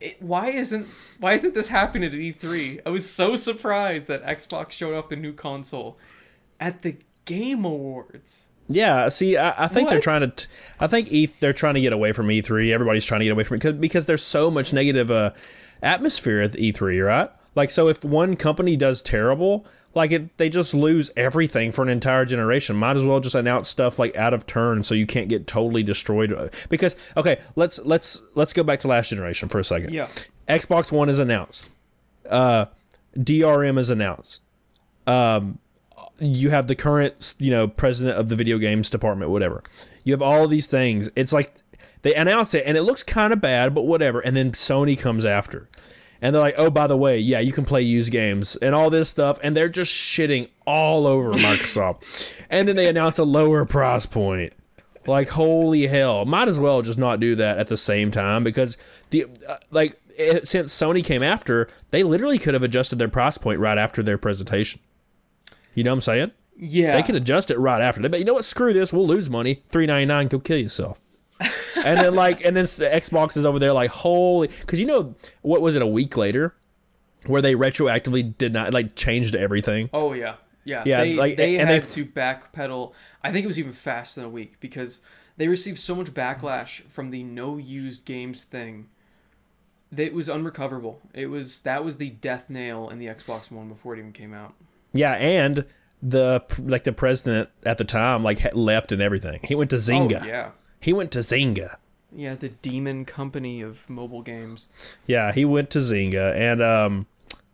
[0.00, 0.86] It, why isn't
[1.20, 2.80] why isn't this happening at E3?
[2.84, 5.98] I was so surprised that Xbox showed off the new console
[6.58, 8.48] at the Game Awards.
[8.68, 10.28] Yeah, see, I, I think they're trying to.
[10.28, 10.46] T-
[10.80, 12.72] I think E they're trying to get away from E3.
[12.72, 15.32] Everybody's trying to get away from it because because there's so much negative uh,
[15.82, 17.30] atmosphere at the E3, right?
[17.54, 21.88] Like, so if one company does terrible, like it, they just lose everything for an
[21.88, 22.76] entire generation.
[22.76, 25.82] Might as well just announce stuff like out of turn so you can't get totally
[25.82, 26.50] destroyed.
[26.68, 29.92] Because okay, let's let's let's go back to last generation for a second.
[29.92, 30.08] Yeah.
[30.48, 31.70] Xbox One is announced.
[32.28, 32.66] Uh,
[33.16, 34.42] DRM is announced.
[35.06, 35.58] Um,
[36.20, 39.62] you have the current, you know, president of the video games department, whatever.
[40.04, 41.10] You have all these things.
[41.16, 41.54] It's like
[42.02, 44.20] they announce it and it looks kind of bad, but whatever.
[44.20, 45.68] And then Sony comes after.
[46.22, 48.90] And they're like, oh, by the way, yeah, you can play used games and all
[48.90, 49.40] this stuff.
[49.42, 52.40] And they're just shitting all over Microsoft.
[52.48, 54.52] and then they announce a lower price point.
[55.04, 56.24] Like, holy hell.
[56.24, 58.78] Might as well just not do that at the same time because,
[59.10, 63.36] the uh, like, it, since Sony came after, they literally could have adjusted their price
[63.36, 64.80] point right after their presentation.
[65.74, 66.30] You know what I'm saying?
[66.56, 66.94] Yeah.
[66.94, 68.00] They can adjust it right after.
[68.00, 68.44] They but you know what?
[68.44, 68.92] Screw this.
[68.92, 69.64] We'll lose money.
[69.68, 70.28] Three ninety nine.
[70.28, 71.00] Go kill yourself.
[71.84, 75.60] and then like, and then Xbox is over there like, holy, because you know what
[75.60, 75.82] was it?
[75.82, 76.54] A week later,
[77.26, 79.90] where they retroactively did not like changed everything.
[79.92, 80.82] Oh yeah, yeah.
[80.84, 82.92] Yeah, they, like, they and they had f- to backpedal.
[83.22, 85.00] I think it was even faster than a week because
[85.36, 88.88] they received so much backlash from the no used games thing.
[89.90, 91.02] That it was unrecoverable.
[91.12, 94.32] It was that was the death nail in the Xbox One before it even came
[94.32, 94.54] out.
[94.94, 95.66] Yeah, and
[96.02, 99.40] the like the president at the time like left and everything.
[99.44, 100.22] He went to oh, Zynga.
[100.22, 100.50] Oh yeah,
[100.82, 101.76] He went to Zynga.
[102.14, 102.34] yeah.
[102.34, 104.68] The demon company of mobile games.
[105.06, 107.06] Yeah, he went to Zynga, and um,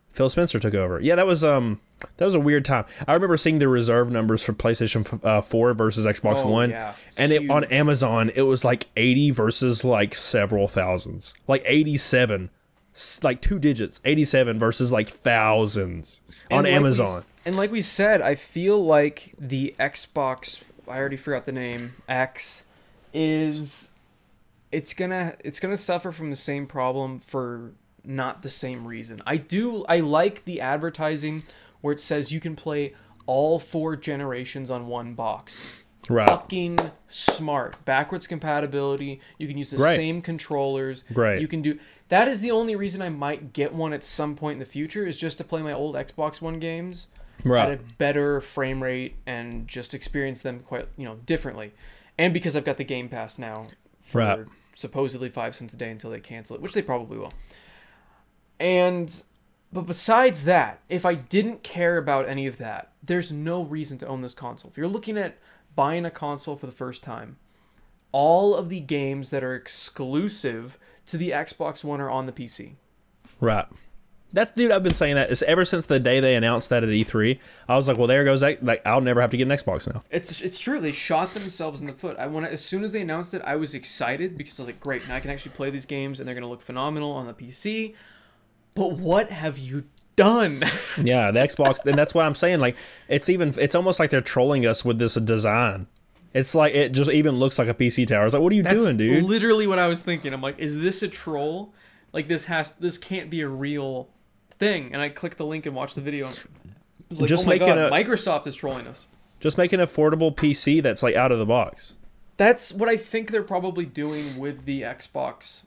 [0.09, 0.99] Phil Spencer took over.
[0.99, 1.79] Yeah, that was um,
[2.17, 2.85] that was a weird time.
[3.07, 6.93] I remember seeing the reserve numbers for PlayStation uh, Four versus Xbox Oh, One, yeah.
[7.17, 12.49] and it, on Amazon it was like eighty versus like several thousands, like eighty-seven,
[13.23, 17.23] like two digits, 87 versus like thousands on And like we Amazon.
[17.45, 22.63] and like we said, I feel like the Xbox I already forgot the name, X
[23.13, 23.91] is
[24.71, 27.73] it's gonna it's gonna suffer from the same problem for
[28.03, 29.21] not the same reason.
[29.25, 31.43] I do I like the advertising
[31.81, 32.93] where it says you can play
[33.25, 35.85] all four generations on one box.
[36.09, 36.27] right.
[36.27, 37.83] Fucking smart.
[37.85, 39.21] Backwards compatibility.
[39.37, 41.03] You can use the same controllers.
[41.13, 41.39] Right.
[41.39, 41.79] You can do
[42.09, 45.05] that is the only reason I might get one at some point in the future
[45.05, 47.07] is just to play my old Xbox One games
[47.45, 47.71] right.
[47.71, 51.71] at a better frame rate and just experience them quite you know differently
[52.19, 53.63] and because i've got the game pass now
[54.01, 54.45] for Right.
[54.75, 57.31] supposedly five cents a day until they cancel it which they probably will
[58.59, 59.23] and
[59.71, 64.07] but besides that if i didn't care about any of that there's no reason to
[64.07, 65.37] own this console if you're looking at
[65.75, 67.37] buying a console for the first time
[68.11, 72.73] all of the games that are exclusive to the xbox one are on the pc
[73.41, 73.65] Right.
[74.31, 74.71] That's dude.
[74.71, 77.39] I've been saying that it's ever since the day they announced that at E3.
[77.67, 78.63] I was like, well, there goes that.
[78.63, 80.03] Like, I'll never have to get an Xbox now.
[80.11, 80.79] It's it's true.
[80.79, 82.17] They shot themselves in the foot.
[82.19, 84.79] I want as soon as they announced it, I was excited because I was like,
[84.79, 87.33] great, now I can actually play these games and they're gonna look phenomenal on the
[87.33, 87.95] PC.
[88.75, 89.85] But what have you
[90.15, 90.61] done?
[91.01, 92.59] Yeah, the Xbox, and that's what I'm saying.
[92.59, 92.75] Like,
[93.07, 93.53] it's even.
[93.57, 95.87] It's almost like they're trolling us with this design.
[96.33, 98.25] It's like it just even looks like a PC tower.
[98.25, 99.23] It's like, what are you That's doing, dude?
[99.23, 100.33] literally what I was thinking.
[100.33, 101.73] I'm like, is this a troll?
[102.11, 104.09] Like this has this can't be a real
[104.59, 104.91] thing.
[104.93, 106.27] And I clicked the link and watched the video.
[106.29, 106.45] It
[107.09, 109.07] was like, Just oh my god, a- Microsoft is trolling us.
[109.39, 111.95] just make an affordable PC that's like out of the box.
[112.37, 115.63] That's what I think they're probably doing with the Xbox.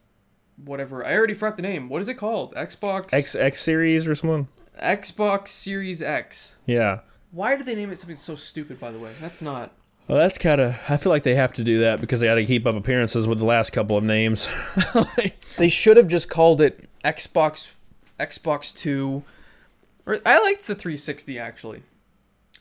[0.65, 1.05] Whatever.
[1.05, 1.89] I already forgot the name.
[1.89, 2.55] What is it called?
[2.55, 4.49] Xbox X X series or something.
[4.81, 6.57] Xbox Series X.
[6.67, 7.01] Yeah.
[7.31, 8.79] Why did they name it something so stupid?
[8.79, 9.73] By the way, that's not.
[10.09, 10.77] Well, that's kind of.
[10.89, 13.27] I feel like they have to do that because they got to keep up appearances
[13.29, 14.49] with the last couple of names.
[15.59, 17.69] They should have just called it Xbox,
[18.27, 19.25] Xbox Two,
[20.07, 21.83] or I liked the 360 actually.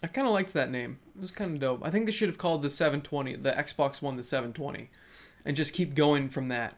[0.03, 0.97] I kind of liked that name.
[1.15, 1.81] It was kind of dope.
[1.85, 4.89] I think they should have called the 720, the Xbox One, the 720,
[5.45, 6.75] and just keep going from that.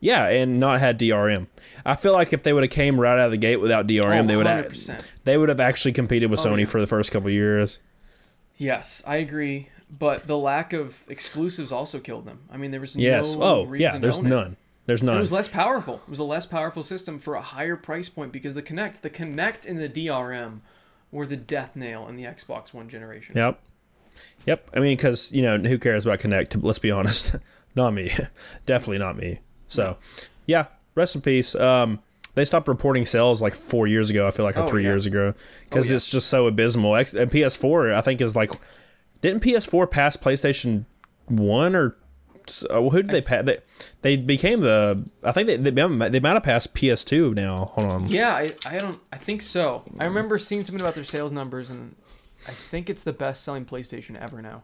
[0.00, 1.48] yeah, and not had DRM.
[1.84, 4.24] I feel like if they would have came right out of the gate without DRM,
[4.24, 6.64] Oh, they would have they would have actually competed with Oh, Sony yeah.
[6.66, 7.80] for the first couple years.
[8.56, 9.68] Yes, I agree.
[9.90, 12.40] But the lack of exclusives also killed them.
[12.50, 13.34] I mean, there was Yes.
[13.34, 13.98] no oh, reason yeah.
[13.98, 14.56] There's own
[14.88, 15.02] it.
[15.02, 15.16] none.
[15.16, 15.96] It was less powerful.
[16.06, 19.10] It was a less powerful system for a higher price point because the Kinect, the
[19.10, 20.60] Kinect and the DRM
[21.12, 23.36] were the death nail in the Xbox One generation.
[23.36, 23.60] Yep.
[24.46, 24.70] Yep.
[24.74, 26.62] I mean, because you know, who cares about Kinect?
[26.62, 27.36] Let's be honest.
[27.74, 28.10] not me.
[28.66, 29.40] Definitely not me.
[29.68, 29.96] So,
[30.46, 30.66] yeah.
[30.94, 31.54] Rest in peace.
[31.54, 32.00] Um,
[32.34, 34.26] they stopped reporting sales like four years ago.
[34.26, 34.90] I feel like or Oh, three yeah.
[34.90, 35.34] years ago
[35.64, 35.96] because Oh, yeah.
[35.96, 36.96] it's just so abysmal.
[36.96, 38.50] X- and PS4, I think, is like,
[39.20, 40.84] didn't PS4 pass PlayStation
[41.26, 41.96] One or
[42.70, 43.44] uh, who did they pass?
[43.44, 43.58] They,
[44.02, 45.08] they became the.
[45.22, 47.66] I think they they, they might have passed PS2 now.
[47.74, 48.08] Hold on.
[48.08, 49.82] Yeah, I, I don't I think so.
[49.98, 51.94] I remember seeing something about their sales numbers and
[52.46, 54.62] I think it's the best selling PlayStation ever now.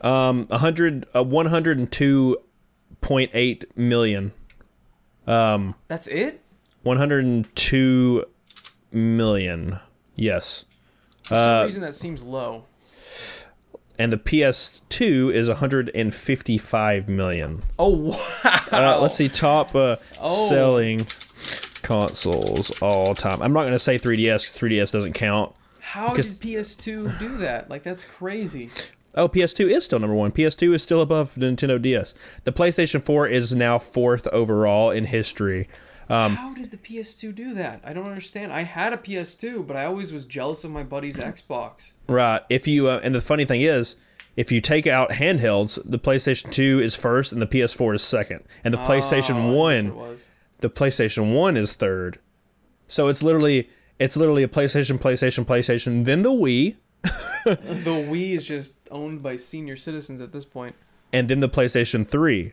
[0.00, 4.32] Um, 100, uh, 102.8 million.
[5.26, 6.40] Um, That's it?
[6.82, 8.24] 102
[8.92, 9.78] million.
[10.16, 10.64] Yes.
[11.24, 12.64] For some Uh, reason that seems low.
[14.02, 17.62] And the PS2 is 155 million.
[17.78, 18.60] Oh wow.
[18.72, 20.48] Uh, let's see top uh, Oh.
[20.48, 21.06] selling
[21.82, 23.40] consoles all time.
[23.42, 24.58] I'm not going to say 3DS.
[24.58, 25.54] 3DS doesn't count.
[25.80, 27.70] How did PS2 do that?
[27.70, 28.70] Like that's crazy.
[29.14, 30.32] Oh, PS2 is still number one.
[30.32, 32.12] PS2 is still above Nintendo DS.
[32.42, 35.68] The PlayStation 4 is now fourth overall in history.
[36.08, 37.80] Um, How did the PS2 do that?
[37.84, 38.52] I don't understand.
[38.52, 41.92] I had a PS2, but I always was jealous of my buddy's Xbox.
[42.08, 42.42] Right.
[42.48, 43.96] If you uh, and the funny thing is,
[44.36, 48.44] if you take out handhelds, the PlayStation 2 is first and the PS4 is second,
[48.64, 50.28] and the Oh, PlayStation 1, what it was.
[50.60, 52.18] the PlayStation 1 is third.
[52.88, 53.68] So it's literally
[53.98, 56.76] it's literally a PlayStation, PlayStation, PlayStation, then the Wii,
[57.44, 60.74] The Wii is just owned by senior citizens at this point.
[61.12, 62.52] and then the PlayStation 3.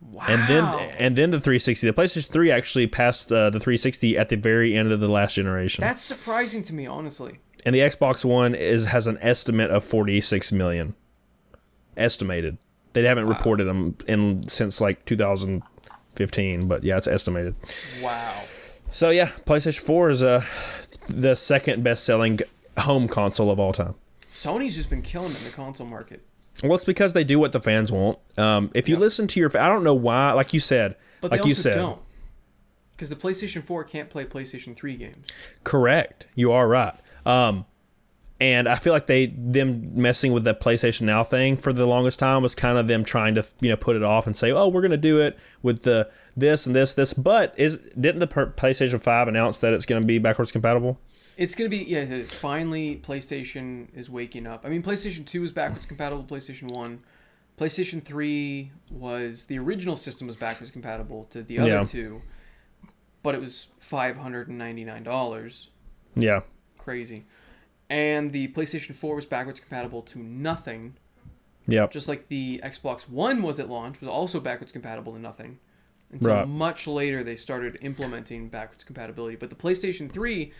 [0.00, 0.24] Wow.
[0.28, 0.64] And then
[0.98, 1.86] and then the 360.
[1.86, 5.34] The PlayStation 3 actually passed uh, the 360 at the very end of the last
[5.34, 5.82] generation.
[5.82, 7.34] that's surprising to me, honestly.
[7.66, 10.94] and the Xbox One is has an estimate of 46 million.
[11.96, 12.58] Estimated.
[12.92, 17.54] They haven't reported them in since like 2015, but yeah, it's estimated.
[18.02, 18.42] Wow.
[18.90, 20.44] So yeah, PlayStation 4 is uh,
[21.08, 22.38] the second best selling
[22.78, 23.94] home console of all time.
[24.30, 26.24] Sony's just been killing it in the console market.
[26.62, 28.18] Well, it's because they do what the fans want.
[28.36, 29.00] Um, if you Yeah.
[29.00, 32.00] listen to your, I don't know why, like you said, But like you said, don't.
[32.92, 35.16] Because the PlayStation 4 can't play PlayStation 3 games.
[35.64, 36.26] correct.
[36.34, 36.94] You are right.
[37.24, 37.64] Um,
[38.40, 42.18] and I feel like they them messing with the PlayStation Now thing for the longest
[42.20, 44.68] time was kind of them trying to you know put it off and say, oh,
[44.68, 47.12] we're gonna do it with the this and this this.
[47.12, 51.00] But is didn't the PlayStation Five announce that it's gonna be backwards compatible?
[51.38, 52.00] It's gonna be yeah.
[52.00, 54.66] It's finally PlayStation is waking up.
[54.66, 56.22] I mean, PlayStation Two was backwards compatible.
[56.22, 57.00] with PlayStation One,
[57.56, 61.84] PlayStation Three was the original system was backwards compatible to the other Yeah.
[61.84, 62.22] two,
[63.22, 65.70] but it was five hundred and ninety nine dollars.
[66.16, 66.40] Yeah,
[66.76, 67.24] Crazy.
[67.88, 70.96] And the PlayStation Four was backwards compatible to nothing,
[71.68, 75.60] yep, just like the Xbox One was at launch was also backwards compatible to nothing.
[76.10, 76.48] Until Right.
[76.48, 79.36] much later they started implementing backwards compatibility.
[79.36, 80.50] But the PlayStation 3,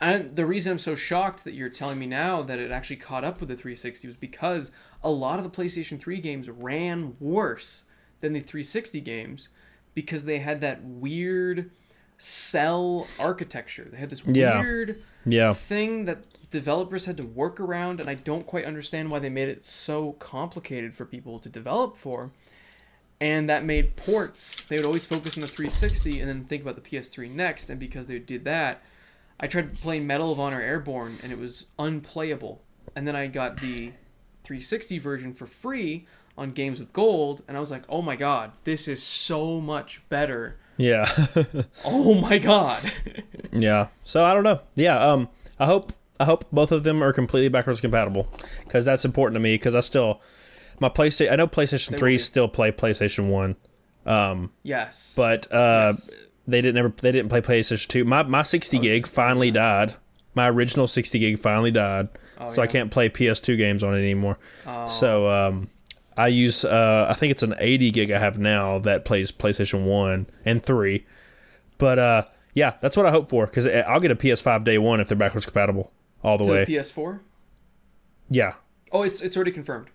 [0.00, 3.24] and the reason I'm so shocked that you're telling me now that it actually caught
[3.24, 4.70] up with the 360 was because
[5.02, 7.84] a lot of the PlayStation 3 games ran worse
[8.20, 9.48] than the 360 games
[9.94, 11.70] because they had that weird
[12.16, 13.88] cell architecture.
[13.90, 14.60] They had this Yeah.
[14.60, 19.18] weird yeah, thing that developers had to work around, and I don't quite understand why
[19.20, 22.32] they made it so complicated for people to develop for.
[23.20, 24.62] And that made ports.
[24.68, 27.68] They would always focus on the 360 and then think about the PS3 next.
[27.68, 28.80] And because they did that,
[29.40, 32.62] I tried playing Medal of Honor Airborne and it was unplayable.
[32.96, 33.92] And then I got the
[34.44, 36.06] 360 version for free
[36.36, 40.00] on Games with Gold, and I was like, oh my god, this is so much
[40.08, 40.56] better.
[40.76, 41.10] yeah,
[41.84, 42.80] Oh my god.
[43.52, 43.88] yeah.
[44.04, 44.60] So I don't know.
[44.76, 45.28] Yeah, um,
[45.58, 48.32] I hope I hope both of them are completely backwards compatible
[48.64, 50.20] because that's important to me because I still
[50.80, 51.32] my PlayStation.
[51.32, 53.56] I know PlayStation They Three still play PlayStation One.
[54.06, 55.12] Um, yes.
[55.16, 56.10] but uh, Yes.
[56.48, 58.04] They didn't ever they didn't play PlayStation Two.
[58.04, 59.94] My my sixty Oh, gig finally died.
[60.34, 62.08] My original sixty gig finally died,
[62.38, 64.38] Oh, so I can't play PS2 games on it anymore.
[64.66, 64.86] Oh.
[64.86, 65.68] So um,
[66.16, 69.84] I use uh, I think it's an eighty gig I have now that plays PlayStation
[69.84, 71.06] One and Three.
[71.78, 75.00] But uh, yeah, that's what I hope for because I'll get a PS5 day one
[75.00, 75.92] if they're backwards compatible
[76.24, 76.64] all the to way.
[76.64, 77.20] the PS4.
[78.30, 78.54] yeah.
[78.90, 79.88] Oh, it's it's already confirmed.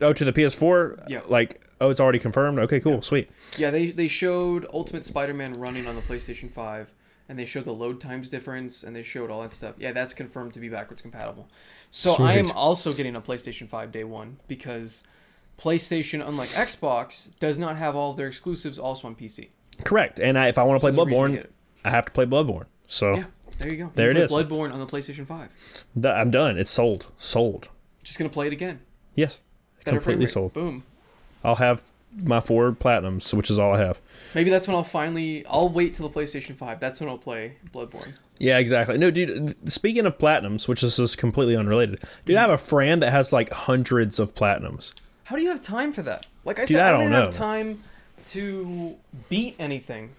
[0.00, 1.04] Oh, to the PS4.
[1.08, 1.20] Yeah.
[1.28, 2.58] Like oh, it's already confirmed.
[2.60, 3.28] Okay, cool, sweet.
[3.56, 6.92] Yeah, they they showed Ultimate Spider-Man running on the PlayStation 5
[7.28, 9.74] and they showed the load times difference and they showed all that stuff.
[9.78, 11.48] Yeah, that's confirmed to be backwards compatible.
[11.90, 15.02] So I am also getting a PlayStation 5 day 1 because
[15.58, 19.48] PlayStation unlike Xbox does not have all their exclusives also on PC.
[19.84, 20.20] Correct.
[20.20, 21.46] And I, if I want to play So there's to Bloodborne.
[21.84, 22.66] I have to play Bloodborne.
[22.86, 23.24] So Yeah,
[23.58, 23.90] there you go.
[23.94, 24.32] There you it is.
[24.32, 25.84] Bloodborne on the PlayStation 5.
[26.04, 26.58] I'm done.
[26.58, 27.06] It's sold.
[27.18, 27.68] Sold.
[28.02, 28.80] Just going to play it again.
[29.14, 29.40] Yes.
[29.84, 30.52] Better Completely sold.
[30.52, 30.84] Boom.
[31.44, 31.90] I'll have
[32.22, 34.00] my four platinums, which is all I have.
[34.34, 36.78] Maybe that's when I'll finally I'll wait till the PlayStation 5.
[36.80, 38.14] That's when I'll play Bloodborne.
[38.38, 38.98] Yeah, exactly.
[38.98, 39.56] No, dude.
[39.70, 43.32] Speaking of platinums, which is just completely unrelated, dude, I have a friend that has
[43.32, 44.94] like hundreds of platinums.
[45.24, 46.26] How do you have time for that?
[46.44, 47.38] Like I Dude, said, I I don't don't have know.
[47.38, 47.82] time
[48.30, 48.96] to
[49.28, 50.10] beat anything.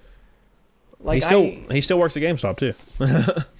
[1.00, 2.74] Like he still I, he still works at GameStop too.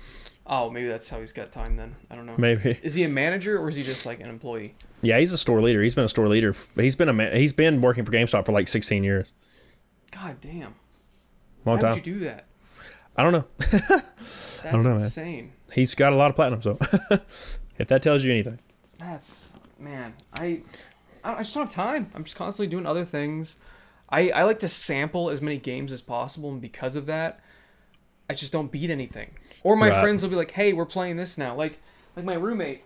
[0.54, 1.96] oh, maybe that's how he's got time then.
[2.12, 2.36] I don't know.
[2.38, 2.78] Maybe.
[2.84, 4.76] Is he a manager or is he just like an employee?
[5.02, 5.82] Yeah, he's a store leader.
[5.82, 6.54] He's been a store leader.
[6.76, 9.34] He's been a ma- he's been working for GameStop for like 16 years.
[10.12, 10.76] God damn.
[11.66, 11.94] Long Why time.
[11.96, 12.46] would you do that?
[13.16, 13.46] I don't know.
[13.58, 15.04] That's don't know, man.
[15.04, 15.52] insane.
[15.74, 16.78] He's got a lot of platinum, so
[17.78, 18.60] if that tells you anything.
[19.00, 20.14] That's man.
[20.34, 20.62] I
[21.24, 22.12] I I just don't have time.
[22.14, 23.58] I'm just constantly doing other things.
[24.10, 27.40] I I like to sample as many games as possible, and because of that,
[28.30, 29.32] I just don't beat anything.
[29.64, 30.02] Or my Right.
[30.02, 31.80] friends will be like, "Hey, we're playing this now." Like
[32.16, 32.84] like my roommate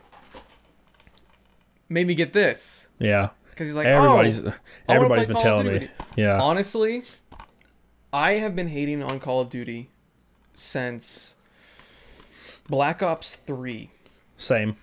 [1.90, 3.30] made me get this Yeah.
[3.50, 4.54] because he's like, everybody's "Oh,
[4.90, 5.88] everybody's been Call telling me.
[6.16, 6.40] Yeah.
[6.42, 7.04] Honestly,
[8.14, 9.90] I have been hating on Call of Duty
[10.54, 11.36] since
[12.70, 13.90] Black Ops 3.
[14.38, 14.78] Same.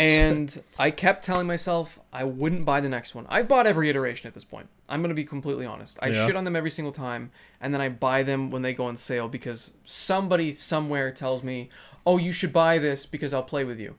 [0.00, 3.26] And I kept telling myself I wouldn't buy the next one.
[3.28, 4.68] I've bought every iteration at this point.
[4.88, 5.98] I'm going to be completely honest.
[6.02, 6.26] I Yeah.
[6.26, 8.96] shit on them every single time, and then I buy them when they go on
[8.96, 11.68] sale because somebody somewhere tells me,
[12.06, 13.96] oh, you should buy this because I'll play with you.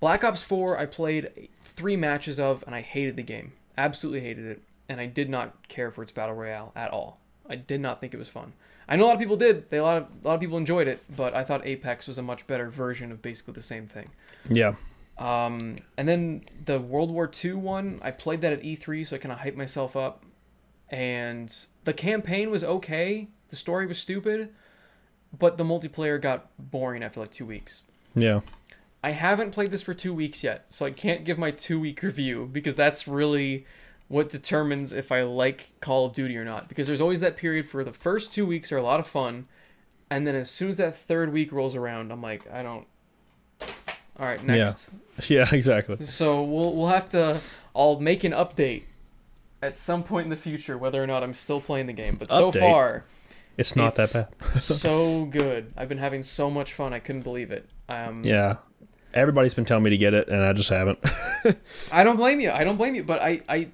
[0.00, 3.52] Black Ops 4, I played three matches of, and I hated the game.
[3.76, 4.62] Absolutely hated it.
[4.88, 7.18] And I did not care for its Battle Royale at all.
[7.48, 8.52] I did not think it was fun.
[8.88, 9.68] I know a lot of people did.
[9.70, 12.18] They, a, lot of, a lot of people enjoyed it, but I thought Apex was
[12.18, 14.10] a much better version of basically the same thing.
[14.48, 14.74] Yeah.
[15.18, 19.18] Um, and then the World War II one, I played that at E3, so I
[19.18, 20.24] kind of hyped myself up.
[20.88, 23.28] And the campaign was okay.
[23.48, 24.50] The story was stupid,
[25.36, 27.82] but the multiplayer got boring after like two weeks.
[28.14, 28.40] Yeah.
[29.02, 32.02] I haven't played this for two weeks yet, so I can't give my two week
[32.02, 33.66] review because that's really
[34.08, 36.68] what determines if I like Call of Duty or not.
[36.68, 39.46] Because there's always that period for the first two weeks are a lot of fun,
[40.10, 42.86] and then as soon as that third week rolls around, I'm like, I don't.
[44.18, 44.88] All right, next.
[45.28, 46.04] Yeah, yeah, exactly.
[46.04, 47.40] So we'll we'll have to.
[47.74, 48.84] I'll make an update
[49.62, 52.16] at some point in the future whether or not I'm still playing the game.
[52.16, 52.60] But so Update?
[52.60, 53.04] far,
[53.56, 54.52] It's not that bad.
[54.54, 55.72] so good.
[55.76, 56.92] I've been having so much fun.
[56.92, 57.68] I couldn't believe it.
[57.88, 58.58] Um, Yeah.
[59.14, 60.98] Everybody's been telling me to get it, and I just haven't.
[61.92, 62.50] I don't blame you.
[62.50, 63.02] I don't blame you.
[63.02, 63.68] But I, I,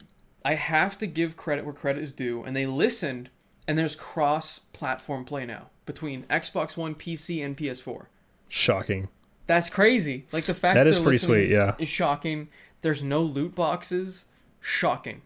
[0.45, 3.29] I have to give credit where credit is due, and they listened,
[3.67, 8.07] and there's cross-platform play now between Xbox One, PC, and PS4.
[8.49, 9.09] Shocking.
[9.53, 10.25] That's crazy.
[10.33, 11.75] Like the fact That that is pretty sweet, yeah.
[11.79, 12.49] is shocking.
[12.81, 14.25] There's no loot boxes.
[14.61, 15.21] Shocking.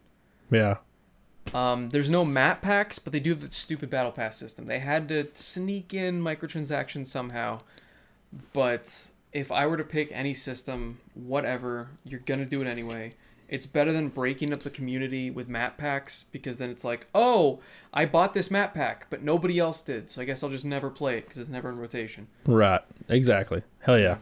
[0.50, 0.78] Yeah.
[1.54, 4.66] Um, there's no map packs, but they do have the stupid battle pass system.
[4.66, 7.58] They had to sneak in microtransactions somehow.
[8.52, 13.12] But if I were to pick any system, whatever, you're gonna do it anyway.
[13.48, 17.60] It's better than breaking up the community with map packs because then it's like, oh,
[17.92, 20.90] I bought this map pack, but nobody else did, so I guess I'll just never
[20.90, 22.26] play it because it's never in rotation.
[22.44, 22.80] Right.
[23.08, 23.62] Exactly.
[23.80, 24.18] Hell yeah.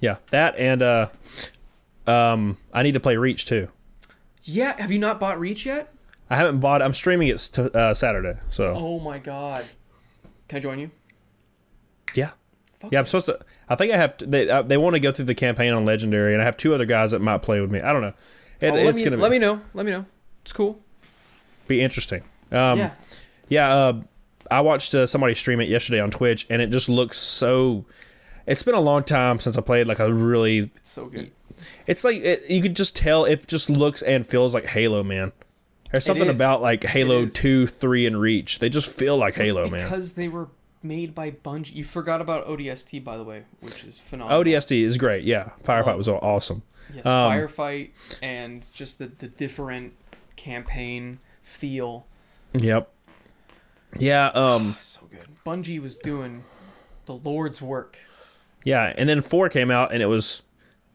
[0.00, 0.16] Yeah.
[0.30, 1.08] That and uh,
[2.06, 3.68] um, I need to play Reach too.
[4.44, 5.92] Yeah, have you not bought Reach yet?
[6.30, 6.80] I haven't bought.
[6.80, 8.38] I'm streaming it st- uh, Saturday.
[8.48, 9.64] So Oh my god.
[10.48, 10.90] Can I join you?
[12.14, 12.30] yeah.
[12.80, 13.38] Fuck Yeah, I'm supposed to.
[13.68, 14.16] I think I have.
[14.18, 16.56] To, they uh, they want to go through the campaign on Legendary, and I have
[16.56, 17.80] two other guys that might play with me.
[17.80, 18.14] I don't know.
[18.60, 19.60] It, Oh, let it's me, gonna let me know.
[19.74, 20.04] Let me know.
[20.42, 20.80] It's cool.
[21.66, 22.22] be interesting.
[22.50, 22.90] Um, yeah.
[23.48, 24.00] Yeah, uh,
[24.50, 27.84] I watched uh, somebody stream it yesterday on Twitch, and it just looks so.
[28.46, 30.70] It's been a long time since I played like a really.
[30.76, 31.30] It's so good.
[31.86, 35.32] It's like it, you could just tell it just looks and feels like Halo, man.
[35.92, 38.58] There's something about like Halo two, three, and Reach.
[38.58, 39.84] They just feel like Halo, It's man.
[39.84, 40.48] Because they were
[40.82, 41.74] made by Bungie.
[41.74, 44.44] You forgot about ODST, by the way, which is phenomenal.
[44.44, 45.24] ODST is great.
[45.24, 46.62] Yeah, Firefight was awesome.
[46.94, 47.90] Yes, um, Firefight
[48.22, 49.94] and just the, the different
[50.36, 52.06] campaign feel.
[52.54, 52.90] Yep.
[53.98, 54.26] Yeah.
[54.28, 54.76] Um.
[54.80, 55.26] So good.
[55.44, 56.44] Bungie was doing
[57.06, 57.98] the Lord's work.
[58.64, 60.42] Yeah, and then four came out, and it was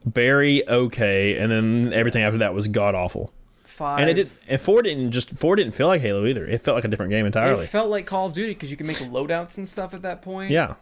[0.05, 3.33] very okay, and then everything after that was god awful.
[3.63, 3.99] Five.
[4.01, 4.29] And it did.
[4.47, 6.45] And four didn't just four didn't feel like Halo either.
[6.45, 7.63] It felt like a different game entirely.
[7.63, 10.21] It felt like Call of Duty because you could make loadouts and stuff at that
[10.21, 10.51] point.
[10.51, 10.75] yeah,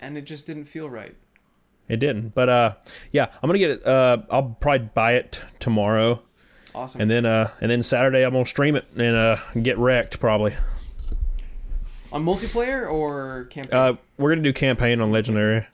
[0.00, 1.14] And it just didn't feel right.
[1.90, 2.34] It didn't.
[2.34, 2.74] But uh,
[3.12, 3.86] yeah, I'm gonna get it.
[3.86, 6.22] Uh, I'll probably buy it t- tomorrow,
[6.74, 7.00] Awesome.
[7.00, 10.54] and then uh, and then Saturday I'm gonna stream it and uh, get wrecked probably.
[12.12, 13.78] On multiplayer or campaign?
[13.78, 15.66] Uh, we're gonna do campaign on Legendary,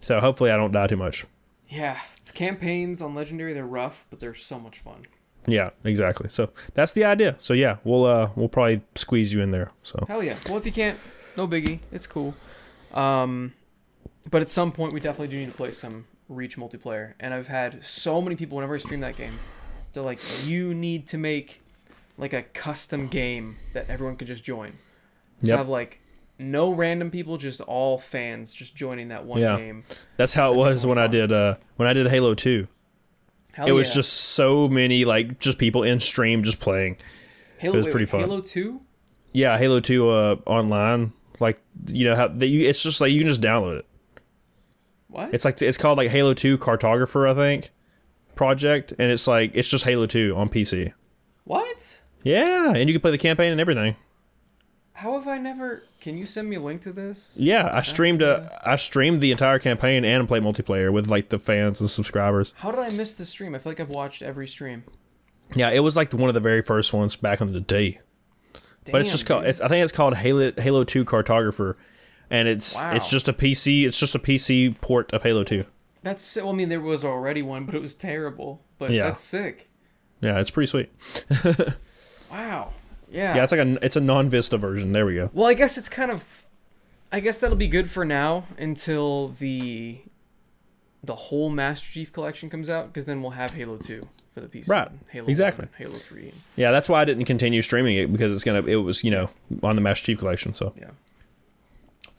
[0.00, 1.24] so hopefully I don't die too much.
[1.68, 1.98] yeah.
[2.26, 5.02] The campaigns on Legendary, they're rough, but they're so much fun.
[5.46, 6.28] Yeah, exactly.
[6.28, 7.34] So that's the idea.
[7.40, 9.72] So yeah, we'll uh, we'll probably squeeze you in there.
[9.82, 10.36] So Hell yeah.
[10.46, 10.96] Well, if you can't,
[11.36, 11.80] no biggie.
[11.90, 12.34] It's cool.
[12.94, 13.52] Um,
[14.30, 17.14] but at some point, we definitely do need to play some Reach multiplayer.
[17.18, 19.38] And I've had so many people whenever I stream that game,
[19.92, 21.62] they're like, "You need to make
[22.18, 24.72] like a custom game that everyone could just join."
[25.42, 25.58] To Yep.
[25.58, 26.00] have like
[26.38, 29.56] no random people, just all fans just joining that one Yeah.
[29.56, 29.84] game.
[30.16, 32.68] that's how it was when I did uh when I did Halo Two.
[33.52, 33.94] Hell it was yeah.
[33.94, 36.96] just so many like just people in stream just playing.
[37.58, 38.20] Halo, it was wait, pretty fun.
[38.20, 38.82] Halo Two.
[39.32, 43.18] Yeah, Halo Two uh online like you know how that you it's just like you
[43.18, 43.86] can just download it.
[45.10, 45.34] What?
[45.34, 47.70] It's like it's called like Halo Two Cartographer I think
[48.34, 50.92] project and it's like it's just Halo Two on PC.
[51.44, 51.98] what?
[52.22, 53.96] Yeah, and you can play the campaign and everything.
[54.92, 55.82] How have I never?
[56.02, 57.34] Can you send me a link to this?
[57.34, 61.38] Yeah, I streamed uh, I streamed the entire campaign and played multiplayer with like the
[61.38, 62.54] fans and subscribers.
[62.58, 63.54] How did I miss the stream?
[63.54, 64.84] I feel like I've watched every stream.
[65.54, 68.00] Yeah, it was like one of the very first ones back in the day.
[68.84, 69.46] Damn, but it's just called.
[69.46, 71.76] It's, I think it's called Halo Halo Two Cartographer,
[72.30, 72.92] and it's Wow.
[72.94, 73.84] it's just a PC.
[73.86, 75.64] It's just a PC port of Halo Two.
[76.02, 78.62] That's well, I mean, there was already one, but it was terrible.
[78.78, 79.04] But Yeah.
[79.06, 79.68] that's sick.
[80.20, 80.90] Yeah, it's pretty sweet.
[82.30, 82.72] Wow.
[83.10, 83.34] Yeah.
[83.36, 84.92] Yeah, it's like a it's a non Vista version.
[84.92, 85.30] There we go.
[85.32, 86.46] well, I guess it's kind of.
[87.12, 89.98] I guess that'll be good for now until the
[91.02, 94.46] the whole Master Chief collection comes out, because then we'll have Halo Two for the
[94.46, 94.68] PC.
[94.68, 94.88] Right.
[95.08, 95.64] Halo Exactly.
[95.64, 96.32] 1, Halo Three.
[96.54, 99.30] Yeah, that's why I didn't continue streaming it because it's gonna it was you know
[99.62, 100.54] on the Master Chief collection.
[100.54, 100.90] So Yeah.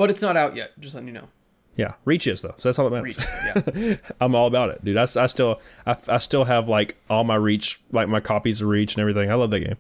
[0.01, 0.71] But it's not out yet.
[0.79, 1.27] Just letting you know.
[1.75, 2.55] yeah, Reach is though.
[2.57, 3.17] So that's all that matters.
[3.65, 3.75] Reach.
[3.75, 3.95] Yeah.
[4.19, 4.97] I'm all about it, dude.
[4.97, 8.67] I, I still I, I still have like all my Reach like my copies of
[8.67, 9.29] Reach and everything.
[9.29, 9.77] I love that game.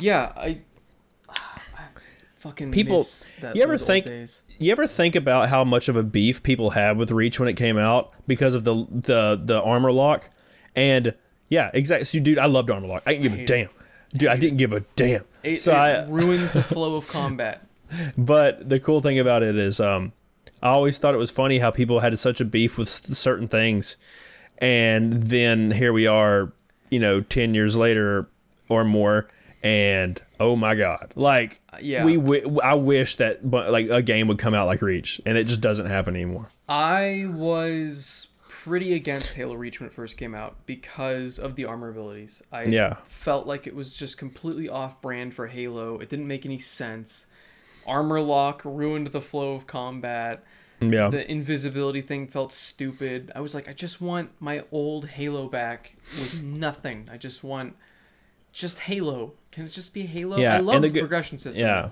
[0.00, 0.32] yeah.
[0.36, 0.58] I.
[1.28, 1.82] I
[2.38, 3.06] fucking People-
[3.54, 4.40] you ever think- days.
[4.58, 7.56] You ever think about how much of a beef people had with Reach when it
[7.56, 10.30] came out because of the the the armor lock?
[10.74, 11.14] And
[11.50, 12.04] yeah, exactly.
[12.06, 13.02] So, dude, I loved armor lock.
[13.06, 13.68] I didn't give a hate damn.
[14.14, 15.24] Dude, I didn't give a damn.
[15.44, 17.65] It, so it I, ruins the flow of combat.
[18.16, 20.12] But the cool thing about it is, um,
[20.62, 23.96] I always thought it was funny how people had such a beef with certain things,
[24.58, 26.52] and then here we are,
[26.90, 28.28] you know, ten years later
[28.68, 29.28] or more,
[29.62, 32.04] and oh my god, like yeah.
[32.04, 35.44] we, w- I wish that like a game would come out like Reach, and it
[35.46, 36.48] just doesn't happen anymore.
[36.68, 41.88] I was pretty against Halo Reach when it first came out because of the armor
[41.90, 42.42] abilities.
[42.50, 42.96] I Yeah.
[43.04, 45.98] felt like it was just completely off brand for Halo.
[45.98, 47.26] It didn't make any sense.
[47.86, 50.44] Armor lock ruined the flow of combat.
[50.80, 51.08] Yeah.
[51.08, 53.32] The invisibility thing felt stupid.
[53.34, 57.08] I was like, I just want my old Halo back with nothing.
[57.10, 57.76] I just want
[58.52, 59.32] just Halo.
[59.52, 60.36] Can it just be Halo?
[60.36, 61.64] Yeah, I love the the, progression system.
[61.64, 61.90] Yeah.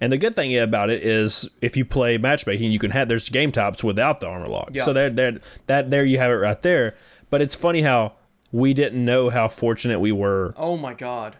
[0.00, 3.28] And the good thing about it is if you play matchmaking, you can have there's
[3.28, 4.70] game types without the armor lock.
[4.72, 4.82] Yeah.
[4.82, 6.94] So there there that there you have it right there.
[7.30, 8.12] But it's funny how
[8.52, 11.36] we didn't know how fortunate we were Oh my god.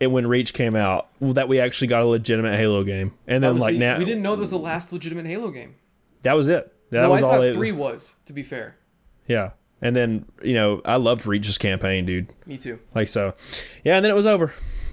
[0.00, 3.14] And when Reach came out that we actually got a legitimate Halo game.
[3.26, 5.74] And then like the- now we didn't know it was the last legitimate Halo game.
[6.22, 6.72] that was it.
[6.90, 8.14] That no, was I all they, three was.
[8.26, 8.76] To be fair,
[9.26, 9.50] Yeah.
[9.80, 12.28] And then, you know, I loved Reach's campaign, dude.
[12.46, 12.80] me too.
[12.96, 13.34] Like so.
[13.84, 14.52] Yeah, and then it was over.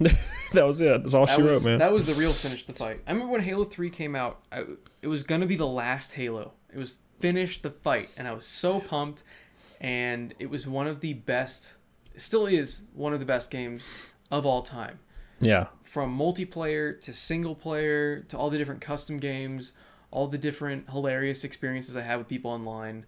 [0.52, 1.02] that was it.
[1.02, 1.78] That's all That she was wrote, man.
[1.80, 3.00] that was the real finish the fight.
[3.06, 4.40] I remember when Halo Three came out.
[4.52, 4.60] I,
[5.02, 6.52] it was gonna be the last Halo.
[6.72, 9.22] It was finish the fight, and I was so pumped.
[9.80, 11.74] And it was one of the best.
[12.16, 14.98] Still is one of the best games of all time.
[15.40, 15.66] yeah.
[15.82, 19.72] From multiplayer to single player to all the different custom games,
[20.10, 23.06] all the different hilarious experiences I had with people online,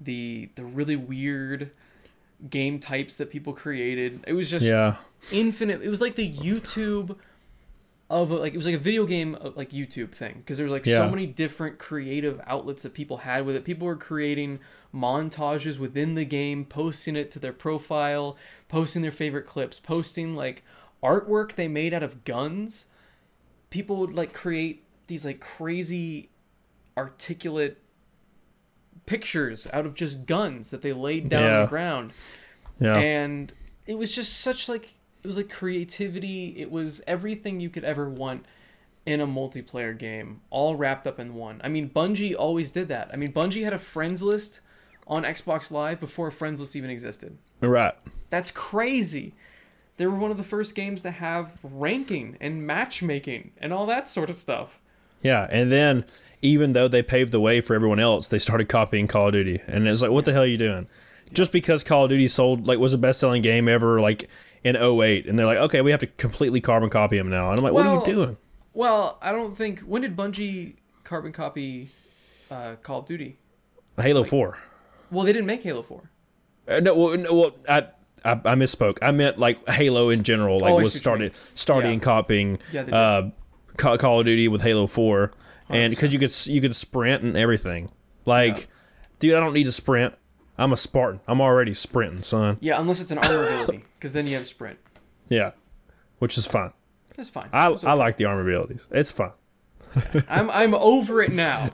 [0.00, 1.70] the the really weird
[2.48, 4.24] game types that people created.
[4.26, 4.96] It was just Yeah.
[5.32, 5.82] infinite.
[5.82, 7.16] It was like the YouTube
[8.08, 10.72] of like it was like a video game uh, like YouTube thing because there was
[10.72, 13.64] like so many different creative outlets that people had with it.
[13.64, 14.58] People were creating
[14.94, 18.36] montages within the game, posting it to their profile,
[18.70, 20.62] posting their favorite clips, posting like
[21.02, 22.86] artwork they made out of guns.
[23.68, 26.30] People would like create these like crazy
[26.96, 27.78] articulate
[29.06, 32.12] pictures out of just guns that they laid down on the ground
[32.78, 32.96] Yeah.
[32.96, 33.52] and
[33.86, 38.08] it was just such like it was like creativity it was everything you could ever
[38.08, 38.44] want
[39.06, 43.10] in a multiplayer game all wrapped up in one i mean bungie always did that
[43.12, 44.60] i mean bungie had a friends list
[45.08, 47.94] on xbox live before a friends list even existed right.
[48.30, 49.34] That's crazy
[49.98, 54.08] they were one of the first games to have ranking and matchmaking and all that
[54.08, 54.78] sort of stuff
[55.22, 55.46] Yeah.
[55.50, 56.04] And then
[56.40, 59.60] even though they paved the way for everyone else, they started copying Call of Duty.
[59.66, 60.88] And it was like, what the hell are you doing?
[61.34, 64.30] Just because Call of Duty sold like was the best selling game ever like
[64.64, 67.50] in 08 and they're like, okay, we have to completely carbon copy them now.
[67.50, 68.36] And I'm like, what are you doing?
[68.72, 71.88] well i don't think when did bungie carbon copy
[72.52, 73.36] uh, call of duty
[74.00, 74.56] Halo 4.
[75.10, 76.08] well they didn't make halo 4
[76.68, 77.88] Uh, no, well, no, well I,
[78.24, 78.98] I I misspoke.
[79.02, 81.98] I meant like Halo in general, like Oh, was see what you started starting Yeah.
[82.00, 83.30] copying Yeah, uh,
[83.76, 85.32] Call of Duty with Halo Four,
[85.68, 87.90] and because you could you could sprint and everything.
[88.26, 88.64] Like, Yeah.
[89.20, 90.14] dude, I don't need to sprint.
[90.58, 91.20] I'm a Spartan.
[91.26, 92.58] I'm already sprinting, son.
[92.60, 94.78] Yeah, unless it's an armor ability, because then you have sprint.
[95.28, 95.52] Yeah,
[96.18, 96.72] which is fine.
[97.16, 97.48] That's fine.
[97.52, 98.86] I It was I like the armor abilities.
[98.90, 99.32] It's fun.
[100.28, 101.70] I'm I'm over it now.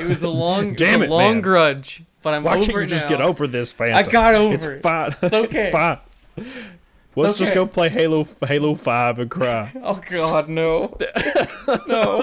[0.00, 1.40] It was a long, Damn it, long man.
[1.42, 3.08] grudge, but I'm Why over can't you it just now.
[3.10, 3.98] get over this, Phantom?
[3.98, 4.82] I got over it's it.
[4.82, 5.14] Fine.
[5.22, 5.58] It's okay.
[5.68, 5.98] it's fine.
[7.16, 7.54] Let's just okay.
[7.56, 9.72] go play Halo Halo Five and cry.
[9.82, 10.96] Oh God, no,
[11.88, 12.22] no,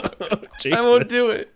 [0.60, 0.78] Jesus.
[0.78, 1.54] I won't do it.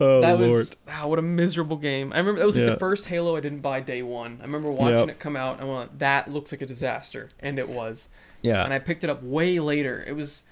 [0.00, 0.40] Oh That Lord.
[0.50, 2.12] was wow, what a miserable game.
[2.12, 2.74] I remember that was like Yeah.
[2.74, 4.38] the first Halo I didn't buy day one.
[4.40, 5.08] I remember watching Yep.
[5.08, 5.60] it come out.
[5.60, 8.08] and I went, that looks like a disaster, and it was.
[8.42, 8.64] yeah.
[8.64, 10.04] And I picked it up way later.
[10.06, 10.42] It was.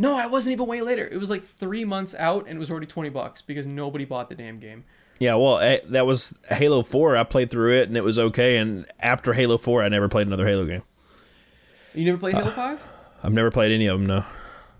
[0.00, 1.06] No, I wasn't even way later.
[1.06, 4.30] It was like three months out, and it was already twenty bucks because nobody bought
[4.30, 4.84] the damn game.
[5.18, 7.16] Yeah, well, eh, that was Halo 4.
[7.16, 8.56] I played through it and it was okay.
[8.58, 10.82] And after Halo 4, I never played another Halo game.
[11.92, 12.84] You never played Uh, Halo Five?
[13.24, 14.24] I've never played any of them, no.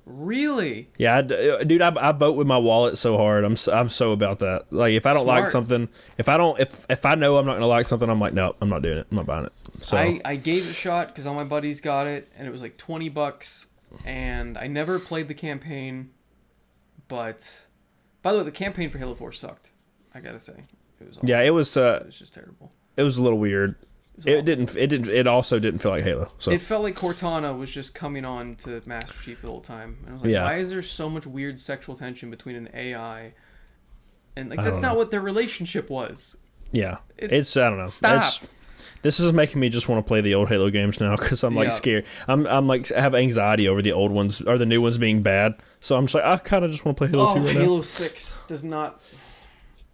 [0.06, 0.88] Really?
[0.96, 3.44] Yeah, I uh, dude, I, I vote with my wallet so hard.
[3.44, 4.66] I'm so, I'm so about that.
[4.72, 7.54] Like, if I don't like something, if I don't, if if I know I'm not
[7.54, 9.06] gonna like something, I'm like, no, I'm not doing it.
[9.10, 9.52] I'm not buying it.
[9.80, 12.50] So I, I gave it a shot because all my buddies got it, and it
[12.50, 13.66] was like 20 bucks.
[14.06, 16.10] And I never played the campaign,
[17.08, 17.62] but
[18.22, 19.70] by the way, the campaign for Halo 4 sucked.
[20.14, 20.64] I gotta say,
[21.00, 21.28] it was awful.
[21.28, 22.72] yeah, it was uh, it was just terrible.
[22.96, 23.76] it was a little weird.
[24.16, 24.74] was It didn't.
[24.76, 25.08] It didn't.
[25.08, 26.32] It also didn't feel like Halo.
[26.38, 29.98] So It felt like Cortana was just coming on to Master Chief the whole time,
[30.00, 30.44] and I was like, Yeah.
[30.44, 33.34] why is there so much weird sexual tension between an AI?
[34.36, 34.98] And like that's not know.
[34.98, 36.36] what their relationship was.
[36.72, 37.86] yeah, It's- it's, I don't know.
[37.86, 38.12] stop.
[38.22, 38.46] It's-
[39.02, 41.54] this is making me just want to play the old Halo games now because I'm
[41.54, 41.70] like Yeah.
[41.70, 42.06] scared.
[42.26, 45.22] I'm I'm like I have anxiety over the old ones or the new ones being
[45.22, 45.54] bad.
[45.80, 47.54] So I'm just like I kind of just want to play Halo Oh, 2 right
[47.54, 47.60] now.
[47.60, 49.00] Halo Six does not.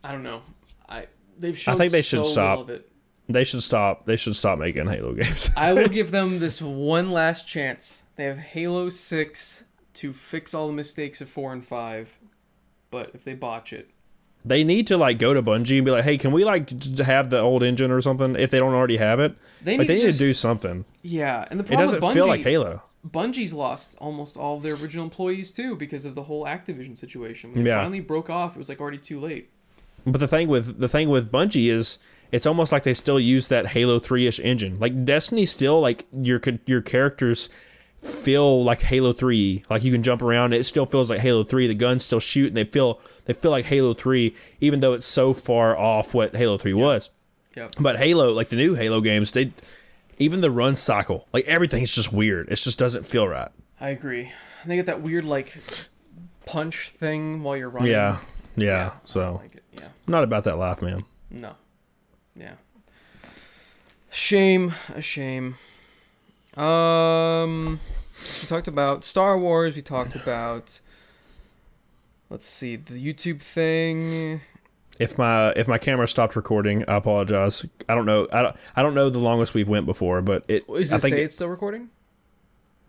[0.03, 0.43] I don't know.
[0.89, 1.07] I
[1.39, 1.79] they've shown.
[1.79, 2.59] think they so should stop.
[2.59, 2.91] little Of it.
[3.29, 4.05] They should stop.
[4.05, 5.51] They should stop making Halo games.
[5.57, 8.03] I will give them this one last chance.
[8.17, 9.65] They have Halo 6
[9.95, 12.19] to fix all the mistakes of 4 and 5.
[12.91, 13.89] But if they botch it,
[14.45, 17.31] they need to like go to Bungie and be like, hey, can we like have
[17.31, 19.37] the old engine or something if they don't already have it?
[19.63, 20.85] they Like need, they to, need just, to do something.
[21.03, 22.83] Yeah, and the problem it doesn't Bungie, feel like Halo.
[23.09, 27.53] Bungie's lost almost all of their original employees too because of the whole Activision situation.
[27.53, 27.81] When they Yeah.
[27.81, 29.51] finally broke off, it was like already too late.
[30.07, 31.99] But the thing with the thing with Bungie is
[32.33, 34.79] it's almost like they still use that Halo 3ish engine.
[34.81, 37.49] Like Destiny still like your your characters
[38.05, 39.65] feel like Halo Three.
[39.71, 41.67] Like you can jump around, it still feels like Halo Three.
[41.67, 45.07] The guns still shoot, and they feel they feel like Halo Three, even though it's
[45.07, 47.11] so far off what Halo Three was.
[47.57, 47.75] Yep.
[47.81, 49.53] But Halo, like the new Halo games, they
[50.19, 52.49] even the run cycle, like everything's just weird.
[52.49, 53.51] It just doesn't feel right.
[53.81, 54.33] I agree.
[54.67, 55.57] They get that weird like
[56.47, 57.91] punch thing while you're running.
[57.93, 58.19] Yeah,
[58.57, 58.65] yeah.
[58.65, 58.93] Yeah.
[59.05, 59.61] So Like.
[59.73, 59.87] Yeah.
[60.07, 61.05] I'm not about that life, man.
[61.31, 61.55] No.
[62.37, 62.55] Yeah.
[64.11, 64.75] Shame.
[64.95, 65.57] A shame.
[66.57, 67.81] Um,
[68.43, 69.75] we talked about Star Wars.
[69.75, 70.81] We talked about.
[72.31, 74.41] Let's see the YouTube thing.
[74.99, 77.65] If my if my camera stopped recording, I apologize.
[77.89, 78.27] I don't know.
[78.33, 80.65] I don't, I don't know the longest we've went before, but it.
[80.69, 81.91] Is I it think say it- it's still recording?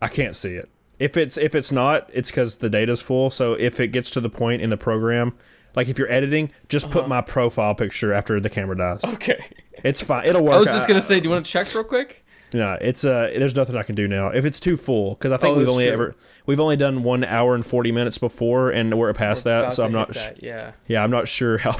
[0.01, 0.69] I can't see it.
[0.99, 3.29] If it's if it's not, it's because the data's full.
[3.29, 5.33] So if it gets to the point in the program,
[5.75, 7.01] like if you're editing, just Uh-huh.
[7.01, 9.03] put my profile picture after the camera dies.
[9.03, 9.43] Okay.
[9.83, 10.25] It's fine.
[10.25, 10.53] It'll work.
[10.55, 12.24] I was just gonna say, do you want to check real quick?
[12.57, 14.29] No, it's uh, there's nothing I can do now.
[14.29, 15.93] If it's too full, because I think Oh, we've only true.
[15.93, 16.15] ever
[16.45, 19.73] we've only done one hour and forty minutes before, and we're past We're that.
[19.73, 20.13] So I'm not.
[20.13, 20.71] That, yeah.
[20.87, 21.75] yeah, I'm not sure how,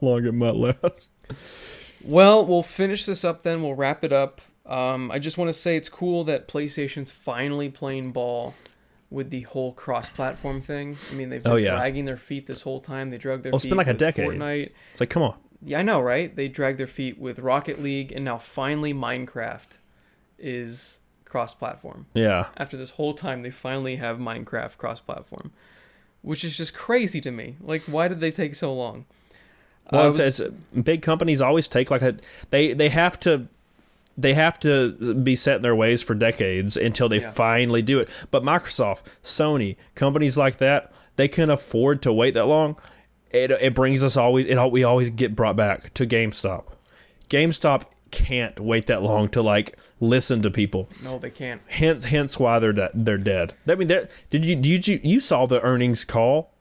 [0.00, 1.10] long it might last.
[2.04, 3.62] Well, we'll finish this up then.
[3.62, 4.40] We'll wrap it up.
[4.66, 8.54] Um, I just want to say it's cool that PlayStation's finally playing ball
[9.10, 10.96] with the whole cross-platform thing.
[11.10, 11.74] I mean, they've been Oh, yeah.
[11.74, 13.10] dragging their feet this whole time.
[13.10, 14.28] They drug their Well, it's feet been like a decade.
[14.28, 14.70] Fortnite.
[14.92, 15.36] It's like, come on.
[15.64, 16.34] Yeah, I know, right?
[16.34, 19.76] They dragged their feet with Rocket League, and now finally Minecraft
[20.42, 22.06] is cross-platform.
[22.12, 25.50] Yeah, After this whole time, they finally have Minecraft cross-platform,
[26.20, 27.56] which is just crazy to me.
[27.62, 29.06] Like, why did they take so long?
[29.90, 32.16] Well, I it's, was- it's big companies always take like a
[32.50, 33.48] they they have to
[34.16, 37.30] they have to be set in their ways for decades until they Yeah.
[37.30, 38.08] finally do it.
[38.30, 42.76] But Microsoft, Sony, companies like that, they can afford to wait that long.
[43.30, 46.64] It it brings us always it al- we always get brought back to GameStop.
[47.30, 50.88] GameStop can't wait that long to like listen to people.
[51.02, 51.60] no, they can't.
[51.66, 53.54] Hence hence why they're de- they're dead.
[53.66, 56.52] I mean, that did you did you you saw the earnings call?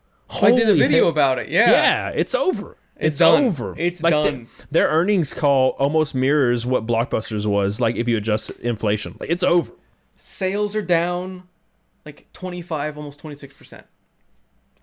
[0.41, 1.09] I did a video hell.
[1.09, 1.49] about it.
[1.49, 1.69] Yeah.
[1.71, 2.77] Yeah, it's over.
[2.95, 3.75] It's It's, over.
[3.77, 4.47] It's like the- done.
[4.71, 9.17] their earnings call almost mirrors what Blockbusters was like if you adjust inflation.
[9.19, 9.73] Like it's over.
[10.17, 11.43] Sales are down
[12.05, 13.83] like 25, almost 26%.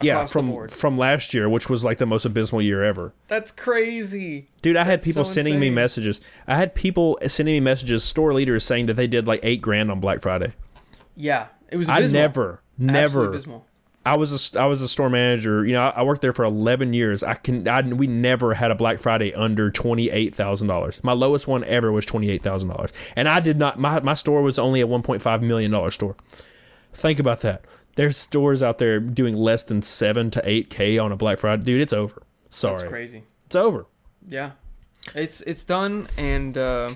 [0.01, 3.12] Yeah, from from last year, which was like the most abysmal year ever.
[3.27, 4.49] That's crazy.
[4.62, 6.20] Dude, I had people so sending me messages.
[6.47, 9.91] I had people sending me messages, store leaders saying that they did like eight grand
[9.91, 10.53] on Black Friday.
[11.16, 11.49] Yeah.
[11.70, 12.20] It was I abysmal.
[12.20, 13.25] never, Absolutely never.
[13.29, 13.66] abysmal.
[14.07, 15.66] I was a, I was a store manager.
[15.66, 17.23] You know, I, I worked there for 11 years.
[17.23, 21.05] I can I, we never had a Black Friday under $28,000.
[21.05, 22.93] My lowest one ever was $28,000.
[23.16, 26.16] And I did not my my store was only a 1.5 million dollar store.
[26.93, 27.65] Think about that.
[27.99, 31.65] There's stores out there doing less than 7 to 8k on a Black Friday.
[31.65, 32.23] Dude, it's over.
[32.49, 32.77] Sorry.
[32.77, 33.25] That's crazy.
[33.47, 33.87] It's over.
[34.29, 34.53] Yeah.
[35.16, 36.91] It's it's done and uh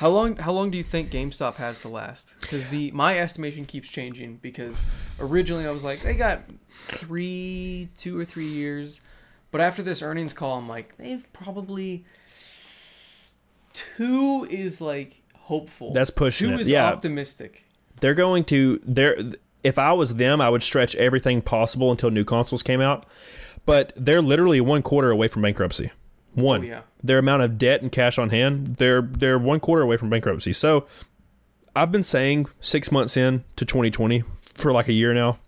[0.00, 2.34] how long how long do you think GameStop has to last?
[2.42, 4.78] Cuz the my estimation keeps changing because
[5.18, 6.42] originally I was like they got
[6.72, 9.00] 3 2 or 3 years.
[9.50, 12.04] But after this earnings call I'm like they've probably
[13.72, 15.92] 2 is like hopeful.
[15.92, 16.60] That's pushing Two it.
[16.60, 16.86] is Yeah.
[16.86, 17.64] optimistic.
[18.00, 19.16] they're going to they're
[19.62, 23.06] if I was them, I would stretch everything possible until new consoles came out.
[23.66, 25.92] But they're literally one quarter away from bankruptcy.
[26.34, 26.62] One.
[26.62, 26.80] Oh, yeah.
[27.02, 30.52] Their amount of debt and cash on hand, they're they're one quarter away from bankruptcy.
[30.52, 30.86] So
[31.74, 34.22] I've been saying six months in to 2020
[34.54, 35.38] for like a year now.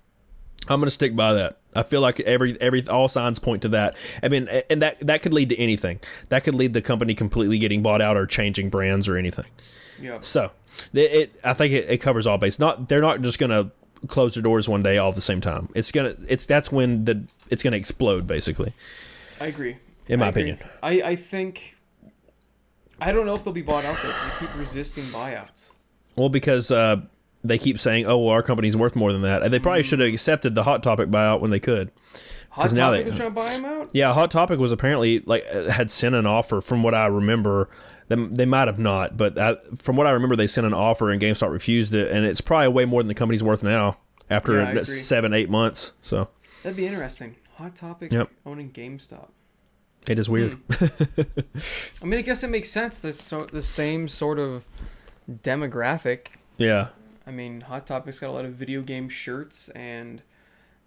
[0.68, 1.58] I'm gonna stick by that.
[1.74, 3.96] I feel like every every all signs point to that.
[4.22, 6.00] I mean, and that that could lead to anything.
[6.28, 9.46] That could lead the company completely getting bought out or changing brands or anything.
[10.00, 10.18] Yeah.
[10.20, 10.52] So,
[10.92, 12.58] it, it I think it, it covers all base.
[12.58, 13.72] Not they're not just gonna
[14.08, 15.68] close their doors one day all at the same time.
[15.74, 18.72] It's gonna it's that's when the it's gonna explode basically.
[19.40, 19.76] I agree.
[20.08, 20.42] In my I agree.
[20.50, 20.68] opinion.
[20.82, 21.76] I, I think
[23.00, 25.70] I don't know if they'll be bought out though because they keep resisting buyouts.
[26.16, 26.96] Well, because uh,
[27.42, 30.00] they keep saying, "Oh, well, our company's worth more than that," and they probably should
[30.00, 31.90] have accepted the Hot Topic buyout when they could.
[32.50, 33.90] Hot 'Cause now Topic they- is trying to buy them out.
[33.94, 37.68] Yeah, Hot Topic was apparently like had sent an offer from what I remember.
[38.12, 41.10] They, they might have not, but I, from what I remember, they sent an offer
[41.10, 43.98] and GameStop refused it, and it's probably way more than the company's worth now
[44.30, 45.92] after Yeah, seven, eight months.
[46.02, 46.28] So
[46.62, 47.36] That'd be interesting.
[47.56, 48.30] Hot Topic Yep.
[48.46, 49.28] owning GameStop.
[50.08, 50.54] it is weird.
[50.70, 51.20] Hmm.
[52.02, 53.00] I mean, I guess it makes sense.
[53.00, 54.66] There's so the same sort of
[55.30, 56.28] demographic.
[56.58, 56.88] Yeah,
[57.26, 60.22] I mean, Hot Topic's got a lot of video game shirts, and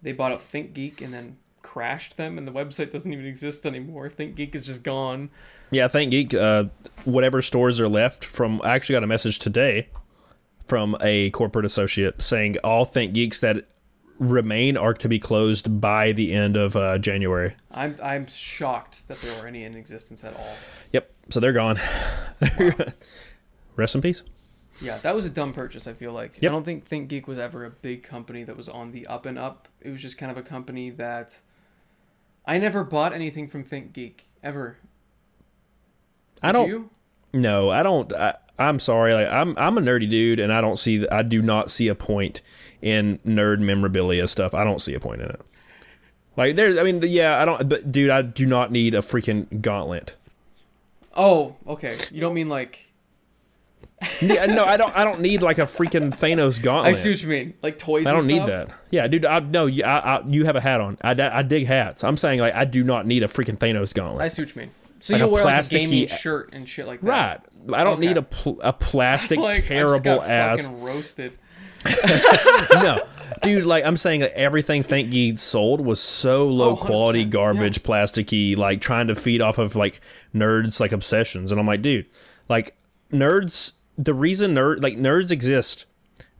[0.02, 4.08] they bought up ThinkGeek and then crashed them, and the website doesn't even exist anymore.
[4.10, 5.30] ThinkGeek is just gone.
[5.70, 6.34] Yeah, Think Geek.
[6.34, 6.64] Uh,
[7.04, 9.88] whatever stores are left from, I actually got a message today
[10.66, 13.66] from a corporate associate saying all Think Geeks that
[14.18, 17.54] remain are to be closed by the end of uh, January.
[17.70, 20.54] I'm I'm shocked that there were any in existence at all.
[20.92, 21.78] Yep, so they're gone.
[23.76, 24.22] Rest in peace.
[24.80, 25.86] Yeah, that was a dumb purchase.
[25.86, 26.50] I feel like Yep.
[26.50, 29.26] I don't think Think Geek was ever a big company that was on the up
[29.26, 29.68] and up.
[29.80, 31.40] It was just kind of a company that
[32.46, 34.78] I never bought anything from Think Geek ever.
[36.42, 36.68] I don't.
[36.68, 36.90] You?
[37.32, 38.12] No, I don't.
[38.12, 39.14] I, I'm sorry.
[39.14, 41.06] Like I'm, I'm a nerdy dude, and I don't see.
[41.08, 42.40] I do not see a point
[42.82, 44.54] in nerd memorabilia stuff.
[44.54, 45.40] I don't see a point in it.
[46.36, 46.78] Like there's.
[46.78, 47.40] I mean, yeah.
[47.40, 47.68] I don't.
[47.68, 50.14] But dude, I do not need a freaking gauntlet.
[51.14, 51.96] Oh, okay.
[52.12, 52.86] You don't mean like
[54.20, 54.94] Yeah, no, I don't.
[54.94, 56.90] I don't need like a freaking Thanos gauntlet.
[56.90, 58.06] I see what you mean, like toys.
[58.06, 58.70] I don't need that.
[58.90, 59.24] Yeah, dude.
[59.24, 60.98] I, no, you, I, I, you have a hat on.
[61.00, 62.04] I, I dig hats.
[62.04, 64.22] I'm saying like I do not need a freaking Thanos gauntlet.
[64.22, 64.70] I see what you mean.
[65.00, 67.08] So Like you wear like a gaming shirt and shit like that.
[67.66, 67.78] right.
[67.78, 68.06] I don't Okay.
[68.08, 70.66] need a pl- a plastic like, terrible ass.
[70.66, 71.32] fucking roasted.
[72.72, 73.00] no,
[73.42, 73.66] dude.
[73.66, 77.26] Like I'm saying, like, everything Think Geek sold was so low Oh, 100%, quality, yeah.
[77.26, 80.00] garbage, plasticky, like trying to feed off of like
[80.34, 81.52] nerds like obsessions.
[81.52, 82.06] And I'm like, dude,
[82.48, 82.74] like
[83.12, 83.72] nerds.
[83.98, 85.86] The reason nerd like nerds exist,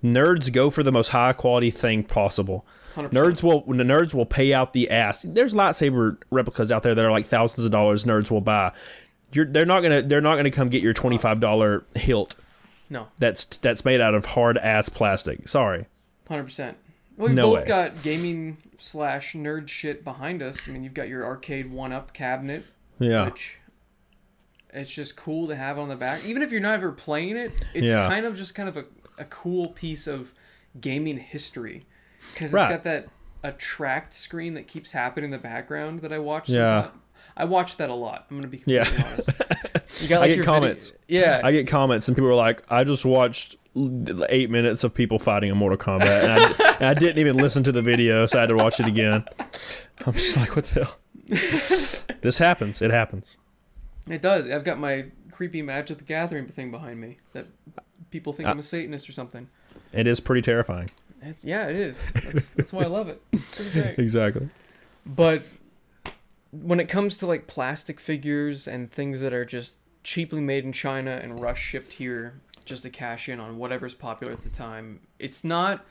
[0.04, 2.66] nerds go for the most high quality thing possible.
[2.96, 3.10] 100%.
[3.10, 5.22] Nerds will the nerds will pay out the ass.
[5.22, 8.04] There's lightsaber replicas out there that are like thousands of dollars.
[8.04, 8.72] Nerds will buy.
[9.32, 12.34] You're, they're not gonna they're not gonna come get your twenty five dollar hilt
[12.90, 15.46] No, that's that's made out of hard ass plastic.
[15.48, 15.86] Sorry.
[16.28, 16.76] hundred percent.
[17.16, 17.66] Well, we No both way.
[17.66, 20.68] got gaming slash nerd shit behind us.
[20.68, 22.64] I mean, you've got your arcade one up cabinet,
[22.98, 23.24] Yeah.
[23.26, 23.58] which
[24.72, 26.24] it's just cool to have on the back.
[26.26, 28.08] Even if you're not ever playing it, it's Yeah.
[28.08, 28.84] kind of just kind of a,
[29.18, 30.32] a cool piece of
[30.80, 31.86] gaming history
[32.32, 32.70] because Right.
[32.72, 33.08] it's got that
[33.42, 36.48] attract screen that keeps happening in the background that I watch.
[36.48, 36.82] Yeah.
[36.82, 37.00] sometime.
[37.38, 38.26] I watch that a lot.
[38.30, 38.84] I'm gonna be Yeah.
[38.84, 39.42] completely honest.
[40.02, 40.92] You got I get your comments.
[41.08, 41.22] Video.
[41.26, 43.56] Yeah, I get comments and people are like, "I just watched
[44.28, 47.62] eight minutes of people fighting in Mortal Kombat, and I, and I didn't even listen
[47.62, 49.24] to the video, so I had to watch it again."
[50.06, 50.96] I'm just like, "What the hell?"
[52.20, 52.82] this happens.
[52.82, 53.38] It happens.
[54.08, 54.50] It does.
[54.50, 57.46] I've got my creepy Magic the Gathering thing behind me that
[58.10, 59.48] people think Uh, I'm a Satanist or something.
[59.92, 60.90] It is pretty terrifying.
[61.26, 62.10] It's yeah, it is.
[62.12, 63.20] That's, that's why I love it.
[63.32, 63.98] It's pretty great.
[64.06, 64.48] Exactly.
[65.04, 65.42] But
[66.52, 70.72] when it comes to like plastic figures and things that are just cheaply made in
[70.72, 75.00] China and rush shipped here just to cash in on whatever's popular at the time,
[75.18, 75.84] it's not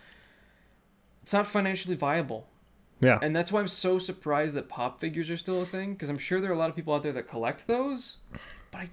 [1.22, 2.48] it's not financially viable.
[3.02, 3.20] Yeah.
[3.22, 6.18] And that's why I'm so surprised that pop figures are still a thing because I'm
[6.18, 8.18] sure there are a lot of people out there that collect those,
[8.72, 8.90] but I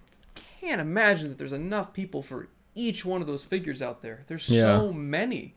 [0.61, 4.25] can't imagine that there's enough people for each one of those figures out there.
[4.27, 5.55] There's so many.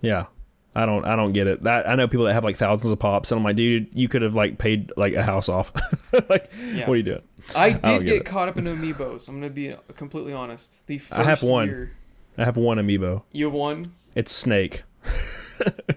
[0.00, 0.26] Yeah.
[0.74, 1.04] I don't.
[1.06, 1.64] I don't get it.
[1.64, 4.06] That I know people that have like thousands of pops, and I'm like, dude, you
[4.06, 5.72] could have like paid like a house off.
[6.28, 6.86] like, Yeah.
[6.86, 7.22] what are you doing?
[7.56, 9.28] I don't did get get caught up in amiibos.
[9.28, 10.86] I'm gonna be completely honest.
[10.86, 11.68] The first I have one.
[11.68, 11.92] year,
[12.36, 13.22] I have one amiibo.
[13.32, 13.86] you have one.
[14.14, 14.82] It's Snake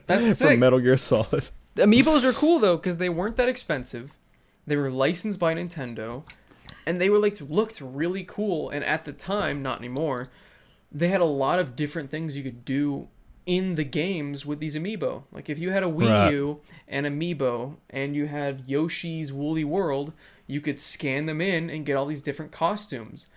[0.08, 0.60] That's from.
[0.60, 1.50] Metal Gear Solid.
[1.76, 4.14] The amiibos are cool though because they weren't that expensive.
[4.66, 6.24] They were licensed by Nintendo,
[6.88, 8.70] and they were like looked really cool.
[8.70, 10.30] And at the time, not anymore,
[10.92, 13.08] they had a lot of different things you could do
[13.58, 15.24] in the games with these amiibo.
[15.32, 16.32] Like if you had a Wii Right.
[16.32, 20.14] U and amiibo, and you had Yoshi's Woolly World,
[20.48, 23.28] you could scan them in and get all these different costumes.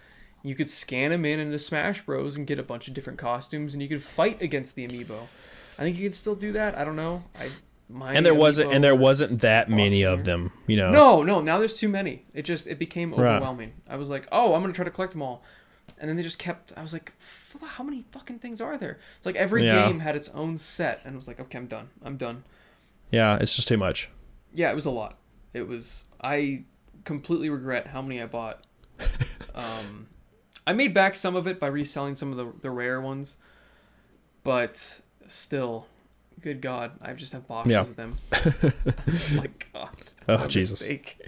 [0.42, 3.72] You could scan them in into Smash Bros and get a bunch of different costumes,
[3.74, 5.20] and you could fight against the amiibo.
[5.78, 6.78] I think you could still do that.
[6.78, 7.24] I don't know.
[7.38, 7.48] I
[7.90, 11.22] my and there wasn't and there wasn't that many Box of them you know no,
[11.22, 11.40] no.
[11.42, 12.24] Now there's too many.
[12.32, 13.36] It just it became Right.
[13.36, 13.72] overwhelming.
[13.88, 15.42] I was like, oh, I'm gonna try to collect them all,
[15.98, 16.72] and then they just kept.
[16.76, 18.98] I was like, "F- how many fucking things are there?
[19.16, 19.86] It's like every Yeah.
[19.86, 21.88] game had its own set, and I was like, okay, I'm done.
[22.04, 22.44] I'm done.
[23.10, 24.08] yeah it's just too much
[24.52, 25.18] Yeah, it was a lot.
[25.52, 26.04] It was.
[26.22, 26.64] I
[27.04, 28.64] completely regret how many I bought.
[29.54, 30.06] um,
[30.66, 33.36] I made back some of it by reselling some of the the rare ones,
[34.42, 35.86] but still,
[36.40, 37.80] good God, I just have boxes Yeah.
[37.80, 38.16] of them.
[38.32, 39.90] oh my God.
[40.28, 41.18] oh jesus mistake.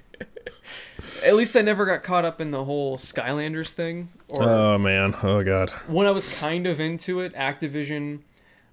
[1.24, 4.08] At least I never got caught up in the whole Skylanders thing.
[4.30, 8.20] Or oh man oh god when I was kind of into it, Activision,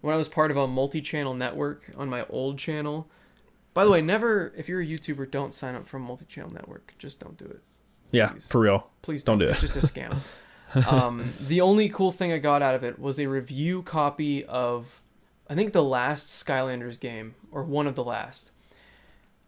[0.01, 3.07] when I was part of a multi-channel network on my old channel.
[3.73, 6.93] By the way, never if you're a YouTuber, don't sign up for a multi-channel network.
[6.97, 7.61] Just don't do it.
[8.11, 8.47] yeah Please.
[8.47, 9.47] for real Please Don't don't.
[9.47, 10.15] do It's just a scam.
[10.91, 15.01] um, the only cool thing I got out of it was a review copy of,
[15.49, 18.51] I think the last Skylanders game or one of the last,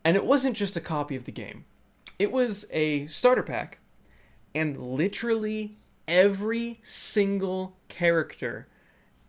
[0.03, 1.65] and it wasn't just a copy of the game.
[2.18, 3.80] It was a starter pack,
[4.53, 5.77] and literally
[6.07, 8.68] every single character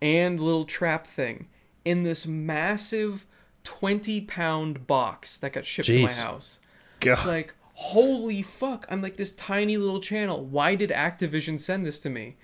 [0.01, 1.47] and little trap thing
[1.83, 3.25] in this massive
[3.63, 6.59] 20 pound box that got shipped to my house.
[6.99, 7.25] God.
[7.25, 10.43] Like holy fuck i'm like this tiny little channel.
[10.43, 12.37] Why did activision send this to me?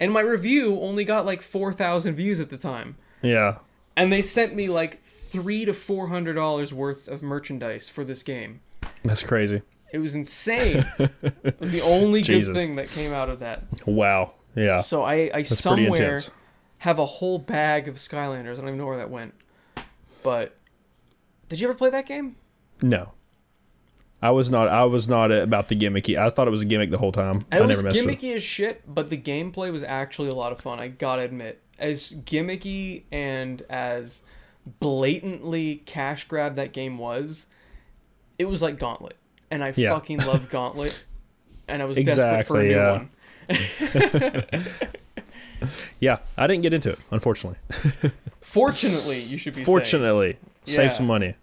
[0.00, 2.96] And my review only got like 4000 views at the time.
[3.20, 3.58] Yeah.
[3.96, 8.22] And they sent me like three to four hundred dollars worth of merchandise for this
[8.22, 8.60] game.
[9.04, 12.48] That's crazy it was insane it was the only Jesus.
[12.48, 16.18] good thing that came out of that wow Yeah, So I, I that's somewhere
[16.78, 18.54] have a whole bag of Skylanders.
[18.54, 19.34] I don't even know where that went.
[20.24, 20.56] But
[21.48, 22.34] did you ever play that game?
[22.82, 23.12] No,
[24.20, 24.66] I was not.
[24.68, 26.18] I was not about the gimmicky.
[26.18, 27.42] I thought it was a gimmick the whole time.
[27.52, 28.18] I It was messed with.
[28.20, 30.80] gimmicky as shit, but the gameplay was actually a lot of fun.
[30.80, 34.22] I gotta admit, as gimmicky and as
[34.80, 37.46] blatantly cash grab that game was,
[38.38, 39.16] it was like Gauntlet,
[39.52, 39.90] and I Yeah.
[39.94, 41.04] fucking love Gauntlet,
[41.68, 42.92] and I was desperate for a Exactly, new yeah.
[42.92, 44.44] one.
[46.00, 47.58] Yeah, I didn't get into it, unfortunately.
[48.40, 49.66] Fortunately, you should be saying.
[49.66, 50.30] Fortunately,
[50.64, 50.74] Yeah.
[50.74, 51.34] save some money.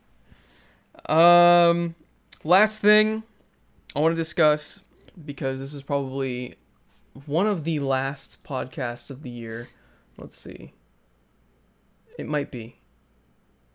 [1.07, 1.95] Um,
[2.43, 3.23] last thing
[3.95, 4.81] I want to discuss
[5.25, 6.55] because this is probably
[7.25, 9.69] one of the last podcasts of the year.
[10.17, 10.73] Let's see.
[12.17, 12.75] It might be.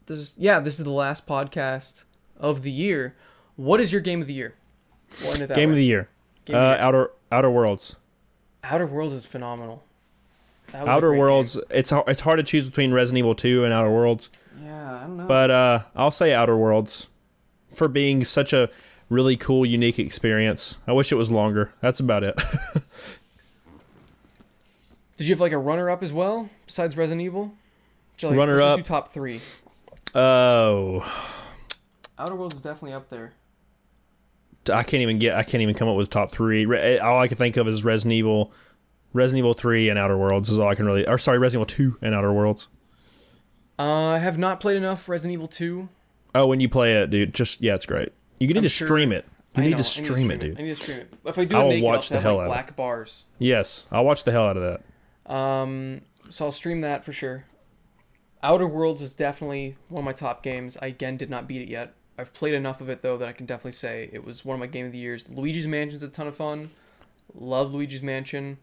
[0.04, 0.60] This is yeah.
[0.60, 2.04] This is the last podcast
[2.36, 3.14] of the year.
[3.56, 4.54] What is your game of the year?
[5.22, 6.08] We'll end it that Game of the year.
[6.44, 6.84] Game uh, of the year.
[6.84, 7.96] Outer Outer Worlds.
[8.62, 9.84] Outer Worlds is phenomenal.
[10.72, 11.60] That was Outer great Worlds.
[11.70, 14.30] It's it's hard to choose between Resident Evil 2 and Outer Worlds.
[14.62, 15.26] Yeah, I don't know.
[15.26, 17.08] but uh, I'll say Outer Worlds
[17.68, 18.68] for being such a
[19.08, 20.78] really cool, unique experience.
[20.86, 21.72] I wish it was longer.
[21.80, 22.34] That's about it.
[25.16, 27.54] Did you have like a runner up as well besides Resident Evil?
[28.16, 28.82] Did you, like, runner up.
[28.82, 29.40] top three.
[30.14, 31.00] Oh,
[32.18, 33.32] Outer Worlds is definitely up there.
[34.70, 35.34] I can't even get.
[35.36, 36.66] I can't even come up with top three.
[36.66, 38.52] Re- All I can think of is Resident Evil,
[39.12, 41.06] Resident Evil 3 and Outer Worlds is all I can really.
[41.06, 42.68] Or sorry, Resident Evil 2 and Outer Worlds.
[43.78, 45.88] Uh, I have not played enough Resident Evil 2.
[46.36, 48.12] Oh, when you play it, dude, just yeah, it's great.
[48.40, 49.24] You need I'm to sure- stream it.
[49.56, 50.58] You I need know, to I stream it, I dude.
[50.58, 51.14] need to stream it.
[51.24, 53.22] If I do, I will naked, watch the have, hell like, out of black bars.
[53.38, 54.80] Yes, I'll watch the hell out of
[55.26, 55.32] that.
[55.32, 57.44] Um, so I'll stream that for sure.
[58.42, 60.76] Outer Worlds is definitely one of my top games.
[60.82, 61.94] I again did not beat it yet.
[62.16, 64.60] I've played enough of it though that I can definitely say it was one of
[64.60, 65.28] my game of the years.
[65.28, 66.70] Luigi's Mansion's a ton of fun.
[67.34, 68.58] Love Luigi's Mansion,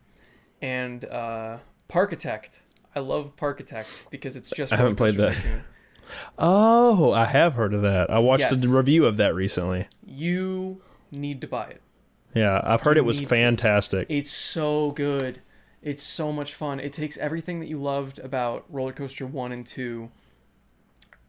[0.62, 1.58] and uh,
[1.90, 2.60] Parkitect.
[2.96, 4.72] I love Parkitect because it's just.
[4.72, 5.64] I haven't played that.
[6.38, 8.10] Oh, I have heard of that.
[8.10, 8.64] I watched Yes.
[8.66, 9.88] a review of that recently.
[10.06, 11.82] You need to buy it.
[12.34, 13.36] Yeah, I've heard You it was need to.
[13.36, 14.08] fantastic.
[14.10, 15.42] It's so good.
[15.82, 16.80] It's so much fun.
[16.80, 20.10] It takes everything that you loved about Roller Coaster 1 and 2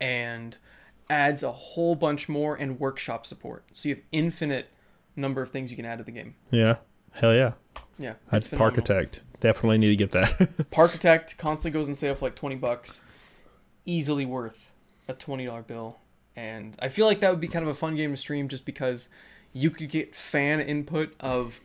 [0.01, 0.59] and
[1.11, 3.65] adds a whole bunch more and workshop support.
[3.73, 4.69] So you have infinite
[5.17, 6.35] number of things you can add to the game.
[6.51, 6.77] Yeah,
[7.13, 7.53] hell yeah.
[7.99, 8.15] Yeah.
[8.31, 8.83] That's phenomenal.
[8.83, 9.21] Parkitect.
[9.41, 10.31] Definitely need to get that.
[10.71, 13.03] Parkitect constantly goes on sale for like 20 bucks.
[13.85, 14.71] Easily worth
[15.09, 15.99] a $20 bill.
[16.35, 18.65] And I feel like that would be kind of a fun game to stream just
[18.65, 19.09] because
[19.53, 21.61] you could get fan input of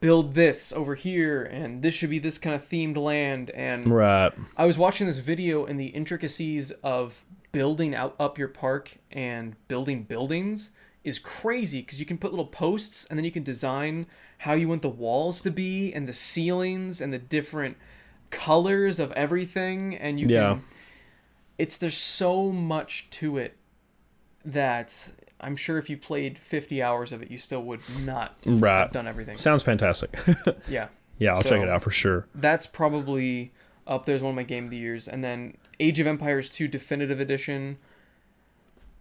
[0.00, 4.32] build this over here and this should be this kind of themed land and right.
[4.56, 7.24] I was watching this video and the intricacies of
[7.56, 10.70] building out up your park and building buildings
[11.04, 14.04] is crazy because you can put little posts and then you can design
[14.38, 17.78] how you want the walls to be and the ceilings and the different
[18.28, 20.50] colors of everything and you Yeah.
[20.54, 20.64] can
[21.56, 23.56] it's there's so much to it
[24.44, 25.08] that
[25.40, 28.80] I'm sure if you played 50 hours of it you still would not Right.
[28.80, 29.38] have done everything.
[29.38, 30.14] Sounds fantastic.
[30.68, 30.88] Yeah.
[31.18, 32.26] yeah, I'll check it out for sure.
[32.34, 33.52] that's probably
[33.86, 35.06] up there as one of my game of the years.
[35.08, 37.78] And then Age of Empires 2 Definitive Edition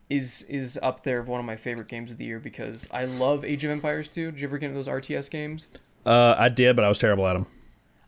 [0.10, 3.06] is is up there of one of my favorite games of the year because I
[3.06, 4.31] love Age of Empires 2.
[4.31, 5.68] Did you ever get into those RTS games?
[6.06, 7.47] Uh, I did, but I was terrible at them.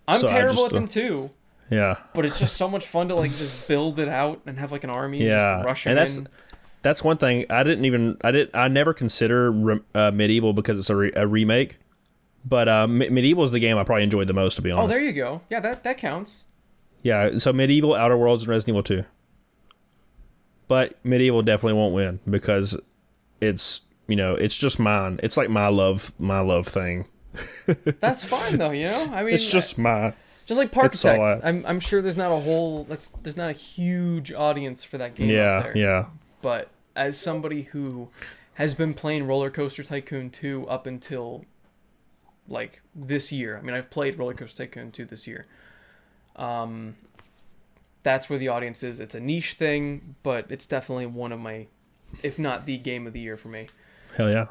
[0.08, 1.30] I'm So terrible just, at them too,
[1.72, 4.72] Yeah, but it's just so much fun to like just build it out and have
[4.72, 6.28] like an army Yeah, and just rush and that's- in.
[6.84, 7.46] that's one thing.
[7.50, 8.18] I didn't even.
[8.24, 8.52] I did.
[8.54, 11.78] I never consider re- uh, MediEvil because it's a, re- a remake.
[12.46, 14.86] But uh, Me- MediEvil is the game I probably enjoyed the most, to be honest.
[14.86, 15.42] Oh, there you go.
[15.50, 16.44] Yeah, that that counts.
[17.04, 19.04] Yeah, so MediEvil, Outer Worlds, and Resident Evil Two.
[20.68, 22.80] But MediEvil definitely won't win because
[23.40, 25.20] it's you know it's just mine.
[25.24, 27.06] It's like my love, my love thing.
[28.00, 29.10] That's fine though, you know.
[29.14, 30.14] I mean, It's just my.
[30.46, 31.44] just like all Parkitect.
[31.44, 34.98] I- I'm I'm sure there's not a whole that's there's not a huge audience for
[34.98, 35.78] that game out Yeah, there.
[35.78, 36.06] yeah.
[36.42, 38.10] but as somebody who
[38.56, 41.46] has been playing Roller Coaster Tycoon 2 up until
[42.48, 43.56] like this year.
[43.58, 45.46] I mean, I've played Roller Coaster Tycoon 2 this year.
[46.38, 46.96] Um
[48.04, 49.00] that's where the audience is.
[49.00, 51.68] It's a niche thing, but it's definitely one of my
[52.24, 53.68] if not the game of the year for me.
[54.16, 54.48] Hell yeah.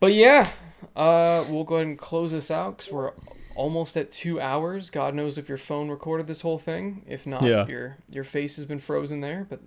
[0.00, 0.50] But yeah,
[0.96, 3.12] uh, we'll go ahead and close this out because we're
[3.56, 4.90] almost at two hours.
[4.90, 7.02] God knows if your phone recorded this whole thing.
[7.08, 7.66] If not, Yeah.
[7.66, 9.46] your your face has been frozen there.
[9.48, 9.60] But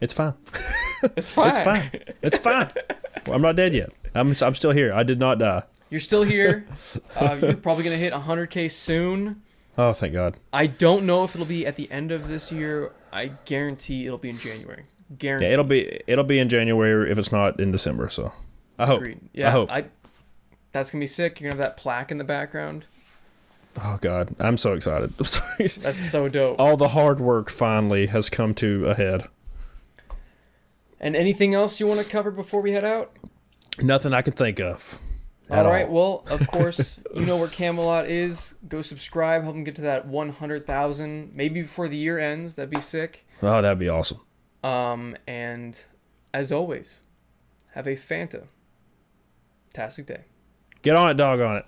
[0.00, 0.34] It's fine.
[1.16, 1.48] it's fine.
[1.48, 1.90] It's fine.
[2.22, 2.70] It's fine.
[3.26, 3.90] I'm not dead yet.
[4.14, 4.92] I'm I'm still here.
[4.94, 5.62] I did not die.
[5.90, 6.66] You're still here.
[7.16, 9.42] Uh, you're probably gonna hit 100k soon.
[9.78, 10.36] Oh, thank God.
[10.52, 12.92] I don't know if it'll be at the end of this year.
[13.12, 14.84] I guarantee it'll be in January.
[15.18, 15.46] Guarantee.
[15.46, 18.08] Yeah, it'll be it'll be in January if it's not in December.
[18.08, 18.32] So
[18.78, 19.02] I hope.
[19.02, 19.20] Agreed.
[19.32, 19.70] Yeah, I hope.
[19.70, 19.84] I,
[20.72, 21.40] that's gonna be sick.
[21.40, 22.86] You're gonna have that plaque in the background.
[23.84, 25.10] Oh God, I'm so excited.
[25.58, 26.58] That's so dope.
[26.58, 29.24] All the hard work finally has come to a head.
[30.98, 33.14] And anything else you want to cover before we head out?
[33.82, 34.98] Nothing I can think of.
[35.50, 35.88] All right.
[35.88, 38.54] Well, of course, you know where Camelot is.
[38.68, 39.42] Go subscribe.
[39.42, 41.34] Help them get to that 100,000.
[41.34, 42.56] Maybe before the year ends.
[42.56, 43.26] That'd be sick.
[43.42, 44.20] Oh, that'd be awesome.
[44.64, 45.80] Um, and
[46.34, 47.00] as always,
[47.74, 48.46] have a Fanta
[49.76, 50.24] fantastic day.
[50.82, 51.66] Get on it, dog on it.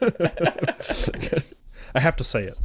[1.94, 2.58] I have to say it.